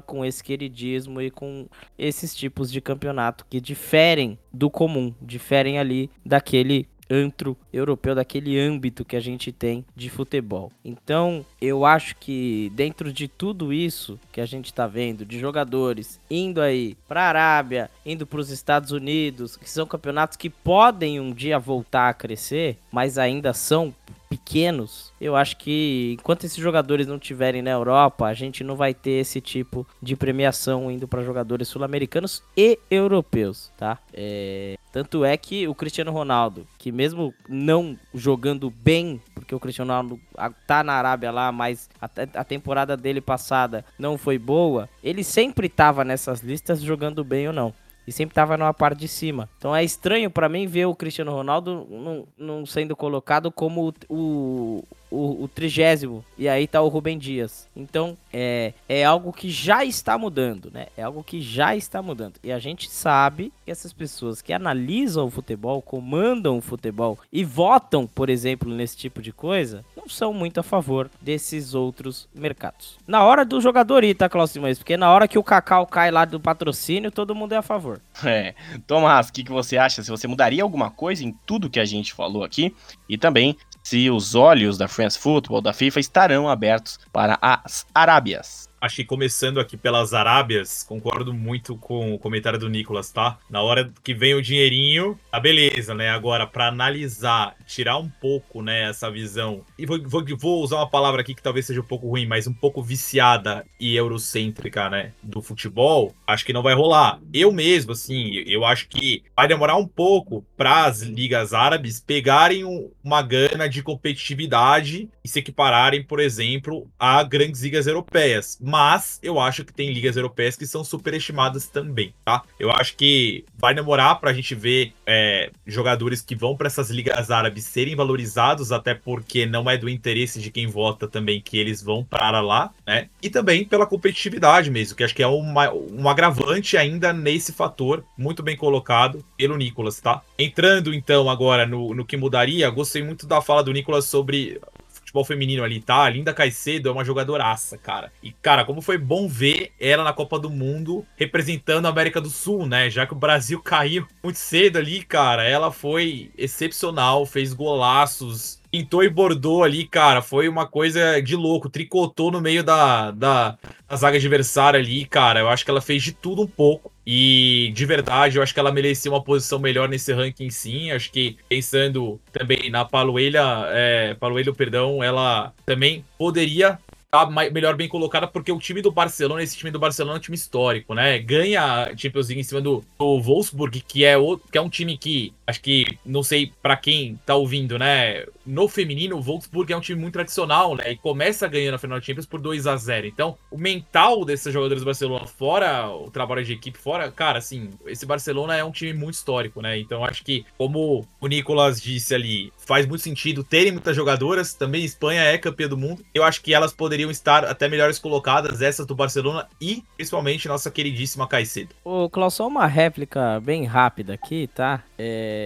com 0.01 0.23
esse 0.23 0.43
queridismo 0.43 1.21
e 1.21 1.29
com 1.29 1.67
esses 1.97 2.35
tipos 2.35 2.71
de 2.71 2.81
campeonato 2.81 3.45
que 3.49 3.59
diferem 3.59 4.37
do 4.53 4.69
comum, 4.69 5.13
diferem 5.21 5.79
ali 5.79 6.09
daquele 6.25 6.87
antro 7.09 7.57
europeu, 7.71 8.13
daquele 8.15 8.59
âmbito 8.59 9.05
que 9.05 9.15
a 9.15 9.19
gente 9.19 9.51
tem 9.51 9.85
de 9.95 10.09
futebol. 10.09 10.71
Então, 10.83 11.45
eu 11.61 11.85
acho 11.85 12.15
que 12.17 12.71
dentro 12.75 13.11
de 13.11 13.27
tudo 13.27 13.71
isso 13.71 14.19
que 14.31 14.41
a 14.41 14.45
gente 14.45 14.65
está 14.65 14.87
vendo, 14.87 15.25
de 15.25 15.39
jogadores 15.39 16.19
indo 16.29 16.61
aí 16.61 16.97
para 17.07 17.21
a 17.21 17.27
Arábia, 17.27 17.89
indo 18.05 18.25
para 18.25 18.39
os 18.39 18.49
Estados 18.49 18.91
Unidos, 18.91 19.55
que 19.55 19.69
são 19.69 19.85
campeonatos 19.85 20.37
que 20.37 20.49
podem 20.49 21.19
um 21.19 21.31
dia 21.31 21.59
voltar 21.59 22.09
a 22.09 22.13
crescer, 22.13 22.77
mas 22.91 23.17
ainda 23.17 23.53
são 23.53 23.93
pequenos, 24.29 25.13
eu 25.19 25.35
acho 25.35 25.57
que 25.57 26.17
enquanto 26.19 26.43
esses 26.43 26.57
jogadores 26.57 27.07
não 27.07 27.17
tiverem 27.17 27.61
na 27.61 27.71
Europa, 27.71 28.25
a 28.25 28.33
gente 28.33 28.63
não 28.63 28.75
vai 28.75 28.93
ter 28.93 29.11
esse 29.11 29.39
tipo 29.41 29.87
de 30.01 30.15
premiação 30.15 30.91
indo 30.91 31.07
para 31.07 31.23
jogadores 31.23 31.67
sul-americanos 31.67 32.43
e 32.55 32.79
europeus, 32.89 33.71
tá? 33.77 33.97
É... 34.13 34.77
Tanto 34.91 35.23
é 35.23 35.37
que 35.37 35.67
o 35.67 35.75
Cristiano 35.75 36.11
Ronaldo, 36.11 36.67
que 36.77 36.91
mesmo 36.91 37.33
não 37.47 37.97
jogando 38.13 38.69
bem, 38.69 39.21
porque 39.35 39.53
o 39.53 39.59
Cristiano 39.59 39.91
Ronaldo 39.91 40.19
tá 40.65 40.83
na 40.83 40.93
Arábia 40.93 41.31
lá, 41.31 41.51
mas 41.51 41.89
a, 42.01 42.43
temporada 42.43 42.97
dele 42.97 43.21
passada 43.21 43.85
não 43.99 44.17
foi 44.17 44.39
boa, 44.39 44.89
ele 45.03 45.23
sempre 45.23 45.69
tava 45.69 46.03
nessas 46.03 46.41
listas 46.41 46.81
jogando 46.81 47.23
bem 47.23 47.47
ou 47.47 47.53
não 47.53 47.73
e 48.07 48.11
sempre 48.11 48.33
tava 48.33 48.55
numa 48.55 48.73
parte 48.73 48.99
de 48.99 49.07
cima. 49.07 49.49
Então 49.57 49.75
é 49.75 49.83
estranho 49.83 50.31
para 50.31 50.47
mim 50.47 50.65
ver 50.65 50.85
o 50.85 50.95
Cristiano 50.95 51.31
Ronaldo 51.31 51.85
não, 51.89 52.27
não 52.37 52.65
sendo 52.65 52.95
colocado 52.95 53.51
como 53.51 53.89
o, 53.89 53.93
o, 54.09 54.83
o 55.11 55.47
trigésimo. 55.47 56.23
E 56.37 56.47
aí 56.47 56.67
tá 56.67 56.81
o 56.81 56.87
Rubem 56.87 57.17
Dias. 57.17 57.67
Então 57.75 58.17
é, 58.31 58.73
é 58.87 59.03
algo 59.03 59.31
que 59.31 59.49
já 59.49 59.83
está 59.85 60.17
mudando, 60.17 60.71
né? 60.71 60.87
É 60.97 61.03
algo 61.03 61.23
que 61.23 61.41
já 61.41 61.75
está 61.75 62.01
mudando. 62.01 62.35
E 62.43 62.51
a 62.51 62.59
gente 62.59 62.89
sabe 62.89 63.51
que 63.65 63.71
essas 63.71 63.93
pessoas 63.93 64.41
que 64.41 64.53
analisam 64.53 65.25
o 65.25 65.29
futebol, 65.29 65.81
comandam 65.81 66.57
o 66.57 66.61
futebol 66.61 67.17
e 67.31 67.43
votam, 67.43 68.07
por 68.07 68.29
exemplo, 68.29 68.73
nesse 68.73 68.97
tipo 68.97 69.21
de 69.21 69.31
coisa, 69.31 69.83
não 69.95 70.07
são 70.09 70.33
muito 70.33 70.59
a 70.59 70.63
favor 70.63 71.09
desses 71.21 71.73
outros 71.73 72.27
mercados. 72.33 72.97
Na 73.07 73.23
hora 73.23 73.43
do 73.45 73.59
jogador 73.61 74.03
ir, 74.03 74.15
tá, 74.15 74.29
Cláudio 74.29 74.53
Simões? 74.53 74.77
Porque 74.77 74.97
na 74.97 75.11
hora 75.11 75.27
que 75.27 75.37
o 75.37 75.43
Cacau 75.43 75.85
cai 75.85 76.11
lá 76.11 76.25
do 76.25 76.39
patrocínio, 76.39 77.11
todo 77.11 77.35
mundo 77.35 77.53
é 77.53 77.57
a 77.57 77.61
favor. 77.61 78.01
É. 78.27 78.55
Tomás, 78.85 79.29
o 79.29 79.33
que, 79.33 79.43
que 79.43 79.51
você 79.51 79.77
acha? 79.77 80.03
Se 80.03 80.09
você 80.09 80.27
mudaria 80.27 80.61
alguma 80.61 80.91
coisa 80.91 81.23
em 81.23 81.31
tudo 81.45 81.69
que 81.69 81.79
a 81.79 81.85
gente 81.85 82.13
falou 82.13 82.43
aqui? 82.43 82.75
E 83.07 83.17
também 83.17 83.55
se 83.87 84.09
os 84.09 84.35
olhos 84.35 84.77
da 84.77 84.89
France 84.89 85.17
Football, 85.17 85.61
da 85.61 85.71
FIFA, 85.71 86.01
estarão 86.01 86.49
abertos 86.49 86.99
para 87.09 87.39
as 87.41 87.85
Arábias 87.95 88.66
acho 88.79 88.97
que 88.97 89.03
começando 89.03 89.59
aqui 89.59 89.75
pelas 89.75 90.13
Arábias, 90.13 90.83
concordo 90.83 91.33
muito 91.33 91.75
com 91.75 92.13
o 92.13 92.19
comentário 92.19 92.59
do 92.59 92.69
Nicolas, 92.69 93.11
tá? 93.11 93.37
Na 93.49 93.61
hora 93.61 93.91
que 94.03 94.13
vem 94.13 94.35
o 94.35 94.41
dinheirinho, 94.41 95.17
tá 95.31 95.39
beleza, 95.39 95.93
né? 95.93 96.09
Agora, 96.09 96.45
para 96.45 96.67
analisar, 96.67 97.55
tirar 97.65 97.97
um 97.97 98.09
pouco, 98.09 98.61
né, 98.61 98.89
essa 98.89 99.09
visão, 99.09 99.63
e 99.77 99.85
vou, 99.85 100.01
vou, 100.03 100.25
vou, 100.37 100.63
usar 100.63 100.77
uma 100.77 100.89
palavra 100.89 101.21
aqui 101.21 101.33
que 101.33 101.41
talvez 101.41 101.65
seja 101.65 101.81
um 101.81 101.85
pouco 101.85 102.07
ruim, 102.07 102.25
mas 102.25 102.47
um 102.47 102.53
pouco 102.53 102.81
viciada 102.81 103.65
e 103.79 103.95
eurocêntrica, 103.95 104.89
né, 104.89 105.13
do 105.21 105.41
futebol, 105.41 106.13
acho 106.25 106.45
que 106.45 106.53
não 106.53 106.63
vai 106.63 106.73
rolar. 106.73 107.19
Eu 107.33 107.51
mesmo, 107.51 107.93
assim, 107.93 108.43
eu 108.45 108.63
acho 108.63 108.87
que 108.87 109.23
vai 109.35 109.47
demorar 109.47 109.75
um 109.75 109.87
pouco 109.87 110.45
para 110.55 110.85
as 110.85 111.01
ligas 111.01 111.53
árabes 111.53 111.99
pegarem 111.99 112.63
uma 113.03 113.21
gana 113.21 113.67
de 113.67 113.81
competitividade 113.81 115.09
e 115.23 115.27
se 115.27 115.39
equipararem, 115.39 116.03
por 116.03 116.19
exemplo, 116.19 116.87
a 116.99 117.23
grandes 117.23 117.61
ligas 117.61 117.87
europeias 117.87 118.57
mas 118.67 119.17
eu 119.23 119.39
acho 119.39 119.63
que 119.63 119.71
tem 119.71 119.93
ligas 119.93 120.17
europeias 120.17 120.57
que 120.57 120.67
são 120.67 120.83
superestimadas 120.83 121.67
também, 121.67 122.13
tá? 122.25 122.43
Eu 122.59 122.69
acho 122.69 122.97
que 122.97 123.45
vai 123.57 123.73
demorar 123.73 124.15
para 124.15 124.31
a 124.31 124.33
gente 124.33 124.53
ver 124.53 124.91
é, 125.05 125.51
jogadores 125.65 126.21
que 126.21 126.35
vão 126.35 126.53
para 126.53 126.67
essas 126.67 126.89
ligas 126.89 127.31
árabes 127.31 127.63
serem 127.63 127.95
valorizados, 127.95 128.73
até 128.73 128.93
porque 128.93 129.45
não 129.45 129.69
é 129.69 129.77
do 129.77 129.87
interesse 129.87 130.41
de 130.41 130.51
quem 130.51 130.67
vota 130.67 131.07
também 131.07 131.39
que 131.39 131.57
eles 131.57 131.81
vão 131.81 132.03
para 132.03 132.41
lá, 132.41 132.71
né? 132.85 133.07
E 133.21 133.29
também 133.29 133.63
pela 133.63 133.85
competitividade 133.85 134.69
mesmo, 134.69 134.97
que 134.97 135.03
acho 135.05 135.15
que 135.15 135.23
é 135.23 135.27
uma, 135.27 135.71
um 135.71 136.09
agravante 136.09 136.75
ainda 136.75 137.13
nesse 137.13 137.53
fator, 137.53 138.03
muito 138.17 138.43
bem 138.43 138.57
colocado 138.57 139.23
pelo 139.37 139.55
Nicolas, 139.55 140.01
tá? 140.01 140.21
Entrando 140.37 140.93
então 140.93 141.29
agora 141.29 141.65
no, 141.65 141.95
no 141.95 142.03
que 142.03 142.17
mudaria, 142.17 142.69
gostei 142.69 143.01
muito 143.01 143.25
da 143.25 143.39
fala 143.39 143.63
do 143.63 143.71
Nicolas 143.71 144.03
sobre 144.03 144.59
futebol 145.07 145.23
feminino 145.23 145.63
ali, 145.63 145.79
tá? 145.79 146.03
A 146.03 146.09
Linda 146.09 146.33
Caicedo 146.33 146.89
é 146.89 146.91
uma 146.91 147.03
jogadoraça, 147.03 147.77
cara. 147.77 148.11
E, 148.21 148.31
cara, 148.31 148.65
como 148.65 148.81
foi 148.81 148.97
bom 148.97 149.27
ver 149.27 149.71
ela 149.79 150.03
na 150.03 150.13
Copa 150.13 150.37
do 150.37 150.49
Mundo 150.49 151.05
representando 151.15 151.85
a 151.85 151.89
América 151.89 152.19
do 152.19 152.29
Sul, 152.29 152.67
né? 152.67 152.89
Já 152.89 153.07
que 153.07 153.13
o 153.13 153.17
Brasil 153.17 153.59
caiu 153.63 154.05
muito 154.21 154.37
cedo 154.37 154.77
ali, 154.77 155.01
cara, 155.03 155.43
ela 155.43 155.71
foi 155.71 156.29
excepcional, 156.37 157.25
fez 157.25 157.53
golaços, 157.53 158.59
pintou 158.71 159.03
e 159.03 159.09
bordou 159.09 159.63
ali, 159.63 159.87
cara. 159.87 160.21
Foi 160.21 160.47
uma 160.47 160.65
coisa 160.65 161.21
de 161.21 161.35
louco. 161.35 161.69
Tricotou 161.69 162.31
no 162.31 162.41
meio 162.41 162.63
da, 162.63 163.11
da, 163.11 163.57
da 163.87 163.95
zaga 163.95 164.17
adversária 164.17 164.79
ali, 164.79 165.05
cara. 165.05 165.39
Eu 165.39 165.49
acho 165.49 165.65
que 165.65 165.71
ela 165.71 165.81
fez 165.81 166.03
de 166.03 166.11
tudo 166.11 166.41
um 166.41 166.47
pouco. 166.47 166.91
E 167.05 167.71
de 167.73 167.85
verdade, 167.85 168.37
eu 168.37 168.43
acho 168.43 168.53
que 168.53 168.59
ela 168.59 168.71
merecia 168.71 169.09
uma 169.09 169.23
posição 169.23 169.59
melhor 169.59 169.87
nesse 169.87 170.11
ranking, 170.11 170.49
sim. 170.49 170.91
Acho 170.91 171.11
que 171.11 171.37
pensando 171.47 172.19
também 172.31 172.69
na 172.69 172.83
Paluelha, 172.83 173.43
é, 173.67 174.15
perdão, 174.55 175.01
ela 175.01 175.53
também 175.65 176.03
poderia 176.17 176.77
tá 177.09 177.25
melhor 177.25 177.75
bem 177.75 177.87
colocada, 177.87 178.27
porque 178.27 178.51
o 178.51 178.59
time 178.59 178.81
do 178.81 178.91
Barcelona, 178.91 179.41
esse 179.41 179.57
time 179.57 179.71
do 179.71 179.79
Barcelona 179.79 180.17
é 180.17 180.19
um 180.19 180.21
time 180.21 180.35
histórico, 180.35 180.93
né? 180.93 181.17
Ganha 181.19 181.91
Champions 181.95 182.27
League 182.27 182.41
em 182.41 182.43
cima 182.43 182.61
do, 182.61 182.83
do 182.99 183.21
Wolfsburg, 183.21 183.81
que 183.81 184.03
é, 184.03 184.17
o, 184.17 184.37
que 184.37 184.57
é 184.57 184.61
um 184.61 184.69
time 184.69 184.97
que, 184.97 185.33
acho 185.47 185.61
que, 185.61 185.97
não 186.05 186.21
sei 186.21 186.51
para 186.61 186.75
quem 186.75 187.17
tá 187.25 187.33
ouvindo, 187.35 187.79
né? 187.79 188.25
No 188.45 188.67
feminino, 188.67 189.17
o 189.17 189.21
Wolfsburg 189.21 189.71
é 189.71 189.77
um 189.77 189.81
time 189.81 189.99
muito 189.99 190.13
tradicional, 190.13 190.75
né? 190.75 190.91
E 190.91 190.97
começa 190.97 191.47
ganhando 191.47 191.75
a 191.75 191.79
final 191.79 191.97
da 191.97 192.05
Champions 192.05 192.25
por 192.25 192.39
2 192.39 192.67
a 192.67 192.75
0 192.75 193.07
Então, 193.07 193.37
o 193.49 193.57
mental 193.57 194.25
desses 194.25 194.53
jogadores 194.53 194.83
do 194.83 194.85
Barcelona, 194.85 195.25
fora 195.25 195.89
o 195.89 196.11
trabalho 196.11 196.43
de 196.43 196.53
equipe, 196.53 196.77
fora, 196.77 197.09
cara, 197.11 197.39
assim, 197.39 197.69
esse 197.85 198.05
Barcelona 198.05 198.55
é 198.55 198.63
um 198.63 198.71
time 198.71 198.93
muito 198.93 199.15
histórico, 199.15 199.61
né? 199.61 199.79
Então, 199.79 200.03
acho 200.03 200.23
que, 200.23 200.45
como 200.57 201.07
o 201.19 201.27
Nicolas 201.27 201.81
disse 201.81 202.13
ali, 202.13 202.51
faz 202.57 202.85
muito 202.85 203.01
sentido 203.01 203.43
terem 203.43 203.71
muitas 203.71 203.95
jogadoras. 203.95 204.53
Também 204.53 204.83
Espanha 204.83 205.21
é 205.21 205.37
campeã 205.37 205.67
do 205.69 205.77
mundo. 205.77 206.03
Eu 206.13 206.23
acho 206.23 206.41
que 206.41 206.53
elas 206.53 206.73
poderiam 206.73 207.09
estar 207.09 207.45
até 207.45 207.69
melhores 207.69 207.99
colocadas, 207.99 208.61
essas 208.61 208.85
do 208.85 208.95
Barcelona 208.95 209.47
e 209.61 209.83
principalmente 209.95 210.47
nossa 210.47 210.69
queridíssima 210.69 211.27
Caicedo. 211.27 211.69
Ô, 211.83 212.09
Klaus, 212.09 212.33
só 212.33 212.47
uma 212.47 212.67
réplica 212.67 213.39
bem 213.39 213.65
rápida 213.65 214.13
aqui, 214.13 214.47
tá? 214.53 214.83
É... 214.97 215.36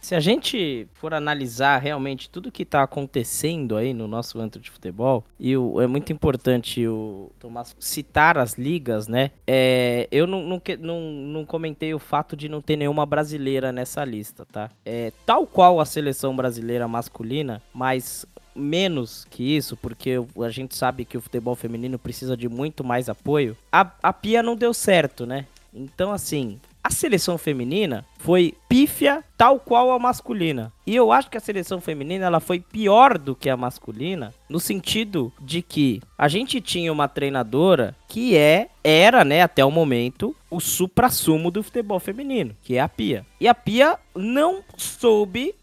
Se 0.00 0.14
a 0.14 0.20
gente 0.20 0.86
for 0.94 1.14
analisar 1.14 1.78
realmente 1.78 2.30
tudo 2.30 2.52
que 2.52 2.64
tá 2.64 2.82
acontecendo 2.82 3.76
aí 3.76 3.92
no 3.92 4.06
nosso 4.06 4.40
antro 4.40 4.60
de 4.60 4.70
futebol, 4.70 5.24
e 5.38 5.56
o... 5.56 5.80
é 5.80 5.86
muito 5.86 6.12
importante 6.12 6.86
o 6.86 7.30
Tomás 7.38 7.74
citar 7.78 8.38
as 8.38 8.54
ligas, 8.54 9.08
né? 9.08 9.30
É... 9.46 10.08
Eu 10.10 10.26
não, 10.26 10.42
não, 10.42 10.62
não, 10.80 11.00
não 11.00 11.44
comentei 11.44 11.94
o 11.94 11.98
fato 11.98 12.36
de 12.36 12.48
não 12.48 12.60
ter 12.60 12.76
nenhuma 12.76 13.06
brasileira 13.06 13.72
nessa 13.72 14.04
lista, 14.04 14.44
tá? 14.44 14.70
É... 14.84 15.12
Tal 15.24 15.46
qual 15.46 15.80
a 15.80 15.84
seleção 15.84 16.34
brasileira 16.34 16.86
masculina, 16.86 17.62
mas 17.72 18.26
menos 18.56 19.26
que 19.30 19.56
isso, 19.56 19.76
porque 19.76 20.14
a 20.42 20.48
gente 20.48 20.74
sabe 20.74 21.04
que 21.04 21.18
o 21.18 21.20
futebol 21.20 21.54
feminino 21.54 21.98
precisa 21.98 22.36
de 22.36 22.48
muito 22.48 22.82
mais 22.82 23.08
apoio. 23.08 23.56
A, 23.70 23.90
a 24.02 24.12
Pia 24.12 24.42
não 24.42 24.56
deu 24.56 24.72
certo, 24.72 25.26
né? 25.26 25.46
Então, 25.74 26.10
assim, 26.10 26.58
a 26.82 26.90
seleção 26.90 27.36
feminina 27.36 28.04
foi 28.26 28.54
pífia 28.68 29.22
tal 29.36 29.60
qual 29.60 29.92
a 29.92 30.00
masculina. 30.00 30.72
E 30.84 30.96
eu 30.96 31.12
acho 31.12 31.30
que 31.30 31.36
a 31.36 31.40
seleção 31.40 31.80
feminina 31.80 32.26
ela 32.26 32.40
foi 32.40 32.58
pior 32.58 33.18
do 33.18 33.36
que 33.36 33.48
a 33.48 33.56
masculina, 33.56 34.34
no 34.48 34.58
sentido 34.58 35.32
de 35.40 35.62
que 35.62 36.00
a 36.18 36.26
gente 36.26 36.60
tinha 36.60 36.92
uma 36.92 37.06
treinadora 37.06 37.94
que 38.08 38.36
é 38.36 38.68
era, 38.82 39.24
né, 39.24 39.42
até 39.42 39.64
o 39.64 39.70
momento, 39.70 40.34
o 40.48 40.60
supra-sumo 40.60 41.50
do 41.50 41.62
futebol 41.62 41.98
feminino, 41.98 42.56
que 42.62 42.76
é 42.76 42.80
a 42.80 42.88
Pia. 42.88 43.26
E 43.40 43.48
a 43.48 43.54
Pia 43.54 43.98
não 44.14 44.62
soube 44.76 45.54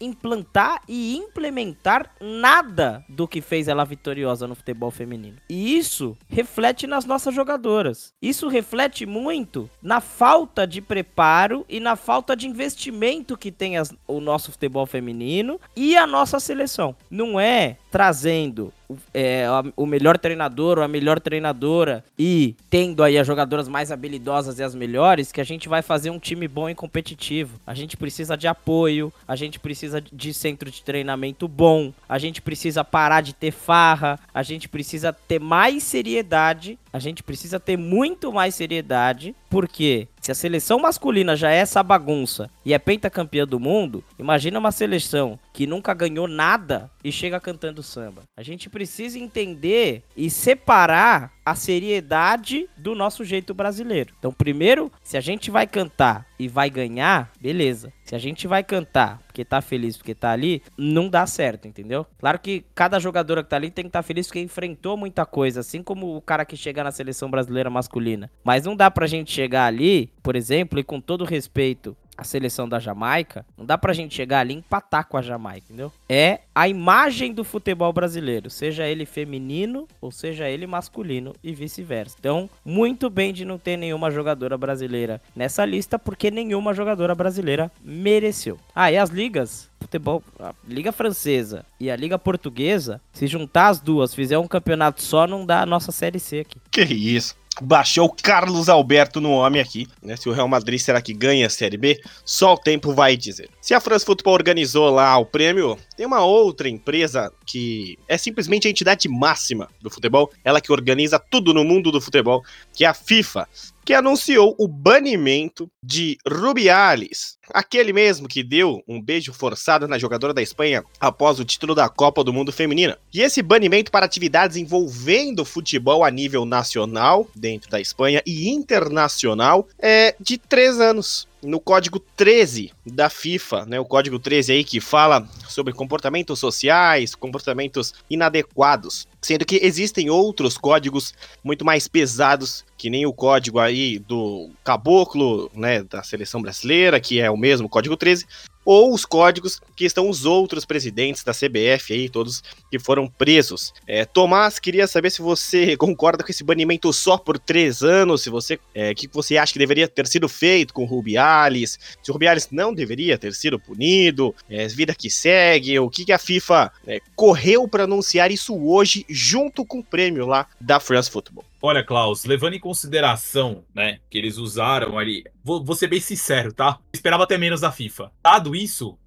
implantar 0.00 0.82
e 0.88 1.16
implementar 1.16 2.10
nada 2.20 3.04
do 3.08 3.28
que 3.28 3.40
fez 3.40 3.68
ela 3.68 3.84
vitoriosa 3.84 4.46
no 4.46 4.56
futebol 4.56 4.90
feminino. 4.90 5.36
E 5.48 5.78
isso 5.78 6.16
reflete 6.28 6.86
nas 6.88 7.04
nossas 7.04 7.34
jogadoras. 7.34 8.12
Isso 8.20 8.48
reflete 8.48 9.06
muito 9.06 9.70
na 9.80 10.00
falta 10.00 10.66
de 10.66 10.80
preparo 10.82 11.64
e 11.68 11.79
na 11.80 11.96
falta 11.96 12.36
de 12.36 12.46
investimento 12.46 13.36
que 13.36 13.50
tem 13.50 13.76
as, 13.76 13.92
o 14.06 14.20
nosso 14.20 14.52
futebol 14.52 14.86
feminino 14.86 15.60
e 15.74 15.96
a 15.96 16.06
nossa 16.06 16.38
seleção. 16.38 16.94
Não 17.10 17.40
é 17.40 17.76
trazendo 17.90 18.72
é, 19.12 19.46
o 19.76 19.86
melhor 19.86 20.18
treinador 20.18 20.78
ou 20.78 20.84
a 20.84 20.88
melhor 20.88 21.20
treinadora 21.20 22.04
e 22.18 22.54
tendo 22.68 23.02
aí 23.02 23.18
as 23.18 23.26
jogadoras 23.26 23.68
mais 23.68 23.90
habilidosas 23.90 24.58
e 24.58 24.62
as 24.62 24.74
melhores, 24.74 25.32
que 25.32 25.40
a 25.40 25.44
gente 25.44 25.68
vai 25.68 25.82
fazer 25.82 26.10
um 26.10 26.18
time 26.18 26.46
bom 26.46 26.68
e 26.68 26.74
competitivo. 26.74 27.58
A 27.66 27.74
gente 27.74 27.96
precisa 27.96 28.36
de 28.36 28.46
apoio, 28.46 29.12
a 29.26 29.36
gente 29.36 29.58
precisa 29.58 30.00
de 30.00 30.34
centro 30.34 30.70
de 30.70 30.82
treinamento 30.82 31.48
bom, 31.48 31.92
a 32.08 32.18
gente 32.18 32.40
precisa 32.42 32.84
parar 32.84 33.20
de 33.20 33.34
ter 33.34 33.50
farra, 33.50 34.18
a 34.32 34.42
gente 34.42 34.68
precisa 34.68 35.12
ter 35.12 35.40
mais 35.40 35.82
seriedade, 35.82 36.78
a 36.92 36.98
gente 36.98 37.22
precisa 37.22 37.58
ter 37.60 37.76
muito 37.76 38.32
mais 38.32 38.54
seriedade, 38.54 39.34
porque 39.48 40.08
se 40.30 40.32
a 40.32 40.34
seleção 40.34 40.78
masculina 40.78 41.34
já 41.34 41.50
é 41.50 41.56
essa 41.56 41.82
bagunça 41.82 42.48
e 42.64 42.72
é 42.72 42.78
pentacampeã 42.78 43.44
do 43.44 43.58
mundo, 43.58 44.04
imagina 44.16 44.60
uma 44.60 44.70
seleção 44.70 45.38
que 45.52 45.66
nunca 45.66 45.92
ganhou 45.92 46.28
nada 46.28 46.88
e 47.02 47.10
chega 47.10 47.40
cantando 47.40 47.82
samba. 47.82 48.22
A 48.36 48.42
gente 48.42 48.70
precisa 48.70 49.18
entender 49.18 50.04
e 50.16 50.30
separar 50.30 51.32
a 51.44 51.54
seriedade 51.56 52.68
do 52.76 52.94
nosso 52.94 53.24
jeito 53.24 53.52
brasileiro. 53.52 54.14
Então, 54.18 54.32
primeiro, 54.32 54.92
se 55.02 55.16
a 55.16 55.20
gente 55.20 55.50
vai 55.50 55.66
cantar 55.66 56.24
e 56.38 56.46
vai 56.46 56.70
ganhar, 56.70 57.32
beleza. 57.40 57.92
Se 58.04 58.14
a 58.14 58.18
gente 58.18 58.46
vai 58.46 58.62
cantar 58.62 59.20
porque 59.40 59.44
tá 59.44 59.60
feliz 59.60 59.96
porque 59.96 60.14
tá 60.14 60.30
ali, 60.30 60.62
não 60.76 61.08
dá 61.08 61.26
certo, 61.26 61.66
entendeu? 61.66 62.06
Claro 62.18 62.38
que 62.38 62.64
cada 62.74 62.98
jogadora 62.98 63.42
que 63.42 63.48
tá 63.48 63.56
ali 63.56 63.70
tem 63.70 63.84
que 63.84 63.88
estar 63.88 64.00
tá 64.00 64.02
feliz 64.02 64.26
porque 64.26 64.40
enfrentou 64.40 64.96
muita 64.96 65.24
coisa, 65.24 65.60
assim 65.60 65.82
como 65.82 66.16
o 66.16 66.20
cara 66.20 66.44
que 66.44 66.56
chega 66.56 66.84
na 66.84 66.90
seleção 66.90 67.30
brasileira 67.30 67.70
masculina. 67.70 68.30
Mas 68.44 68.64
não 68.64 68.76
dá 68.76 68.90
pra 68.90 69.06
gente 69.06 69.32
chegar 69.32 69.64
ali, 69.64 70.12
por 70.22 70.36
exemplo, 70.36 70.78
e 70.78 70.84
com 70.84 71.00
todo 71.00 71.24
respeito 71.24 71.96
a 72.20 72.24
seleção 72.24 72.68
da 72.68 72.78
Jamaica, 72.78 73.46
não 73.56 73.64
dá 73.64 73.78
pra 73.78 73.94
gente 73.94 74.14
chegar 74.14 74.40
ali 74.40 74.52
e 74.52 74.58
empatar 74.58 75.06
com 75.06 75.16
a 75.16 75.22
Jamaica, 75.22 75.64
entendeu? 75.68 75.90
É 76.06 76.40
a 76.54 76.68
imagem 76.68 77.32
do 77.32 77.42
futebol 77.42 77.90
brasileiro, 77.94 78.50
seja 78.50 78.86
ele 78.86 79.06
feminino 79.06 79.88
ou 80.02 80.12
seja 80.12 80.46
ele 80.46 80.66
masculino 80.66 81.34
e 81.42 81.54
vice-versa. 81.54 82.16
Então, 82.20 82.50
muito 82.62 83.08
bem 83.08 83.32
de 83.32 83.46
não 83.46 83.56
ter 83.56 83.78
nenhuma 83.78 84.10
jogadora 84.10 84.58
brasileira 84.58 85.18
nessa 85.34 85.64
lista, 85.64 85.98
porque 85.98 86.30
nenhuma 86.30 86.74
jogadora 86.74 87.14
brasileira 87.14 87.72
mereceu. 87.82 88.58
Ah, 88.74 88.92
e 88.92 88.98
as 88.98 89.08
ligas? 89.08 89.70
Futebol, 89.80 90.22
a 90.38 90.54
Liga 90.68 90.92
Francesa 90.92 91.64
e 91.80 91.90
a 91.90 91.96
Liga 91.96 92.18
Portuguesa, 92.18 93.00
se 93.14 93.26
juntar 93.26 93.68
as 93.68 93.80
duas, 93.80 94.14
fizer 94.14 94.38
um 94.38 94.46
campeonato 94.46 95.02
só, 95.02 95.26
não 95.26 95.46
dá 95.46 95.62
a 95.62 95.66
nossa 95.66 95.90
Série 95.90 96.20
C 96.20 96.40
aqui. 96.40 96.58
Que 96.70 96.82
isso? 96.82 97.39
Baixou 97.60 98.06
o 98.06 98.12
Carlos 98.12 98.68
Alberto 98.68 99.20
no 99.20 99.30
homem 99.30 99.60
aqui, 99.60 99.86
né? 100.02 100.16
Se 100.16 100.28
o 100.28 100.32
Real 100.32 100.48
Madrid 100.48 100.78
será 100.78 101.00
que 101.00 101.12
ganha 101.12 101.46
a 101.46 101.50
Série 101.50 101.76
B? 101.76 102.00
Só 102.24 102.54
o 102.54 102.58
tempo 102.58 102.92
vai 102.92 103.16
dizer. 103.16 103.50
Se 103.70 103.74
a 103.74 103.78
France 103.78 104.04
Football 104.04 104.34
organizou 104.34 104.90
lá 104.90 105.16
o 105.16 105.24
prêmio, 105.24 105.78
tem 105.96 106.04
uma 106.04 106.24
outra 106.24 106.68
empresa 106.68 107.32
que 107.46 107.96
é 108.08 108.18
simplesmente 108.18 108.66
a 108.66 108.70
entidade 108.72 109.08
máxima 109.08 109.68
do 109.80 109.88
futebol, 109.88 110.28
ela 110.42 110.60
que 110.60 110.72
organiza 110.72 111.20
tudo 111.20 111.54
no 111.54 111.62
mundo 111.62 111.92
do 111.92 112.00
futebol, 112.00 112.42
que 112.72 112.84
é 112.84 112.88
a 112.88 112.94
FIFA 112.94 113.46
que 113.84 113.94
anunciou 113.94 114.54
o 114.58 114.68
banimento 114.68 115.70
de 115.82 116.18
Rubiales, 116.28 117.38
aquele 117.52 117.92
mesmo 117.92 118.28
que 118.28 118.42
deu 118.42 118.82
um 118.86 119.00
beijo 119.00 119.32
forçado 119.32 119.88
na 119.88 119.98
jogadora 119.98 120.34
da 120.34 120.42
Espanha 120.42 120.84
após 121.00 121.40
o 121.40 121.44
título 121.44 121.74
da 121.74 121.88
Copa 121.88 122.22
do 122.22 122.32
Mundo 122.32 122.52
Feminina. 122.52 122.98
E 123.12 123.20
esse 123.20 123.40
banimento 123.40 123.90
para 123.90 124.06
atividades 124.06 124.56
envolvendo 124.56 125.44
futebol 125.44 126.04
a 126.04 126.10
nível 126.10 126.44
nacional, 126.44 127.28
dentro 127.34 127.70
da 127.70 127.80
Espanha, 127.80 128.22
e 128.26 128.50
internacional, 128.50 129.66
é 129.78 130.14
de 130.20 130.38
três 130.38 130.80
anos 130.80 131.29
no 131.42 131.60
código 131.60 131.98
13 132.16 132.72
da 132.84 133.08
FIFA, 133.08 133.64
né, 133.66 133.80
o 133.80 133.84
código 133.84 134.18
13 134.18 134.52
aí 134.52 134.64
que 134.64 134.80
fala 134.80 135.26
sobre 135.48 135.72
comportamentos 135.72 136.38
sociais, 136.38 137.14
comportamentos 137.14 137.94
inadequados, 138.08 139.08
sendo 139.20 139.44
que 139.44 139.60
existem 139.62 140.10
outros 140.10 140.56
códigos 140.56 141.14
muito 141.42 141.64
mais 141.64 141.88
pesados, 141.88 142.64
que 142.76 142.90
nem 142.90 143.06
o 143.06 143.12
código 143.12 143.58
aí 143.58 143.98
do 143.98 144.50
caboclo, 144.64 145.50
né, 145.54 145.82
da 145.82 146.02
seleção 146.02 146.40
brasileira, 146.42 147.00
que 147.00 147.20
é 147.20 147.30
o 147.30 147.36
mesmo 147.36 147.68
código 147.68 147.96
13, 147.96 148.26
ou 148.64 148.92
os 148.92 149.04
códigos 149.04 149.60
que 149.74 149.84
estão 149.84 150.08
os 150.08 150.24
outros 150.24 150.64
presidentes 150.64 151.24
da 151.24 151.32
CBF 151.32 151.92
aí, 151.92 152.08
todos 152.08 152.42
que 152.70 152.78
foram 152.78 153.08
presos. 153.08 153.72
É, 153.86 154.04
Tomás, 154.04 154.58
queria 154.58 154.86
saber 154.86 155.10
se 155.10 155.22
você 155.22 155.76
concorda 155.78 156.22
com 156.22 156.30
esse 156.30 156.44
banimento 156.44 156.92
só 156.92 157.16
por 157.16 157.38
três 157.38 157.82
anos, 157.82 158.22
se 158.22 158.30
você, 158.30 158.58
é, 158.74 158.94
que 158.94 159.08
você 159.08 159.36
acha 159.36 159.52
que 159.52 159.58
deveria 159.58 159.88
ter 159.88 160.06
sido 160.06 160.28
feito 160.28 160.74
com 160.74 160.82
o 160.82 160.86
Rubiales, 160.86 161.78
se 162.02 162.10
o 162.10 162.12
Rubiales 162.12 162.48
não 162.50 162.72
deveria 162.74 163.18
ter 163.18 163.34
sido 163.34 163.58
punido, 163.58 164.34
é, 164.48 164.66
vida 164.68 164.94
que 164.94 165.10
segue, 165.10 165.78
o 165.78 165.90
que, 165.90 166.04
que 166.04 166.12
a 166.12 166.18
FIFA 166.18 166.72
é, 166.86 167.00
correu 167.16 167.66
para 167.66 167.84
anunciar 167.84 168.30
isso 168.30 168.56
hoje 168.56 169.04
junto 169.08 169.64
com 169.64 169.78
o 169.78 169.84
prêmio 169.84 170.26
lá 170.26 170.46
da 170.60 170.78
France 170.78 171.10
Football. 171.10 171.49
Olha, 171.62 171.84
Klaus, 171.84 172.24
levando 172.24 172.54
em 172.54 172.60
consideração, 172.60 173.64
né, 173.74 173.98
que 174.08 174.16
eles 174.16 174.38
usaram 174.38 174.98
ali, 174.98 175.24
vou, 175.44 175.62
vou 175.62 175.76
ser 175.76 175.88
bem 175.88 176.00
sincero, 176.00 176.52
tá? 176.52 176.78
esperava 176.92 177.24
até 177.24 177.36
menos 177.36 177.60
da 177.60 177.70
FIFA. 177.70 178.10
Dado 178.22 178.56
isso, 178.56 178.98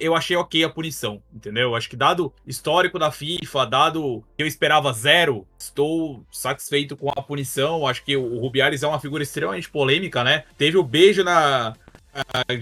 eu 0.00 0.14
achei 0.14 0.36
ok 0.36 0.64
a 0.64 0.68
punição, 0.68 1.22
entendeu? 1.32 1.74
Acho 1.74 1.88
que 1.88 1.96
dado 1.96 2.32
histórico 2.46 2.98
da 2.98 3.10
FIFA, 3.10 3.66
dado 3.66 4.24
que 4.36 4.42
eu 4.42 4.46
esperava 4.46 4.92
zero, 4.92 5.46
estou 5.58 6.24
satisfeito 6.32 6.96
com 6.96 7.10
a 7.10 7.22
punição. 7.22 7.86
Acho 7.86 8.04
que 8.04 8.16
o 8.16 8.38
Rubiales 8.40 8.82
é 8.82 8.88
uma 8.88 9.00
figura 9.00 9.22
extremamente 9.22 9.70
polêmica, 9.70 10.24
né? 10.24 10.44
Teve 10.56 10.76
o 10.76 10.82
beijo 10.82 11.22
na 11.22 11.74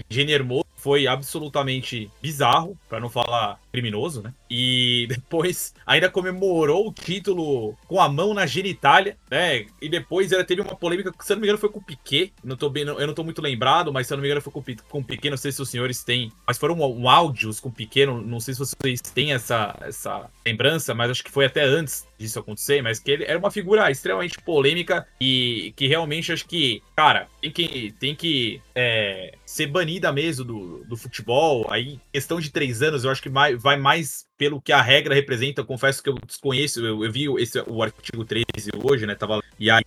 Jenny 0.09 0.33
Hermoso, 0.33 0.65
foi 0.87 1.05
absolutamente 1.05 2.09
bizarro, 2.21 2.77
para 2.87 3.01
não 3.01 3.09
falar 3.09 3.59
criminoso, 3.73 4.21
né? 4.21 4.33
E 4.49 5.05
depois 5.11 5.73
ainda 5.85 6.09
comemorou 6.09 6.87
o 6.87 6.93
título 6.93 7.75
com 7.87 7.99
a 7.99 8.07
mão 8.07 8.33
na 8.33 8.45
genitália, 8.45 9.17
né? 9.29 9.65
E 9.81 9.89
depois 9.89 10.31
ela 10.31 10.45
teve 10.45 10.61
uma 10.61 10.77
polêmica, 10.77 11.13
se 11.19 11.33
eu 11.33 11.35
não 11.35 11.41
me 11.41 11.47
engano, 11.47 11.59
foi 11.59 11.67
com 11.67 11.79
o 11.79 11.83
Piquet. 11.83 12.31
Não 12.41 12.55
tô 12.55 12.69
bem, 12.69 12.83
eu 12.83 13.05
não 13.05 13.13
tô 13.13 13.21
muito 13.21 13.41
lembrado, 13.41 13.91
mas 13.91 14.07
se 14.07 14.13
eu 14.13 14.17
não 14.17 14.21
me 14.21 14.29
engano, 14.29 14.41
foi 14.41 14.53
com, 14.53 14.63
com 14.89 14.99
o 14.99 15.03
Piquet. 15.03 15.29
Não 15.29 15.35
sei 15.35 15.51
se 15.51 15.61
os 15.61 15.69
senhores 15.69 16.03
têm. 16.05 16.31
Mas 16.47 16.57
foram 16.57 16.79
um, 16.79 17.09
áudios 17.09 17.59
com 17.59 17.67
o 17.67 17.71
Piquet. 17.71 18.05
Não, 18.05 18.21
não 18.21 18.39
sei 18.39 18.53
se 18.53 18.61
vocês 18.61 19.01
têm 19.01 19.33
essa, 19.33 19.75
essa 19.81 20.29
lembrança, 20.45 20.93
mas 20.93 21.11
acho 21.11 21.23
que 21.23 21.31
foi 21.31 21.45
até 21.45 21.65
antes 21.65 22.07
disso 22.17 22.39
acontecer. 22.39 22.81
Mas 22.81 22.97
que 22.97 23.11
ele 23.11 23.25
era 23.25 23.37
uma 23.37 23.51
figura 23.51 23.91
extremamente 23.91 24.39
polêmica 24.41 25.05
e 25.19 25.73
que 25.75 25.85
realmente 25.85 26.31
acho 26.31 26.47
que, 26.47 26.81
cara, 26.95 27.27
tem 27.41 27.51
que, 27.51 27.93
tem 27.99 28.15
que 28.15 28.61
é, 28.73 29.35
ser 29.45 29.67
banida 29.67 30.13
mesmo 30.13 30.45
do, 30.45 30.76
do 30.85 30.97
futebol. 30.97 31.65
Aí, 31.69 31.99
questão 32.11 32.39
de 32.39 32.49
três 32.49 32.81
anos, 32.81 33.03
eu 33.03 33.11
acho 33.11 33.21
que 33.21 33.29
vai, 33.29 33.55
vai 33.55 33.77
mais 33.77 34.25
pelo 34.37 34.61
que 34.61 34.71
a 34.71 34.81
regra 34.81 35.15
representa. 35.15 35.61
Eu 35.61 35.65
confesso 35.65 36.01
que 36.01 36.09
eu 36.09 36.15
desconheço, 36.25 36.85
eu, 36.85 37.03
eu 37.03 37.11
vi 37.11 37.25
esse, 37.41 37.59
o 37.67 37.81
artigo 37.81 38.23
13 38.23 38.45
hoje, 38.83 39.05
né? 39.05 39.15
Tava, 39.15 39.41
e 39.59 39.69
aí 39.69 39.83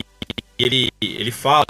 ele, 0.59 0.91
ele 1.01 1.31
fala 1.31 1.65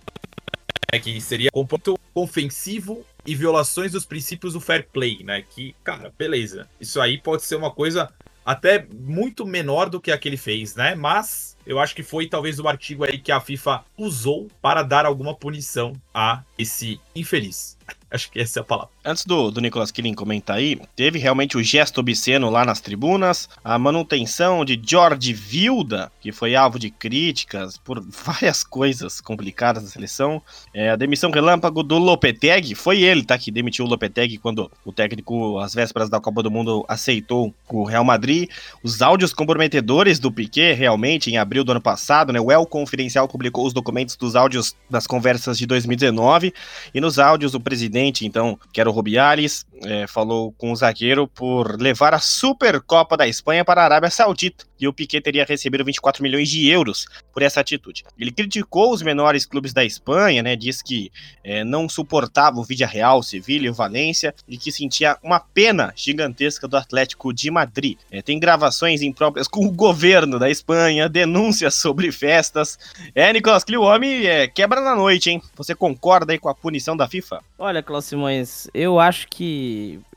né, 0.93 0.99
que 0.99 1.21
seria 1.21 1.51
comportamento 1.51 2.01
ofensivo 2.15 3.05
e 3.27 3.35
violações 3.35 3.93
dos 3.93 4.05
princípios 4.05 4.55
do 4.55 4.61
fair 4.61 4.89
play, 4.93 5.23
né? 5.23 5.43
Que, 5.43 5.75
cara, 5.85 6.13
beleza. 6.17 6.69
Isso 6.81 7.01
aí 7.01 7.19
pode 7.19 7.43
ser 7.43 7.57
uma 7.57 7.71
coisa 7.71 8.13
até 8.45 8.87
muito 8.93 9.47
menor 9.47 9.89
do 9.89 10.01
que 10.01 10.11
a 10.11 10.19
que 10.19 10.29
ele 10.29 10.37
fez, 10.37 10.75
né? 10.75 10.95
Mas 10.95 11.57
eu 11.67 11.79
acho 11.79 11.95
que 11.95 12.03
foi 12.03 12.27
talvez 12.27 12.59
o 12.59 12.67
artigo 12.67 13.05
aí 13.05 13.19
que 13.19 13.31
a 13.31 13.41
FIFA 13.41 13.85
usou 13.97 14.49
para 14.61 14.83
dar 14.83 15.07
alguma 15.07 15.35
punição 15.35 15.93
a 16.13 16.43
esse 16.59 17.01
infeliz. 17.15 17.77
Acho 18.11 18.31
que 18.31 18.41
essa 18.41 18.59
é 18.59 18.63
a 18.63 18.65
palavra. 18.65 18.91
Antes 19.05 19.25
do, 19.25 19.51
do 19.51 19.61
Nicolas 19.61 19.93
Killing 19.93 20.15
comentar 20.15 20.57
aí, 20.57 20.81
teve 20.97 21.19
realmente 21.19 21.57
o 21.57 21.63
gesto 21.63 22.01
obsceno 22.01 22.51
lá 22.51 22.65
nas 22.65 22.81
tribunas, 22.81 23.49
a 23.63 23.79
manutenção 23.79 24.65
de 24.65 24.81
George 24.85 25.33
Vilda, 25.33 26.11
que 26.21 26.33
foi 26.33 26.57
alvo 26.57 26.79
de 26.79 26.91
críticas 26.91 27.79
por 27.79 28.01
várias 28.25 28.65
coisas 28.65 29.21
complicadas 29.21 29.85
na 29.85 29.89
seleção, 29.89 30.43
é, 30.75 30.91
a 30.91 30.97
demissão 30.97 31.31
relâmpago 31.31 31.85
do 31.85 31.99
Lopetegui, 31.99 32.75
foi 32.75 33.03
ele, 33.03 33.23
tá, 33.23 33.39
que 33.39 33.51
demitiu 33.51 33.85
o 33.85 33.89
Lopetegui 33.89 34.39
quando 34.39 34.71
o 34.85 34.93
técnico, 34.93 35.59
às 35.59 35.73
vésperas 35.73 36.11
da 36.11 36.21
Copa 36.21 36.43
do 36.43 36.51
Mundo, 36.51 36.85
aceitou 36.89 37.55
o 37.69 37.85
Real 37.85 38.05
Madrid, 38.05 38.51
os 38.83 39.01
áudios 39.03 39.33
comprometedores 39.33 40.19
do 40.19 40.33
Piquet, 40.33 40.75
realmente, 40.75 41.31
em 41.31 41.39
abril 41.39 41.63
do 41.63 41.71
ano 41.71 41.81
passado, 41.81 42.33
né, 42.33 42.41
o 42.41 42.51
El 42.51 42.67
Confidencial 42.67 43.29
publicou 43.29 43.65
os 43.67 43.73
documentos 43.73 44.17
dos 44.17 44.35
áudios 44.35 44.75
das 44.91 45.07
conversas 45.07 45.57
de 45.57 45.65
2019, 45.65 46.53
e 46.93 47.01
nos 47.01 47.19
áudios 47.19 47.55
o 47.55 47.61
presidente, 47.61 48.00
então, 48.23 48.59
que 48.73 48.81
era 48.81 48.89
o 48.89 48.93
Rubiales, 48.93 49.67
é, 49.83 50.07
falou 50.07 50.53
com 50.53 50.73
o 50.73 50.77
zagueiro 50.77 51.27
por 51.27 51.81
levar 51.81 52.15
a 52.15 52.19
Supercopa 52.19 53.17
da 53.17 53.27
Espanha 53.27 53.65
para 53.65 53.83
a 53.83 53.85
Arábia 53.85 54.11
Saudita 54.11 54.65
e 54.79 54.89
o 54.89 54.93
Piquet 54.93 55.21
teria 55.21 55.45
recebido 55.45 55.85
24 55.85 56.23
milhões 56.23 56.49
de 56.49 56.69
euros 56.69 57.07
por 57.33 57.43
essa 57.43 57.61
atitude. 57.61 58.03
Ele 58.19 58.33
criticou 58.33 58.93
os 58.93 59.03
menores 59.03 59.45
clubes 59.45 59.73
da 59.73 59.85
Espanha, 59.85 60.43
né, 60.43 60.57
diz 60.57 60.81
que 60.81 61.11
é, 61.45 61.63
não 61.65 61.89
suportava 61.89 62.59
o 62.59 62.65
Vídea 62.65 62.87
Real, 62.87 63.23
Sevilha 63.23 63.67
e 63.67 63.71
o 63.71 63.75
Valência 63.75 64.35
e 64.49 64.57
que 64.57 64.73
sentia 64.73 65.19
uma 65.23 65.39
pena 65.39 65.93
gigantesca 65.95 66.67
do 66.67 66.77
Atlético 66.77 67.33
de 67.33 67.51
Madrid. 67.51 67.99
É, 68.11 68.23
tem 68.23 68.39
gravações 68.39 69.03
impróprias 69.03 69.47
com 69.47 69.67
o 69.67 69.71
governo 69.71 70.39
da 70.39 70.49
Espanha, 70.49 71.09
denúncias 71.09 71.75
sobre 71.75 72.11
festas. 72.11 72.79
É, 73.15 73.33
Nicolas 73.33 73.65
Clio, 73.65 73.83
homem 73.83 74.27
é, 74.27 74.49
quebra 74.49 74.81
na 74.81 74.95
noite, 74.95 75.31
hein? 75.31 75.43
Você 75.57 75.75
concorda 75.75 76.33
aí 76.33 76.39
com 76.39 76.49
a 76.49 76.55
punição 76.55 76.97
da 76.97 77.07
FIFA? 77.07 77.43
Olha, 77.59 77.83
Cláudio 77.83 78.09
Simões, 78.09 78.69
eu 78.73 78.99
acho 78.99 79.29
que 79.29 79.70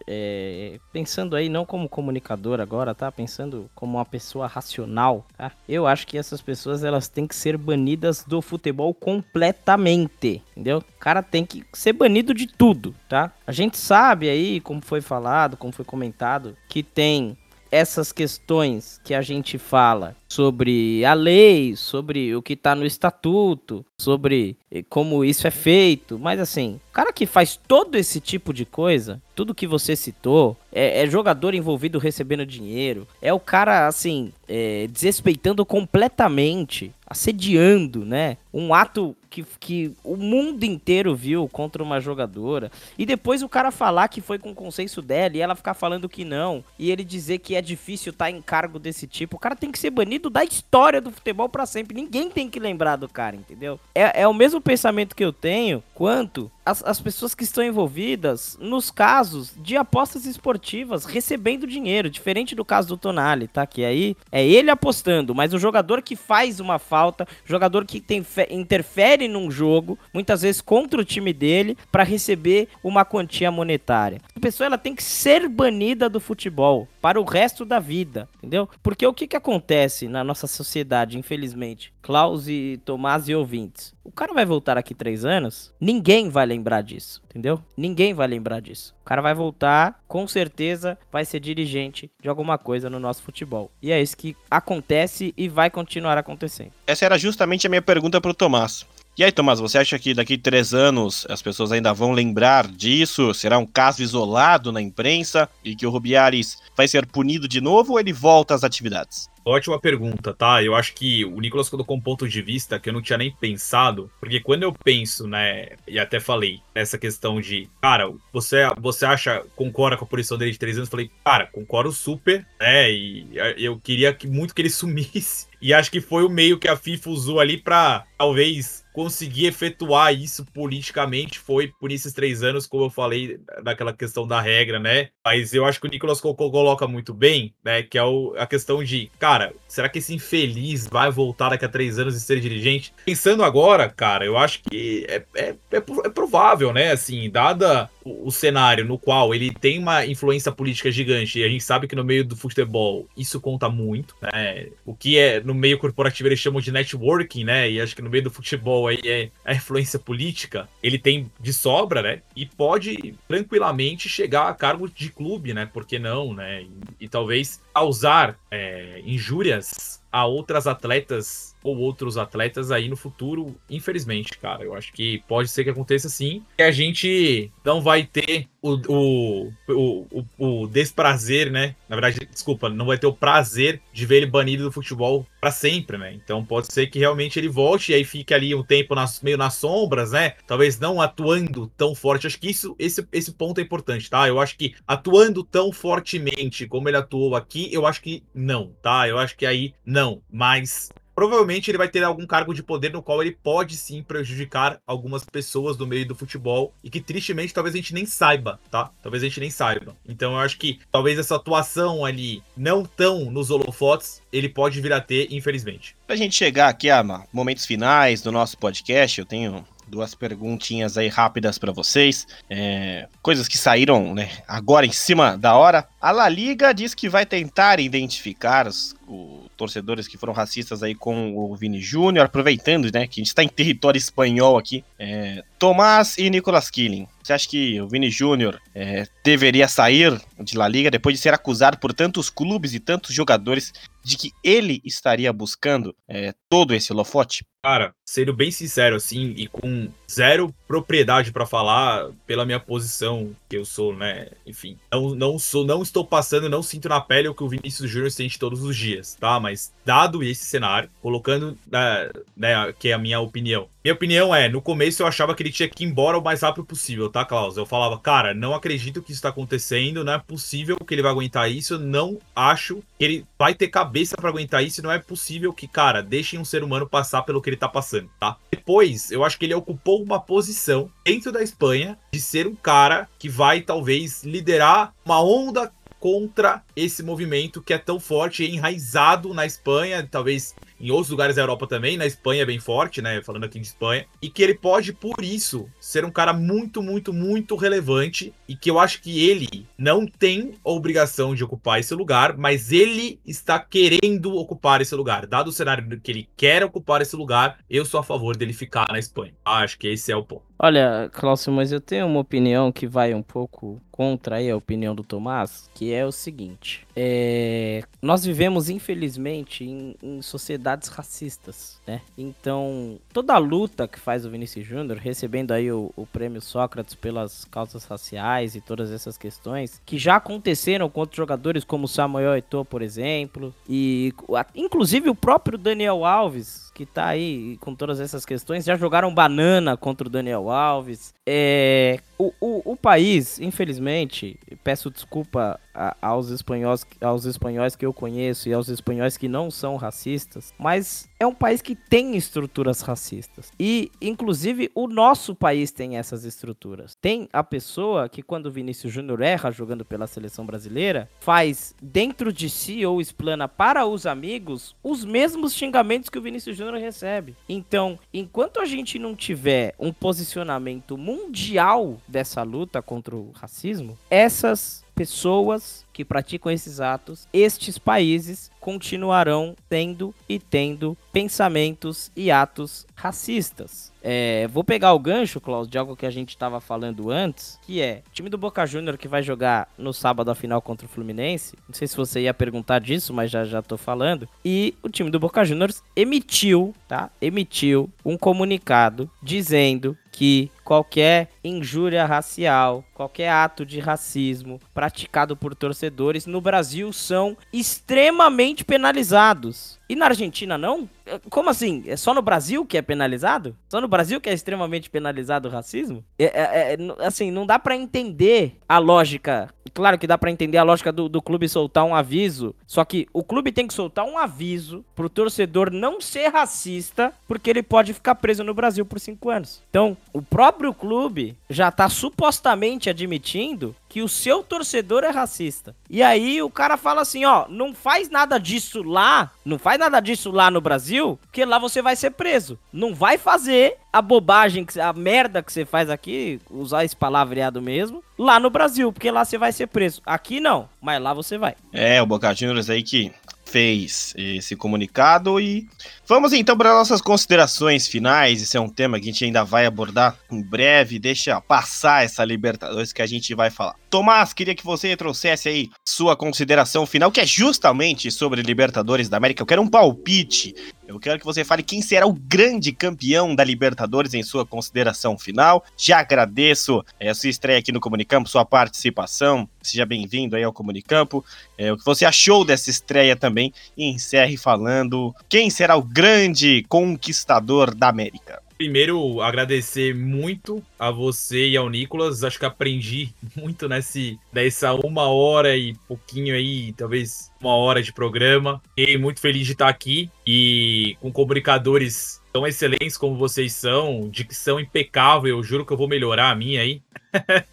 é, 0.08 0.80
pensando 0.92 1.36
aí 1.36 1.50
não 1.50 1.66
como 1.66 1.90
comunicador 1.90 2.60
agora, 2.60 2.94
tá? 2.94 3.12
Pensando 3.12 3.70
como 3.76 3.98
uma 3.98 4.06
pessoa 4.06 4.48
racional, 4.48 5.26
tá? 5.38 5.52
Eu 5.68 5.88
acho 5.88 6.06
que 6.08 6.18
essas 6.18 6.42
pessoas 6.42 6.84
elas 6.84 7.08
têm 7.08 7.28
que 7.28 7.36
ser 7.36 7.58
banidas 7.58 8.24
do 8.24 8.42
futebol 8.42 8.94
completamente, 8.94 10.42
entendeu? 10.52 10.80
O 10.80 11.00
cara 11.00 11.24
tem 11.24 11.46
que 11.46 11.64
ser 11.74 11.94
banido 11.94 12.34
de 12.34 12.48
tudo, 12.48 12.96
tá? 13.08 13.32
A 13.46 13.52
gente 13.52 13.78
sabe 13.78 14.30
aí, 14.30 14.60
como 14.60 14.82
foi 14.82 15.02
falado, 15.02 15.58
como 15.58 15.74
foi 15.74 15.86
comentado, 15.86 16.56
que 16.68 16.84
tem 16.84 17.38
essas 17.72 18.12
questões 18.12 19.02
que 19.04 19.16
a 19.16 19.22
gente 19.24 19.58
fala 19.58 20.16
sobre 20.34 21.06
a 21.06 21.14
lei, 21.14 21.76
sobre 21.76 22.36
o 22.36 22.42
que 22.42 22.54
está 22.54 22.74
no 22.74 22.88
estatuto, 22.88 23.86
sobre 23.96 24.58
eh, 24.72 24.84
como 24.90 25.24
isso 25.24 25.46
é 25.46 25.52
feito. 25.52 26.18
Mas 26.18 26.40
assim, 26.40 26.80
o 26.90 26.94
cara 26.94 27.14
que 27.14 27.28
faz 27.28 27.56
todo 27.68 27.96
esse 27.96 28.20
tipo 28.20 28.52
de 28.52 28.66
coisa, 28.66 29.22
tudo 29.36 29.54
que 29.54 29.68
você 29.68 29.96
citou, 29.96 30.58
é, 30.72 31.04
é 31.04 31.10
jogador 31.10 31.54
envolvido 31.54 32.00
recebendo 32.00 32.46
dinheiro, 32.46 33.08
é 33.22 33.32
o 33.32 33.40
cara 33.40 33.88
assim, 33.88 34.34
é, 34.48 34.88
desrespeitando 34.88 35.64
completamente, 35.66 36.92
assediando, 37.06 38.04
né? 38.04 38.38
Um 38.54 38.74
ato 38.74 39.16
que, 39.30 39.44
que 39.60 39.94
o 40.04 40.16
mundo 40.16 40.64
inteiro 40.64 41.16
viu 41.16 41.48
contra 41.48 41.82
uma 41.82 42.00
jogadora. 42.00 42.72
E 42.98 43.06
depois 43.06 43.42
o 43.42 43.50
cara 43.50 43.72
falar 43.72 44.08
que 44.08 44.22
foi 44.22 44.38
com 44.38 44.52
o 44.52 44.56
consenso 44.56 45.02
dela 45.02 45.36
e 45.36 45.42
ela 45.42 45.56
ficar 45.56 45.74
falando 45.74 46.10
que 46.10 46.24
não. 46.24 46.64
E 46.78 46.92
ele 46.92 47.04
dizer 47.04 47.40
que 47.40 47.56
é 47.56 47.62
difícil 47.62 48.12
estar 48.12 48.26
tá 48.26 48.32
em 48.32 48.42
cargo 48.42 48.78
desse 48.78 49.08
tipo. 49.08 49.36
O 49.36 49.40
cara 49.40 49.56
tem 49.56 49.72
que 49.72 49.80
ser 49.80 49.90
banido 49.90 50.23
da 50.30 50.44
história 50.44 51.02
do 51.02 51.12
futebol 51.12 51.50
para 51.50 51.66
sempre. 51.66 51.96
Ninguém 51.96 52.30
tem 52.30 52.50
que 52.50 52.60
lembrar 52.60 52.96
do 52.96 53.08
cara, 53.08 53.36
entendeu? 53.36 53.80
É, 53.94 54.22
é 54.22 54.28
o 54.28 54.34
mesmo 54.34 54.62
pensamento 54.62 55.16
que 55.16 55.24
eu 55.24 55.34
tenho 55.34 55.84
quanto 55.94 56.52
as, 56.66 56.84
as 56.84 57.02
pessoas 57.02 57.36
que 57.36 57.44
estão 57.44 57.64
envolvidas 57.64 58.58
nos 58.60 58.90
casos 58.90 59.54
de 59.58 59.76
apostas 59.76 60.26
esportivas 60.26 61.06
recebendo 61.06 61.68
dinheiro, 61.68 62.10
diferente 62.10 62.56
do 62.56 62.66
caso 62.66 62.90
do 62.90 62.98
Tonali, 62.98 63.48
tá? 63.48 63.66
Que 63.66 63.84
aí 63.84 64.16
é 64.32 64.46
ele 64.46 64.70
apostando, 64.70 65.36
mas 65.36 65.54
o 65.54 65.60
jogador 65.60 66.02
que 66.02 66.16
faz 66.16 66.60
uma 66.60 66.80
falta, 66.80 67.28
jogador 67.46 67.86
que 67.86 68.00
tem 68.00 68.26
interfere 68.50 69.28
num 69.28 69.52
jogo, 69.52 69.98
muitas 70.14 70.42
vezes 70.42 70.62
contra 70.62 71.00
o 71.00 71.06
time 71.06 71.34
dele, 71.34 71.78
para 71.92 72.04
receber 72.04 72.68
uma 72.84 73.06
quantia 73.06 73.52
monetária. 73.52 74.22
A 74.36 74.40
pessoa 74.40 74.68
ela 74.68 74.78
tem 74.78 74.96
que 74.96 75.04
ser 75.04 75.48
banida 75.48 76.10
do 76.10 76.20
futebol 76.20 76.88
para 77.02 77.20
o 77.20 77.24
resto 77.24 77.66
da 77.66 77.80
vida, 77.80 78.28
entendeu? 78.38 78.70
Porque 78.82 79.06
o 79.06 79.14
que, 79.14 79.28
que 79.28 79.36
acontece 79.36 80.08
na 80.08 80.24
nossa 80.24 80.48
sociedade, 80.48 81.18
infelizmente? 81.18 81.93
Klaus 82.04 82.50
e 82.50 82.82
Tomás 82.84 83.30
e 83.30 83.34
ouvintes. 83.34 83.96
O 84.04 84.12
cara 84.12 84.34
vai 84.34 84.46
voltar 84.46 84.78
aqui 84.78 84.94
três 84.94 85.24
anos, 85.24 85.74
ninguém 85.80 86.30
vai 86.30 86.46
lembrar 86.46 86.82
disso, 86.82 87.22
entendeu? 87.26 87.64
Ninguém 87.78 88.14
vai 88.14 88.28
lembrar 88.28 88.60
disso. 88.60 88.94
O 89.02 89.06
cara 89.06 89.22
vai 89.22 89.34
voltar, 89.34 90.04
com 90.06 90.28
certeza 90.28 91.00
vai 91.10 91.24
ser 91.24 91.40
dirigente 91.40 92.12
de 92.22 92.28
alguma 92.28 92.58
coisa 92.58 92.90
no 92.90 93.00
nosso 93.00 93.24
futebol. 93.24 93.72
E 93.82 93.92
é 93.92 94.02
isso 94.02 94.18
que 94.18 94.36
acontece 94.52 95.34
e 95.38 95.48
vai 95.48 95.70
continuar 95.70 96.18
acontecendo. 96.18 96.74
Essa 96.86 97.06
era 97.06 97.18
justamente 97.18 97.66
a 97.66 97.70
minha 97.70 97.82
pergunta 97.82 98.20
pro 98.20 98.34
Tomás. 98.34 98.86
E 99.16 99.24
aí, 99.24 99.32
Tomás, 99.32 99.60
você 99.60 99.78
acha 99.78 100.00
que 100.00 100.12
daqui 100.12 100.40
três 100.40 100.74
anos 100.74 101.28
as 101.30 101.40
pessoas 101.40 101.72
ainda 101.72 101.94
vão 101.94 102.14
lembrar 102.14 102.68
disso? 102.68 103.32
Será 103.32 103.60
um 103.60 103.66
caso 103.66 104.02
isolado 104.02 104.72
na 104.72 104.82
imprensa 104.82 105.48
e 105.64 105.76
que 105.76 105.86
o 105.86 105.92
Rubiares 105.92 106.58
vai 106.76 106.88
ser 106.88 107.06
punido 107.06 107.48
de 107.48 107.62
novo 107.62 107.94
ou 107.94 108.00
ele 108.00 108.12
volta 108.12 108.56
às 108.56 108.64
atividades? 108.64 109.30
Ótima 109.46 109.80
pergunta, 109.80 110.34
tá? 110.34 110.64
Eu 110.64 110.74
acho 110.74 110.96
que 110.96 111.24
o 111.26 111.40
Nicolas 111.40 111.70
colocou 111.70 111.96
um 111.96 112.02
ponto 112.02 112.28
de 112.28 112.42
vista 112.42 112.80
que 112.80 112.90
eu 112.90 112.94
não 112.94 113.04
tinha 113.04 113.18
nem 113.18 113.30
pensado, 113.30 114.10
porque 114.20 114.40
quando 114.40 114.64
eu 114.64 114.74
penso, 114.74 115.28
né, 115.28 115.74
e 115.88 116.00
até 116.00 116.20
falei, 116.20 116.62
nessa 116.74 116.98
questão 116.98 117.42
de, 117.42 117.70
cara, 117.82 118.12
você, 118.32 118.66
você 118.80 119.06
acha, 119.06 119.44
concorda 119.56 119.98
com 119.98 120.06
a 120.06 120.08
punição 120.08 120.38
dele 120.38 120.52
de 120.52 120.58
três 120.58 120.78
anos? 120.78 120.88
Eu 120.88 120.92
falei, 120.92 121.12
cara, 121.26 121.46
concordo 121.48 121.92
super, 121.92 122.48
né, 122.60 122.90
e 122.90 123.28
eu 123.58 123.78
queria 123.78 124.14
que, 124.14 124.28
muito 124.28 124.56
que 124.56 124.62
ele 124.62 124.70
sumisse, 124.72 125.46
e 125.62 125.74
acho 125.74 125.92
que 125.92 126.00
foi 126.00 126.24
o 126.24 126.30
meio 126.30 126.58
que 126.58 126.70
a 126.70 126.78
FIFA 126.78 127.10
usou 127.10 127.40
ali 127.42 127.58
para 127.58 128.06
talvez 128.18 128.83
conseguir 128.94 129.48
efetuar 129.48 130.14
isso 130.14 130.46
politicamente 130.54 131.40
foi 131.40 131.68
por 131.80 131.92
esses 131.92 132.14
três 132.14 132.44
anos, 132.44 132.68
como 132.68 132.86
eu 132.86 132.90
falei, 132.90 133.40
daquela 133.64 133.92
questão 133.92 134.28
da 134.28 134.40
regra, 134.40 134.80
né? 134.80 135.10
Mas 135.26 135.54
eu 135.54 135.66
acho 135.66 135.80
que 135.80 135.88
o 135.88 135.90
Nicolas 135.90 136.20
Cocô 136.20 136.52
coloca 136.52 136.86
muito 136.86 137.14
bem, 137.14 137.54
né? 137.64 137.82
Que 137.82 137.98
é 137.98 138.04
o, 138.04 138.36
a 138.38 138.46
questão 138.46 138.84
de, 138.84 139.10
cara, 139.18 139.54
será 139.70 139.88
que 139.88 140.00
esse 140.00 140.14
infeliz 140.14 140.86
vai 140.86 141.10
voltar 141.10 141.50
daqui 141.50 141.64
a 141.64 141.70
três 141.70 141.98
anos 141.98 142.16
e 142.16 142.20
ser 142.20 142.42
dirigente? 142.42 142.94
Pensando 143.06 143.42
agora, 143.42 143.90
cara, 143.90 144.26
eu 144.26 144.38
acho 144.38 144.62
que 144.64 145.06
é, 145.08 145.24
é, 145.34 145.56
é, 145.72 145.78
é 145.78 146.10
provável, 146.10 146.74
né? 146.74 146.92
Assim, 146.92 147.30
dada 147.30 147.90
o, 148.04 148.28
o, 148.28 148.32
cenário 148.32 148.84
no 148.84 149.00
qual 149.00 149.34
ele 149.34 149.52
tem 149.54 149.80
uma 149.80 150.06
influência 150.06 150.52
política 150.52 150.92
gigante, 150.92 151.40
e 151.40 151.44
a 151.46 151.48
gente 151.48 151.64
sabe 151.64 151.88
que 151.88 151.96
no 151.96 152.04
meio 152.04 152.26
do 152.26 152.36
futebol 152.36 153.08
isso 153.16 153.40
conta 153.40 153.70
muito, 153.70 154.16
né? 154.22 154.68
O 154.86 154.94
que 154.94 155.18
é 155.18 155.40
no 155.40 155.54
meio 155.54 155.78
corporativo 155.78 156.28
eles 156.28 156.40
chamam 156.40 156.60
de 156.60 156.72
networking, 156.72 157.46
né? 157.46 157.72
E 157.72 157.80
acho 157.80 157.96
que 157.96 158.02
no 158.02 158.10
meio 158.10 158.26
do 158.26 158.32
futebol 158.32 158.88
aí 158.88 159.00
é 159.06 159.30
a 159.46 159.54
influência 159.54 159.98
política, 159.98 160.68
ele 160.82 161.00
tem 161.00 161.32
de 161.40 161.54
sobra, 161.54 162.02
né? 162.02 162.22
E 162.36 162.46
pode 162.46 163.16
tranquilamente 163.26 164.10
chegar 164.10 164.50
a 164.50 164.54
cargo 164.54 164.90
de 164.90 165.13
clube, 165.16 165.54
né? 165.54 165.66
Por 165.66 165.86
que 165.86 165.98
não, 165.98 166.34
né? 166.34 166.64
E, 166.64 166.72
e 167.02 167.10
talvez 167.10 167.62
causar 167.74 168.38
é, 168.52 169.02
injúrias 169.06 170.03
a 170.14 170.28
outras 170.28 170.68
atletas 170.68 171.56
ou 171.64 171.78
outros 171.78 172.18
atletas 172.18 172.72
aí 172.72 172.88
no 172.88 172.96
futuro, 172.96 173.56
infelizmente, 173.68 174.38
cara. 174.38 174.64
Eu 174.64 174.76
acho 174.76 174.94
que 174.94 175.24
pode 175.28 175.50
ser 175.50 175.64
que 175.64 175.72
aconteça 175.72 176.10
sim. 176.10 176.44
E 176.60 176.62
a 176.62 176.72
gente 176.72 177.50
não 177.64 177.82
vai 177.82 178.06
ter 178.06 178.48
o, 178.62 178.80
o, 178.88 179.52
o, 179.70 180.26
o, 180.38 180.68
desprazer, 180.68 181.52
né? 181.52 181.76
Na 181.90 181.96
verdade, 181.96 182.28
desculpa, 182.30 182.70
não 182.70 182.86
vai 182.86 182.98
ter 182.98 183.08
o 183.08 183.14
prazer 183.14 183.82
de 183.92 184.06
ver 184.06 184.18
ele 184.18 184.26
banido 184.26 184.64
do 184.64 184.72
futebol 184.72 185.26
para 185.40 185.52
sempre, 185.52 185.98
né? 185.98 186.14
Então 186.14 186.46
pode 186.46 186.72
ser 186.72 186.88
que 186.88 187.00
realmente 187.00 187.40
ele 187.40 187.50
volte 187.50 187.92
e 187.92 187.96
aí 187.96 188.04
fique 188.04 188.34
ali 188.34 188.54
um 188.54 188.64
tempo 188.64 188.94
nas, 188.96 189.22
meio 189.22 189.38
nas 189.38 189.56
sombras, 189.56 190.12
né? 190.12 190.34
Talvez 190.46 190.80
não 190.80 191.02
atuando 191.02 191.68
tão 191.78 191.96
forte. 191.96 192.28
Acho 192.28 192.40
que 192.40 192.50
isso, 192.50 192.76
esse, 192.78 193.06
esse 193.12 193.34
ponto 193.34 193.60
é 193.60 193.64
importante, 193.64 194.10
tá? 194.10 194.28
Eu 194.28 194.40
acho 194.40 194.58
que 194.58 194.76
atuando 194.88 195.44
tão 195.44 195.72
fortemente 195.72 196.68
como 196.68 196.88
ele 196.88 196.98
atuou 196.98 197.36
aqui, 197.36 197.70
eu 197.74 197.86
acho 197.86 198.02
que 198.02 198.24
não, 198.34 198.72
tá? 198.82 199.08
Eu 199.08 199.18
acho 199.18 199.36
que 199.36 199.46
aí 199.46 199.74
não. 199.86 200.03
Mas 200.32 200.90
provavelmente 201.16 201.70
ele 201.70 201.78
vai 201.78 201.88
ter 201.88 202.04
algum 202.04 202.26
cargo 202.26 202.54
de 202.54 202.64
poder 202.64 202.92
no 202.92 203.02
qual 203.02 203.22
ele 203.22 203.32
pode 203.32 203.78
sim 203.78 204.02
prejudicar 204.04 204.80
algumas 204.86 205.24
pessoas 205.24 205.78
do 205.78 205.88
meio 205.88 206.08
do 206.08 206.16
futebol 206.16 206.74
e 206.84 206.90
que 206.90 207.00
tristemente 207.00 207.54
talvez 207.54 207.76
a 207.76 207.78
gente 207.78 207.94
nem 207.94 208.06
saiba, 208.06 208.60
tá? 208.70 208.92
Talvez 209.02 209.24
a 209.24 209.28
gente 209.28 209.40
nem 209.40 209.50
saiba. 209.50 209.96
Então 210.08 210.34
eu 210.34 210.40
acho 210.40 210.58
que 210.58 210.80
talvez 210.92 211.18
essa 211.20 211.36
atuação 211.36 212.04
ali 212.04 212.42
não 212.58 212.84
tão 212.84 213.32
nos 213.32 213.50
holofotes 213.50 214.22
ele 214.32 214.50
pode 214.50 214.82
vir 214.82 214.94
a 214.94 215.00
ter, 215.00 215.28
infelizmente. 215.32 215.96
Pra 216.08 216.16
gente 216.16 216.36
chegar 216.36 216.70
aqui 216.70 216.90
a 216.90 217.04
momentos 217.32 217.66
finais 217.66 218.22
do 218.22 218.32
nosso 218.32 218.58
podcast, 218.58 219.20
eu 219.20 219.26
tenho 219.26 219.64
duas 219.88 220.16
perguntinhas 220.16 220.98
aí 220.98 221.08
rápidas 221.08 221.58
para 221.58 221.72
vocês. 221.72 222.28
É, 222.50 223.08
coisas 223.22 223.48
que 223.48 223.58
saíram 223.58 224.14
né, 224.14 224.32
agora 224.48 224.86
em 224.86 224.92
cima 224.92 225.38
da 225.38 225.56
hora. 225.56 225.88
A 226.02 226.12
La 226.12 226.28
Liga 226.28 226.74
diz 226.74 226.96
que 226.96 227.08
vai 227.08 227.26
tentar 227.26 227.80
identificar 227.80 228.68
os, 228.68 228.96
os 229.08 229.50
torcedores 229.58 230.08
que 230.08 230.18
foram 230.18 230.34
racistas 230.34 230.84
aí 230.84 230.96
com 230.96 231.36
o 231.36 231.56
Vini 231.56 231.82
Júnior, 231.82 232.26
aproveitando 232.26 232.92
né, 232.92 233.08
que 233.08 233.20
a 233.20 233.22
gente 233.22 233.28
está 233.28 233.44
em 233.44 233.48
território 233.48 233.98
espanhol 233.98 234.58
aqui. 234.58 234.84
É, 234.98 235.44
Tomás 235.60 236.18
e 236.18 236.30
Nicolas 236.30 236.70
Killing. 236.70 237.08
Você 237.24 237.32
acha 237.32 237.48
que 237.48 237.80
o 237.80 237.88
Vini 237.88 238.10
Júnior 238.10 238.62
é, 238.76 239.08
deveria 239.24 239.68
sair 239.68 240.20
de 240.40 240.58
La 240.58 240.68
Liga 240.68 240.92
depois 240.92 241.16
de 241.16 241.22
ser 241.22 241.34
acusado 241.34 241.78
por 241.78 241.94
tantos 241.94 242.30
clubes 242.30 242.74
e 242.74 242.80
tantos 242.80 243.16
jogadores 243.16 243.72
de 244.04 244.18
que 244.18 244.32
ele 244.44 244.82
estaria 244.84 245.32
buscando 245.32 245.96
é, 246.08 246.34
todo 246.50 246.74
esse 246.74 246.92
holofote? 246.92 247.46
Cara, 247.64 247.96
sendo 248.06 248.34
bem 248.34 248.52
sincero, 248.52 248.98
assim, 248.98 249.34
e 249.38 249.48
com 249.48 249.88
zero 250.12 250.54
propriedade 250.68 251.32
para 251.32 251.46
falar 251.46 252.10
pela 252.28 252.46
minha 252.46 252.60
posição, 252.60 253.34
que 253.48 253.56
eu 253.56 253.64
sou, 253.64 253.96
né, 253.96 254.28
enfim, 254.46 254.78
não, 254.92 255.16
não 255.16 255.40
sou, 255.40 255.66
não 255.66 255.82
estou 255.82 256.06
passando, 256.06 256.50
não 256.50 256.62
sinto 256.62 256.90
na 256.90 257.00
pele 257.00 257.30
o 257.30 257.34
que 257.34 257.44
o 257.44 257.48
Vinícius 257.48 257.90
Júnior 257.90 258.12
sente 258.12 258.38
todos 258.38 258.64
os 258.64 258.76
dias, 258.76 258.93
tá? 259.20 259.40
Mas 259.40 259.74
dado 259.86 260.24
esse 260.24 260.46
cenário, 260.46 260.90
colocando, 261.02 261.58
né, 261.70 262.10
né, 262.36 262.74
que 262.78 262.90
é 262.90 262.94
a 262.94 262.98
minha 262.98 263.20
opinião. 263.20 263.68
Minha 263.84 263.96
opinião 263.96 264.34
é, 264.34 264.48
no 264.48 264.62
começo 264.62 265.04
eu 265.04 265.08
achava 265.08 265.36
que 265.36 265.44
ele 265.44 265.52
tinha 265.52 265.68
que 265.68 265.84
ir 265.84 265.88
embora 265.88 266.18
o 266.18 266.24
mais 266.24 266.42
rápido 266.42 266.64
possível, 266.64 267.10
tá, 267.10 267.26
Klaus? 267.26 267.58
Eu 267.58 267.66
falava, 267.66 268.00
cara, 268.00 268.34
não 268.34 268.56
acredito 268.56 269.02
que 269.02 269.12
isso 269.12 269.22
tá 269.22 269.28
acontecendo, 269.28 270.06
não 270.06 270.14
é 270.14 270.20
possível 270.20 270.78
que 270.78 270.94
ele 270.94 271.02
vai 271.02 271.12
aguentar 271.12 271.52
isso, 271.52 271.78
não 271.78 272.18
acho 272.34 272.82
que 272.98 273.04
ele 273.04 273.26
vai 273.38 273.54
ter 273.54 273.68
cabeça 273.68 274.16
para 274.16 274.30
aguentar 274.30 274.64
isso, 274.64 274.82
não 274.82 274.92
é 274.92 275.00
possível 275.00 275.52
que, 275.52 275.68
cara, 275.68 276.02
deixem 276.02 276.40
um 276.40 276.46
ser 276.46 276.64
humano 276.64 276.88
passar 276.88 277.24
pelo 277.24 277.42
que 277.42 277.50
ele 277.50 277.58
tá 277.58 277.68
passando, 277.68 278.10
tá? 278.18 278.38
Depois, 278.50 279.12
eu 279.12 279.26
acho 279.26 279.38
que 279.38 279.46
ele 279.46 279.54
ocupou 279.54 280.02
uma 280.02 280.20
posição 280.20 280.90
dentro 281.04 281.32
da 281.32 281.44
Espanha 281.44 281.98
de 282.14 282.22
ser 282.22 282.48
um 282.48 282.56
cara 282.56 283.10
que 283.20 283.28
vai 283.28 283.60
talvez 283.60 284.24
liderar 284.24 284.94
uma 285.04 285.22
onda 285.22 285.70
contra 286.04 286.62
esse 286.76 287.02
movimento 287.02 287.62
que 287.62 287.74
é 287.74 287.78
tão 287.78 287.98
forte 287.98 288.44
e 288.44 288.54
enraizado 288.54 289.34
na 289.34 289.46
Espanha, 289.46 290.06
talvez 290.12 290.54
em 290.84 290.92
outros 290.92 291.10
lugares 291.10 291.38
da 291.38 291.42
Europa 291.42 291.66
também, 291.66 291.96
na 291.96 292.06
Espanha 292.06 292.42
é 292.42 292.46
bem 292.46 292.60
forte, 292.60 293.02
né? 293.02 293.22
Falando 293.22 293.46
aqui 293.46 293.58
de 293.58 293.66
Espanha, 293.66 294.06
e 294.22 294.30
que 294.30 294.44
ele 294.44 294.54
pode, 294.54 294.92
por 294.92 295.24
isso, 295.24 295.70
ser 295.80 296.04
um 296.04 296.12
cara 296.12 296.34
muito, 296.34 296.84
muito, 296.84 297.14
muito 297.14 297.56
relevante 297.56 298.34
e 298.50 298.54
que 298.54 298.70
eu 298.70 298.78
acho 298.78 299.02
que 299.02 299.30
ele 299.30 299.66
não 299.78 300.06
tem 300.06 300.56
a 300.64 300.70
obrigação 300.70 301.34
de 301.34 301.42
ocupar 301.42 301.80
esse 301.80 301.96
lugar, 301.96 302.36
mas 302.38 302.70
ele 302.74 303.18
está 303.26 303.58
querendo 303.60 304.36
ocupar 304.36 304.82
esse 304.82 304.94
lugar. 304.94 305.26
Dado 305.26 305.48
o 305.48 305.54
cenário 305.54 306.02
que 306.02 306.12
ele 306.12 306.28
quer 306.36 306.66
ocupar 306.66 307.02
esse 307.02 307.16
lugar, 307.16 307.60
eu 307.70 307.86
sou 307.86 308.02
a 308.02 308.04
favor 308.04 308.36
dele 308.36 308.52
ficar 308.52 308.88
na 308.92 309.00
Espanha. 309.00 309.34
Acho 309.46 309.80
que 309.80 309.88
esse 309.88 310.12
é 310.12 310.16
o 310.18 310.24
ponto. 310.24 310.44
Olha, 310.60 311.10
Cláudio, 311.12 311.52
mas 311.52 311.72
eu 311.72 311.82
tenho 311.82 312.06
uma 312.08 312.20
opinião 312.20 312.72
que 312.72 312.88
vai 312.88 313.14
um 313.14 313.22
pouco 313.22 313.82
contra 313.92 314.38
a 314.40 314.56
opinião 314.56 314.96
do 314.96 315.04
Tomás, 315.04 315.70
que 315.74 315.94
é 315.94 316.06
o 316.06 316.12
seguinte: 316.12 316.88
é... 316.96 317.84
nós 318.02 318.26
vivemos, 318.26 318.70
infelizmente, 318.70 319.64
em, 319.64 319.96
em 320.02 320.22
sociedade 320.22 320.64
sociedades 320.64 320.90
racistas, 320.90 321.80
né? 321.86 322.02
Então, 322.18 323.00
toda 323.12 323.34
a 323.34 323.38
luta 323.38 323.88
que 323.88 324.00
faz 324.00 324.26
o 324.26 324.30
Vinícius 324.30 324.66
Júnior, 324.66 324.98
recebendo 324.98 325.52
aí 325.52 325.72
o, 325.72 325.92
o, 325.96 326.06
prêmio 326.06 326.42
Sócrates 326.42 326.96
pelas 326.96 327.46
causas 327.46 327.86
raciais 327.86 328.56
e 328.56 328.62
todas 328.62 328.92
essas 328.92 329.18
questões, 329.18 329.82
que 329.86 329.98
já 329.98 330.16
aconteceram 330.16 330.90
contra 330.90 331.16
jogadores 331.16 331.64
como 331.64 331.88
Samuel 331.88 332.38
Eto'o, 332.38 332.66
por 332.66 332.82
exemplo, 332.82 333.54
e 333.68 334.14
inclusive 334.56 335.10
o 335.10 335.16
próprio 335.16 335.58
Daniel 335.58 336.06
Alves, 336.06 336.72
que 336.74 336.86
tá 336.86 337.08
aí 337.08 337.58
com 337.58 337.76
todas 337.76 338.00
essas 338.00 338.26
questões, 338.26 338.66
já 338.66 338.76
jogaram 338.76 339.14
banana 339.14 339.78
contra 339.78 340.08
o 340.08 340.10
Daniel 340.10 340.50
Alves. 340.50 341.14
É, 341.26 342.00
o, 342.18 342.34
o, 342.42 342.72
o 342.74 342.76
país, 342.76 343.40
infelizmente, 343.40 344.40
peço 344.64 344.90
desculpa 344.90 345.60
aos, 346.02 346.30
espanhóis, 346.30 346.86
aos 347.02 347.26
espanhóis 347.26 347.76
que 347.76 347.86
eu 347.86 347.94
conheço 347.94 348.50
e 348.50 348.54
aos 348.54 348.70
espanhóis 348.70 349.18
que 349.18 349.28
não 349.28 349.52
são 349.52 349.76
racistas, 349.76 350.54
mas 350.58 351.10
é 351.24 351.28
um 351.28 351.34
país 351.34 351.62
que 351.62 351.76
tem 351.76 352.16
estruturas 352.16 352.82
racistas. 352.82 353.52
E, 353.60 353.92
inclusive, 354.02 354.70
o 354.76 354.88
nosso 354.88 355.34
país 355.34 355.72
tem 355.72 355.98
essas 355.98 356.26
estruturas. 356.26 356.96
Tem 357.02 357.28
a 357.32 357.44
pessoa 357.44 358.10
que, 358.10 358.22
quando 358.22 358.48
o 358.48 358.52
Vinícius 358.52 358.94
Júnior 358.94 359.22
erra 359.22 359.52
jogando 359.52 359.86
pela 359.86 360.06
seleção 360.06 360.46
brasileira, 360.46 361.10
faz 361.20 361.74
dentro 361.82 362.32
de 362.32 362.50
si 362.50 362.86
ou 362.86 363.00
explana 363.02 363.48
para 363.48 363.86
os 363.86 364.06
amigos 364.06 364.76
os 364.84 365.06
mesmos 365.06 365.54
xingamentos 365.54 366.10
que 366.10 366.20
o 366.20 366.22
Vinícius 366.22 366.58
Júnior 366.58 366.78
recebe. 366.78 367.36
Então, 367.48 367.98
enquanto 368.14 368.60
a 368.60 368.66
gente 368.66 369.00
não 369.00 369.16
tiver 369.16 369.74
um 369.80 369.92
posicionamento 369.92 370.98
mundial 370.98 371.98
dessa 372.08 372.44
luta 372.44 372.82
contra 372.82 373.16
o 373.16 373.32
racismo, 373.32 373.98
essas 374.10 374.84
pessoas 374.94 375.86
que 375.94 376.04
praticam 376.04 376.52
esses 376.52 376.82
atos, 376.82 377.28
estes 377.32 377.78
países 377.78 378.52
continuarão 378.60 379.56
tendo 379.70 380.16
e 380.28 380.40
tendo 380.40 380.98
pensamentos 381.12 382.12
e 382.16 382.32
atos 382.32 382.88
racistas. 382.96 383.92
É, 384.02 384.48
vou 384.48 384.64
pegar 384.64 384.94
o 384.94 385.00
gancho, 385.00 385.40
Klaus, 385.40 385.68
de 385.68 385.78
algo 385.78 385.96
que 385.96 386.06
a 386.06 386.10
gente 386.10 386.30
estava 386.30 386.60
falando 386.60 387.12
antes, 387.12 387.60
que 387.62 387.82
é 387.82 388.02
o 388.08 388.14
time 388.14 388.30
do 388.30 388.38
Boca 388.38 388.66
Júnior 388.66 388.98
que 388.98 389.08
vai 389.08 389.22
jogar 389.22 389.70
no 389.78 389.94
sábado 389.94 390.32
a 390.32 390.36
final 390.36 390.62
contra 390.62 390.86
o 390.86 390.90
Fluminense. 390.90 391.58
Não 391.68 391.74
sei 391.74 391.88
se 391.88 391.96
você 391.96 392.22
ia 392.22 392.34
perguntar 392.34 392.80
disso, 392.80 393.14
mas 393.14 393.32
já 393.32 393.46
já 393.46 393.62
tô 393.62 393.78
falando. 393.78 394.28
E 394.44 394.76
o 394.82 394.90
time 394.90 395.10
do 395.10 395.20
Boca 395.20 395.44
Juniors 395.44 395.84
emitiu, 395.96 396.74
tá? 396.88 397.10
Emitiu 397.22 397.90
um 398.04 398.18
comunicado 398.18 399.10
dizendo 399.22 399.98
que 400.12 400.52
qualquer 400.64 401.30
injúria 401.44 402.06
racial, 402.06 402.86
qualquer 402.94 403.30
ato 403.30 403.66
de 403.66 403.80
racismo 403.80 404.60
praticado 404.74 405.36
por 405.36 405.56
torcedores 405.56 405.83
no 406.26 406.42
Brasil 406.42 406.92
são 406.92 407.38
extremamente 407.52 408.64
penalizados. 408.64 409.80
E 409.88 409.96
na 409.96 410.06
Argentina 410.06 410.58
não? 410.58 410.90
Como 411.30 411.50
assim? 411.50 411.84
É 411.88 411.98
só 411.98 412.14
no 412.14 412.22
Brasil 412.22 412.66
que 412.66 412.78
é 412.78 412.82
penalizado? 412.82 413.56
Só 413.70 413.82
no 413.82 413.88
Brasil 413.88 414.22
que 414.22 414.30
é 414.30 414.34
extremamente 414.34 414.90
penalizado 414.90 415.48
o 415.48 415.52
racismo? 415.52 416.04
É, 416.18 416.26
é, 416.26 416.74
é 416.74 417.06
assim, 417.06 417.32
não 417.32 417.46
dá 417.46 417.60
para 417.60 417.76
entender 417.76 418.58
a 418.68 418.78
lógica. 418.78 419.50
Claro 419.74 419.98
que 419.98 420.06
dá 420.06 420.18
para 420.18 420.30
entender 420.30 420.58
a 420.58 420.64
lógica 420.64 420.92
do, 420.92 421.10
do, 421.10 421.22
clube 421.22 421.50
soltar 421.50 421.84
um 421.84 421.96
aviso. 421.96 422.56
Só 422.68 422.86
que 422.86 423.08
o 423.12 423.24
clube 423.24 423.52
tem 423.52 423.68
que 423.68 423.74
soltar 423.74 424.06
um 424.06 424.18
aviso 424.18 424.86
pro 424.96 425.10
torcedor 425.10 425.72
não 425.72 426.00
ser 426.00 426.28
racista, 426.28 427.12
porque 427.28 427.50
ele 427.50 427.64
pode 427.64 427.94
ficar 427.94 428.16
preso 428.16 428.44
no 428.44 428.54
Brasil 428.54 428.86
por 428.86 429.00
cinco 429.00 429.30
anos. 429.30 429.64
Então, 429.70 429.98
o 430.14 430.22
próprio 430.22 430.74
clube 430.74 431.36
já 431.50 431.72
tá 431.72 431.90
supostamente 431.90 432.90
admitindo 432.90 433.76
que 433.90 434.02
o 434.02 434.10
seu 434.10 434.44
torcedor 434.44 435.04
é 435.04 435.10
racista. 435.10 435.76
E 435.94 436.02
aí 436.02 436.42
o 436.42 436.50
cara 436.50 436.76
fala 436.76 437.04
assim, 437.04 437.24
ó, 437.24 437.46
não 437.48 437.72
faz 437.72 438.10
nada 438.10 438.40
disso 438.40 438.82
lá, 438.82 439.30
não 439.46 439.60
faz 439.60 439.78
nada 439.78 440.00
disso 440.00 440.32
lá 440.32 440.50
no 440.50 440.60
Brasil, 440.60 441.20
porque 441.22 441.46
lá 441.46 441.60
você 441.60 441.84
vai 441.84 441.96
ser 441.96 442.10
preso. 442.10 442.58
Não 442.74 442.96
vai 442.96 443.16
fazer 443.16 443.78
a 443.94 444.02
bobagem, 444.02 444.66
a 444.82 444.92
merda 444.92 445.44
que 445.44 445.54
você 445.54 445.66
faz 445.66 445.92
aqui, 445.92 446.42
usar 446.50 446.84
esse 446.84 446.96
palavreado 446.96 447.62
mesmo, 447.62 448.04
lá 448.18 448.40
no 448.40 448.50
Brasil, 448.50 448.92
porque 448.92 449.12
lá 449.12 449.24
você 449.24 449.38
vai 449.38 449.52
ser 449.52 449.68
preso. 449.68 450.02
Aqui 450.04 450.40
não, 450.40 450.68
mas 450.82 451.00
lá 451.00 451.14
você 451.14 451.38
vai. 451.38 451.54
É, 451.72 452.02
o 452.02 452.08
Boca 452.08 452.34
Juniors 452.34 452.72
aí 452.72 452.82
que 452.82 453.12
fez 453.54 454.16
esse 454.18 454.56
comunicado 454.56 455.40
e 455.40 455.68
vamos 456.08 456.34
então 456.34 456.58
para 456.58 456.74
nossas 456.74 457.00
considerações 457.00 457.88
finais. 457.88 458.42
Esse 458.42 458.58
é 458.58 458.60
um 458.60 458.68
tema 458.68 459.00
que 459.00 459.08
a 459.08 459.12
gente 459.12 459.26
ainda 459.26 459.44
vai 459.44 459.68
abordar 459.68 460.18
em 460.32 460.42
breve. 460.42 460.98
Deixa 460.98 461.40
passar 461.40 462.04
essa 462.04 462.26
Libertadores 462.26 462.92
que 462.92 463.04
a 463.04 463.06
gente 463.06 463.36
vai 463.36 463.52
falar. 463.52 463.76
Tomás, 463.92 464.34
queria 464.34 464.56
que 464.56 464.66
você 464.66 464.98
trouxesse 464.98 465.50
aí 465.50 465.70
sua 465.88 466.16
consideração 466.16 466.84
final, 466.88 467.12
que 467.12 467.22
é 467.22 467.26
justamente 467.28 468.10
sobre 468.10 468.42
Libertadores 468.42 469.08
da 469.08 469.18
América. 469.18 469.44
Eu 469.44 469.46
quero 469.46 469.62
um 469.62 469.68
palpite. 469.68 470.56
Eu 470.86 471.00
quero 471.00 471.18
que 471.18 471.26
você 471.26 471.46
fale 471.46 471.64
quem 471.64 471.82
será 471.82 472.06
o 472.06 472.14
grande 472.14 472.74
campeão 472.74 473.34
da 473.34 473.44
Libertadores 473.44 474.14
em 474.14 474.22
sua 474.22 474.46
consideração 474.46 475.18
final. 475.18 475.64
Já 475.78 476.00
agradeço 476.00 476.84
é, 477.00 477.10
a 477.10 477.16
sua 477.16 477.30
estreia 477.30 477.60
aqui 477.60 477.72
no 477.72 477.80
Comunicampo, 477.80 478.28
sua 478.28 478.44
participação. 478.44 479.48
Seja 479.62 479.86
bem-vindo 479.86 480.36
aí 480.36 480.44
ao 480.44 480.52
Comunicampo. 480.52 481.24
É, 481.58 481.72
o 481.72 481.78
que 481.78 481.86
você 481.86 482.04
achou 482.04 482.44
dessa 482.44 482.70
estreia 482.70 483.16
também? 483.16 483.54
E 483.78 483.86
encerre 483.86 484.36
falando 484.36 485.16
quem 485.30 485.50
será 485.50 485.78
o 485.78 485.82
grande 485.82 486.66
conquistador 486.68 487.74
da 487.74 487.88
América. 487.88 488.42
Primeiro, 488.64 489.20
agradecer 489.20 489.94
muito 489.94 490.64
a 490.80 490.90
você 490.90 491.50
e 491.50 491.58
ao 491.58 491.70
Nicolas. 491.70 492.24
Acho 492.24 492.40
que 492.40 492.46
aprendi 492.46 493.14
muito 493.36 493.68
nesse, 493.68 494.18
nessa 494.32 494.74
uma 494.74 495.10
hora 495.10 495.58
e 495.58 495.76
pouquinho 495.86 496.34
aí, 496.34 496.72
talvez 496.72 497.30
uma 497.42 497.54
hora 497.58 497.84
de 497.84 497.92
programa. 497.92 498.62
Fiquei 498.74 498.98
muito 498.98 499.20
feliz 499.20 499.46
de 499.46 499.52
estar 499.52 499.68
aqui 499.68 500.10
e 500.26 500.96
com 501.02 501.12
comunicadores 501.12 502.22
tão 502.32 502.48
excelentes 502.48 502.98
como 502.98 503.18
vocês 503.18 503.52
são, 503.52 504.10
dicção 504.10 504.62
impecável. 504.62 505.36
Eu 505.36 505.44
juro 505.44 505.66
que 505.66 505.74
eu 505.74 505.78
vou 505.78 505.90
melhorar 505.90 506.32
a 506.32 506.36
minha 506.36 506.62
aí. 506.62 506.82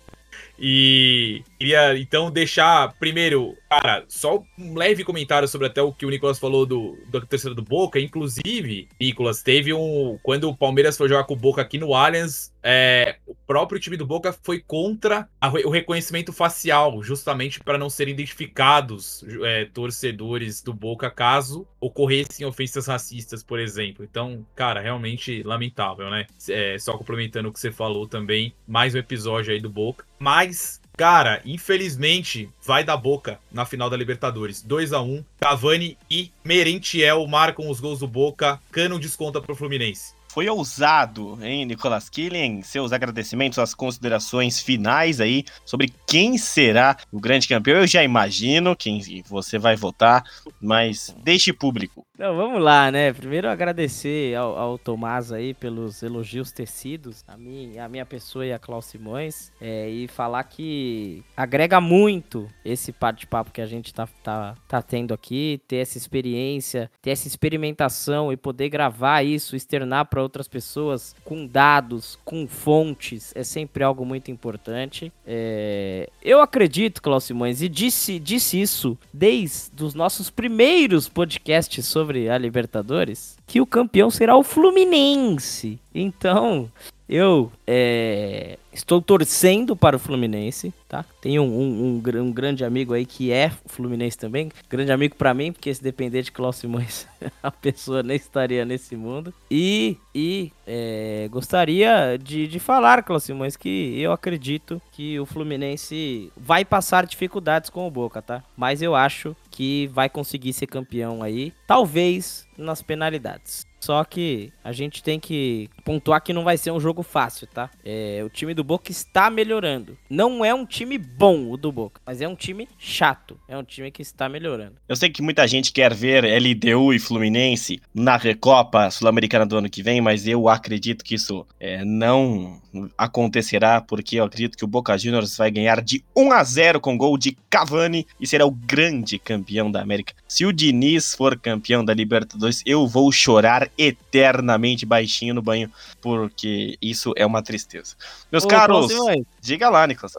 E 0.60 1.42
queria 1.58 1.96
então 1.96 2.30
deixar 2.30 2.92
primeiro, 2.98 3.56
cara, 3.70 4.04
só 4.08 4.42
um 4.58 4.74
leve 4.74 5.02
comentário 5.02 5.48
sobre 5.48 5.68
até 5.68 5.80
o 5.80 5.92
que 5.92 6.04
o 6.04 6.10
Nicolas 6.10 6.38
falou 6.38 6.66
do, 6.66 6.98
do 7.06 7.24
terceiro 7.24 7.54
do 7.54 7.62
Boca. 7.62 7.98
Inclusive, 7.98 8.88
Nicolas, 9.00 9.42
teve 9.42 9.72
um. 9.72 10.18
Quando 10.22 10.50
o 10.50 10.56
Palmeiras 10.56 10.98
foi 10.98 11.08
jogar 11.08 11.24
com 11.24 11.32
o 11.32 11.36
Boca 11.36 11.62
aqui 11.62 11.78
no 11.78 11.94
Allianz, 11.94 12.49
é, 12.62 13.16
o 13.26 13.34
próprio 13.34 13.80
time 13.80 13.96
do 13.96 14.06
Boca 14.06 14.32
foi 14.32 14.60
contra 14.60 15.28
a, 15.40 15.48
o 15.48 15.70
reconhecimento 15.70 16.32
facial, 16.32 17.02
justamente 17.02 17.60
para 17.60 17.78
não 17.78 17.90
serem 17.90 18.14
identificados 18.14 19.24
é, 19.42 19.64
torcedores 19.66 20.62
do 20.62 20.72
Boca 20.72 21.10
caso 21.10 21.66
ocorressem 21.80 22.46
ofensas 22.46 22.86
racistas, 22.86 23.42
por 23.42 23.58
exemplo. 23.58 24.04
Então, 24.04 24.46
cara, 24.54 24.80
realmente 24.80 25.42
lamentável, 25.42 26.10
né? 26.10 26.26
É, 26.48 26.78
só 26.78 26.96
complementando 26.96 27.48
o 27.48 27.52
que 27.52 27.60
você 27.60 27.72
falou 27.72 28.06
também, 28.06 28.54
mais 28.66 28.94
um 28.94 28.98
episódio 28.98 29.52
aí 29.52 29.60
do 29.60 29.70
Boca. 29.70 30.04
Mas, 30.18 30.80
cara, 30.96 31.40
infelizmente 31.44 32.50
vai 32.62 32.84
dar 32.84 32.96
boca 32.98 33.40
na 33.50 33.64
final 33.64 33.88
da 33.88 33.96
Libertadores. 33.96 34.62
2 34.62 34.92
a 34.92 35.00
1 35.00 35.24
Cavani 35.40 35.96
e 36.10 36.30
Merentiel 36.44 37.26
marcam 37.26 37.70
os 37.70 37.80
gols 37.80 38.00
do 38.00 38.06
Boca. 38.06 38.60
Cano 38.70 38.98
desconta 38.98 39.40
pro 39.40 39.56
Fluminense. 39.56 40.19
Foi 40.32 40.48
ousado, 40.48 41.36
hein, 41.42 41.66
Nicolas 41.66 42.08
Killing? 42.08 42.62
Seus 42.62 42.92
agradecimentos, 42.92 43.56
suas 43.56 43.74
considerações 43.74 44.60
finais 44.60 45.20
aí 45.20 45.44
sobre 45.64 45.92
quem 46.06 46.38
será 46.38 46.96
o 47.10 47.18
grande 47.18 47.48
campeão. 47.48 47.80
Eu 47.80 47.86
já 47.88 48.04
imagino 48.04 48.76
quem 48.76 49.02
você 49.28 49.58
vai 49.58 49.74
votar, 49.74 50.22
mas 50.60 51.12
deixe 51.24 51.52
público. 51.52 52.06
Então, 52.20 52.36
vamos 52.36 52.62
lá, 52.62 52.90
né? 52.90 53.14
Primeiro 53.14 53.48
agradecer 53.48 54.34
ao, 54.34 54.54
ao, 54.54 54.76
Tomás 54.76 55.32
aí 55.32 55.54
pelos 55.54 56.02
elogios 56.02 56.52
tecidos, 56.52 57.24
a 57.26 57.34
minha, 57.34 57.82
a 57.82 57.88
minha 57.88 58.04
pessoa 58.04 58.44
e 58.44 58.52
a 58.52 58.58
Klaus 58.58 58.84
Simões, 58.84 59.50
é, 59.58 59.88
e 59.88 60.06
falar 60.06 60.44
que 60.44 61.24
agrega 61.34 61.80
muito 61.80 62.46
esse 62.62 62.92
bate-papo 62.92 63.50
que 63.50 63.62
a 63.62 63.66
gente 63.66 63.94
tá, 63.94 64.06
tá, 64.22 64.54
tá 64.68 64.82
tendo 64.82 65.14
aqui, 65.14 65.62
ter 65.66 65.76
essa 65.76 65.96
experiência, 65.96 66.90
ter 67.00 67.12
essa 67.12 67.26
experimentação 67.26 68.30
e 68.30 68.36
poder 68.36 68.68
gravar 68.68 69.22
isso, 69.22 69.56
externar 69.56 70.04
para 70.04 70.22
outras 70.22 70.46
pessoas 70.46 71.16
com 71.24 71.46
dados, 71.46 72.18
com 72.22 72.46
fontes, 72.46 73.32
é 73.34 73.42
sempre 73.42 73.82
algo 73.82 74.04
muito 74.04 74.30
importante. 74.30 75.10
É, 75.26 76.06
eu 76.22 76.42
acredito, 76.42 77.00
Klaus 77.00 77.24
Simões, 77.24 77.62
e 77.62 77.68
disse, 77.70 78.18
disse 78.18 78.60
isso 78.60 78.98
desde 79.10 79.82
os 79.82 79.94
nossos 79.94 80.28
primeiros 80.28 81.08
podcasts 81.08 81.86
sobre 81.86 82.09
sobre 82.10 82.28
a 82.28 82.36
Libertadores 82.36 83.38
que 83.46 83.60
o 83.60 83.66
campeão 83.66 84.10
será 84.10 84.36
o 84.36 84.42
Fluminense. 84.42 85.78
Então, 85.94 86.68
eu 87.08 87.50
é, 87.66 88.56
estou 88.72 89.02
torcendo 89.02 89.74
para 89.76 89.96
o 89.96 89.98
Fluminense, 89.98 90.72
tá? 90.88 91.04
Tenho 91.20 91.42
um, 91.42 91.96
um, 91.96 92.20
um, 92.20 92.30
grande 92.30 92.64
amigo 92.64 92.94
aí 92.94 93.04
que 93.04 93.32
é 93.32 93.50
Fluminense 93.66 94.16
também. 94.16 94.50
Grande 94.68 94.92
amigo 94.92 95.16
para 95.16 95.34
mim, 95.34 95.52
porque 95.52 95.74
se 95.74 95.82
depender 95.82 96.22
de 96.22 96.30
Cláudio 96.30 96.60
Simões, 96.60 97.08
a 97.42 97.50
pessoa 97.50 98.02
nem 98.02 98.16
estaria 98.16 98.64
nesse 98.64 98.94
mundo. 98.94 99.34
E, 99.50 99.96
e 100.14 100.52
é, 100.66 101.28
gostaria 101.30 102.16
de, 102.16 102.46
de 102.46 102.58
falar, 102.60 103.02
Cláudio 103.02 103.26
Simões, 103.26 103.56
que 103.56 104.00
eu 104.00 104.12
acredito 104.12 104.80
que 104.92 105.18
o 105.18 105.26
Fluminense 105.26 106.32
vai 106.36 106.64
passar 106.64 107.06
dificuldades 107.06 107.70
com 107.70 107.86
o 107.86 107.90
Boca, 107.90 108.22
tá? 108.22 108.42
Mas 108.56 108.82
eu 108.82 108.94
acho 108.94 109.34
que 109.50 109.88
vai 109.88 110.08
conseguir 110.08 110.52
ser 110.52 110.66
campeão 110.66 111.22
aí. 111.22 111.52
Talvez 111.66 112.46
nas 112.60 112.82
penalidades. 112.82 113.66
Só 113.80 114.04
que 114.04 114.52
a 114.62 114.72
gente 114.72 115.02
tem 115.02 115.18
que 115.18 115.70
pontuar 115.84 116.22
que 116.22 116.34
não 116.34 116.44
vai 116.44 116.58
ser 116.58 116.70
um 116.70 116.78
jogo 116.78 117.02
fácil, 117.02 117.46
tá? 117.46 117.70
É, 117.82 118.22
o 118.22 118.28
time 118.28 118.52
do 118.52 118.62
Boca 118.62 118.90
está 118.92 119.30
melhorando. 119.30 119.96
Não 120.08 120.44
é 120.44 120.52
um 120.52 120.66
time 120.66 120.98
bom 120.98 121.50
o 121.50 121.56
do 121.56 121.72
Boca, 121.72 122.00
mas 122.04 122.20
é 122.20 122.28
um 122.28 122.34
time 122.34 122.68
chato. 122.78 123.40
É 123.48 123.56
um 123.56 123.64
time 123.64 123.90
que 123.90 124.02
está 124.02 124.28
melhorando. 124.28 124.74
Eu 124.86 124.96
sei 124.96 125.08
que 125.08 125.22
muita 125.22 125.48
gente 125.48 125.72
quer 125.72 125.94
ver 125.94 126.24
LDU 126.24 126.92
e 126.92 126.98
Fluminense 126.98 127.80
na 127.94 128.18
Recopa 128.18 128.90
Sul-Americana 128.90 129.46
do 129.46 129.56
ano 129.56 129.70
que 129.70 129.82
vem, 129.82 130.00
mas 130.00 130.26
eu 130.26 130.48
acredito 130.48 131.02
que 131.02 131.14
isso 131.14 131.46
é, 131.58 131.82
não 131.82 132.60
acontecerá, 132.96 133.80
porque 133.80 134.16
eu 134.16 134.24
acredito 134.24 134.56
que 134.56 134.64
o 134.64 134.68
Boca 134.68 134.96
Juniors 134.96 135.36
vai 135.36 135.50
ganhar 135.50 135.80
de 135.80 136.04
1 136.14 136.32
a 136.32 136.44
0 136.44 136.80
com 136.80 136.96
gol 136.96 137.16
de 137.16 137.36
Cavani 137.48 138.06
e 138.20 138.26
será 138.26 138.46
o 138.46 138.50
grande 138.50 139.18
campeão 139.18 139.70
da 139.70 139.80
América. 139.80 140.14
Se 140.28 140.44
o 140.44 140.52
Diniz 140.52 141.14
for 141.14 141.38
campeão 141.38 141.84
da 141.84 141.94
Libertadores, 141.94 142.49
eu 142.66 142.86
vou 142.86 143.10
chorar 143.12 143.70
eternamente 143.76 144.84
baixinho 144.84 145.34
no 145.34 145.42
banho, 145.42 145.70
porque 146.00 146.76
isso 146.80 147.12
é 147.16 147.24
uma 147.24 147.42
tristeza. 147.42 147.94
Meus 148.30 148.44
Ô, 148.44 148.48
caros, 148.48 148.92
diga 149.40 149.68
lá, 149.68 149.86
Nicolas. 149.86 150.14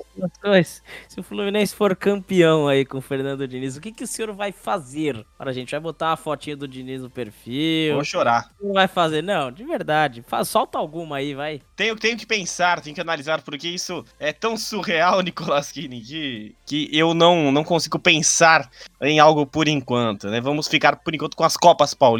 Se 1.08 1.20
o 1.20 1.24
Fluminense 1.24 1.76
for 1.76 1.96
campeão 1.96 2.68
aí 2.68 2.86
com 2.86 2.98
o 2.98 3.02
Fernando 3.02 3.48
Diniz, 3.48 3.76
o 3.76 3.82
que, 3.82 3.92
que 3.92 4.04
o 4.04 4.08
senhor 4.08 4.34
vai 4.34 4.52
fazer? 4.52 5.26
Para 5.38 5.52
a 5.52 5.54
gente 5.54 5.72
vai 5.72 5.80
botar 5.80 6.14
a 6.14 6.18
fotinha 6.18 6.56
do 6.56 6.68
Diniz 6.68 7.02
no 7.02 7.10
perfil. 7.10 7.96
Vou 7.96 8.04
chorar. 8.04 8.50
Não 8.62 8.74
vai 8.74 8.88
fazer, 8.88 9.22
não, 9.22 9.52
de 9.52 9.64
verdade. 9.64 10.24
Faz, 10.28 10.48
solta 10.48 10.78
alguma 10.78 11.18
aí, 11.18 11.34
vai. 11.34 11.62
Tenho, 11.76 11.96
tenho 11.96 12.18
que 12.18 12.26
pensar, 12.26 12.82
tenho 12.82 12.96
que 12.96 13.02
analisar, 13.02 13.42
porque 13.42 13.68
isso 13.68 14.06
é 14.20 14.32
tão 14.32 14.56
surreal, 14.56 15.22
Nicolas 15.24 15.72
Kini, 15.72 16.02
que, 16.02 16.56
que 16.66 16.90
eu 16.92 17.14
não, 17.14 17.52
não 17.52 17.64
consigo 17.64 17.98
pensar 18.00 18.70
em 19.02 19.20
algo 19.20 19.46
por 19.46 19.68
enquanto, 19.68 20.28
né? 20.28 20.40
Vamos 20.40 20.68
ficar 20.68 20.98
por 20.98 21.14
enquanto 21.14 21.36
com 21.36 21.44
as 21.44 21.58
Copas 21.58 21.94
Paulistas 21.94 22.11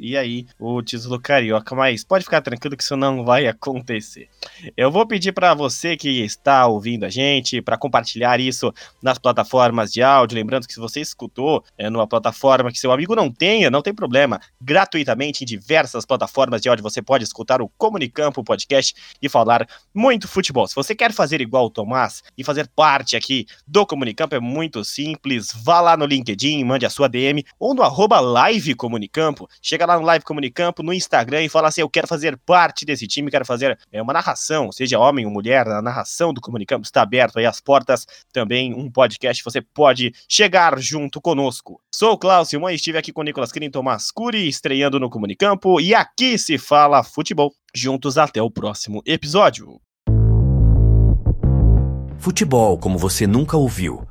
e 0.00 0.16
aí 0.16 0.46
o 0.58 0.82
título 0.82 1.20
carioca, 1.20 1.74
mas 1.74 2.04
pode 2.04 2.24
ficar 2.24 2.40
tranquilo 2.40 2.76
que 2.76 2.82
isso 2.82 2.96
não 2.96 3.24
vai 3.24 3.46
acontecer. 3.48 4.28
Eu 4.76 4.90
vou 4.90 5.06
pedir 5.06 5.32
para 5.32 5.54
você 5.54 5.96
que 5.96 6.22
está 6.22 6.66
ouvindo 6.66 7.04
a 7.04 7.08
gente 7.08 7.60
para 7.60 7.76
compartilhar 7.76 8.40
isso 8.40 8.72
nas 9.02 9.18
plataformas 9.18 9.92
de 9.92 10.02
áudio, 10.02 10.36
lembrando 10.36 10.66
que 10.66 10.74
se 10.74 10.80
você 10.80 11.00
escutou 11.00 11.64
é, 11.76 11.90
numa 11.90 12.06
plataforma 12.06 12.70
que 12.70 12.78
seu 12.78 12.92
amigo 12.92 13.14
não 13.14 13.30
tenha, 13.30 13.70
não 13.70 13.82
tem 13.82 13.94
problema, 13.94 14.40
gratuitamente 14.60 15.44
em 15.44 15.46
diversas 15.46 16.04
plataformas 16.04 16.60
de 16.60 16.68
áudio 16.68 16.82
você 16.82 17.02
pode 17.02 17.24
escutar 17.24 17.60
o 17.60 17.68
Comunicampo 17.68 18.44
podcast 18.44 18.94
e 19.20 19.28
falar 19.28 19.66
muito 19.94 20.28
futebol. 20.28 20.66
Se 20.66 20.74
você 20.74 20.94
quer 20.94 21.12
fazer 21.12 21.40
igual 21.40 21.66
o 21.66 21.70
Tomás 21.70 22.22
e 22.36 22.44
fazer 22.44 22.68
parte 22.68 23.16
aqui 23.16 23.46
do 23.66 23.86
Comunicampo 23.86 24.34
é 24.34 24.40
muito 24.40 24.84
simples, 24.84 25.52
vá 25.52 25.80
lá 25.80 25.96
no 25.96 26.06
LinkedIn, 26.06 26.62
mande 26.64 26.86
a 26.86 26.90
sua 26.90 27.08
DM 27.08 27.44
ou 27.58 27.74
no 27.74 27.82
arroba 27.82 28.20
live 28.20 28.74
Comunicampo, 28.74 29.15
chega 29.62 29.86
lá 29.86 29.98
no 29.98 30.04
Live 30.04 30.24
Comunicampo, 30.24 30.82
no 30.82 30.92
Instagram 30.92 31.44
e 31.44 31.48
fala 31.48 31.68
assim: 31.68 31.80
eu 31.80 31.88
quero 31.88 32.06
fazer 32.06 32.36
parte 32.44 32.84
desse 32.84 33.06
time, 33.06 33.30
quero 33.30 33.44
fazer 33.44 33.78
é, 33.92 34.00
uma 34.02 34.12
narração, 34.12 34.70
seja 34.72 34.98
homem 34.98 35.24
ou 35.24 35.32
mulher, 35.32 35.66
a 35.68 35.82
narração 35.82 36.32
do 36.32 36.40
Comunicampo 36.40 36.84
está 36.84 37.02
aberto 37.02 37.38
aí 37.38 37.46
as 37.46 37.60
portas, 37.60 38.06
também 38.32 38.74
um 38.74 38.90
podcast, 38.90 39.42
você 39.42 39.60
pode 39.60 40.12
chegar 40.28 40.78
junto 40.78 41.20
conosco. 41.20 41.80
Sou 41.92 42.12
o 42.12 42.18
Klaus 42.18 42.48
Simões, 42.48 42.76
estive 42.76 42.98
aqui 42.98 43.12
com 43.12 43.20
o 43.20 43.24
Nicolas 43.24 43.52
Kirin 43.52 43.70
Tomás 43.70 44.10
Curi, 44.10 44.48
estreando 44.48 45.00
no 45.00 45.10
Comunicampo, 45.10 45.80
e 45.80 45.94
aqui 45.94 46.38
se 46.38 46.58
fala 46.58 47.02
futebol. 47.02 47.52
Juntos 47.74 48.16
até 48.16 48.40
o 48.40 48.50
próximo 48.50 49.02
episódio. 49.04 49.78
Futebol 52.18 52.78
como 52.78 52.98
você 52.98 53.26
nunca 53.26 53.56
ouviu. 53.56 54.06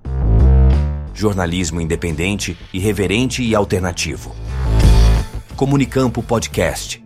Jornalismo 1.14 1.82
independente, 1.82 2.58
irreverente 2.74 3.41
e 3.41 3.56
alternativo. 3.56 4.36
Comunicampo 5.56 6.22
Podcast. 6.22 7.01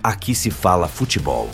Aqui 0.00 0.36
se 0.36 0.52
fala 0.52 0.86
futebol. 0.86 1.50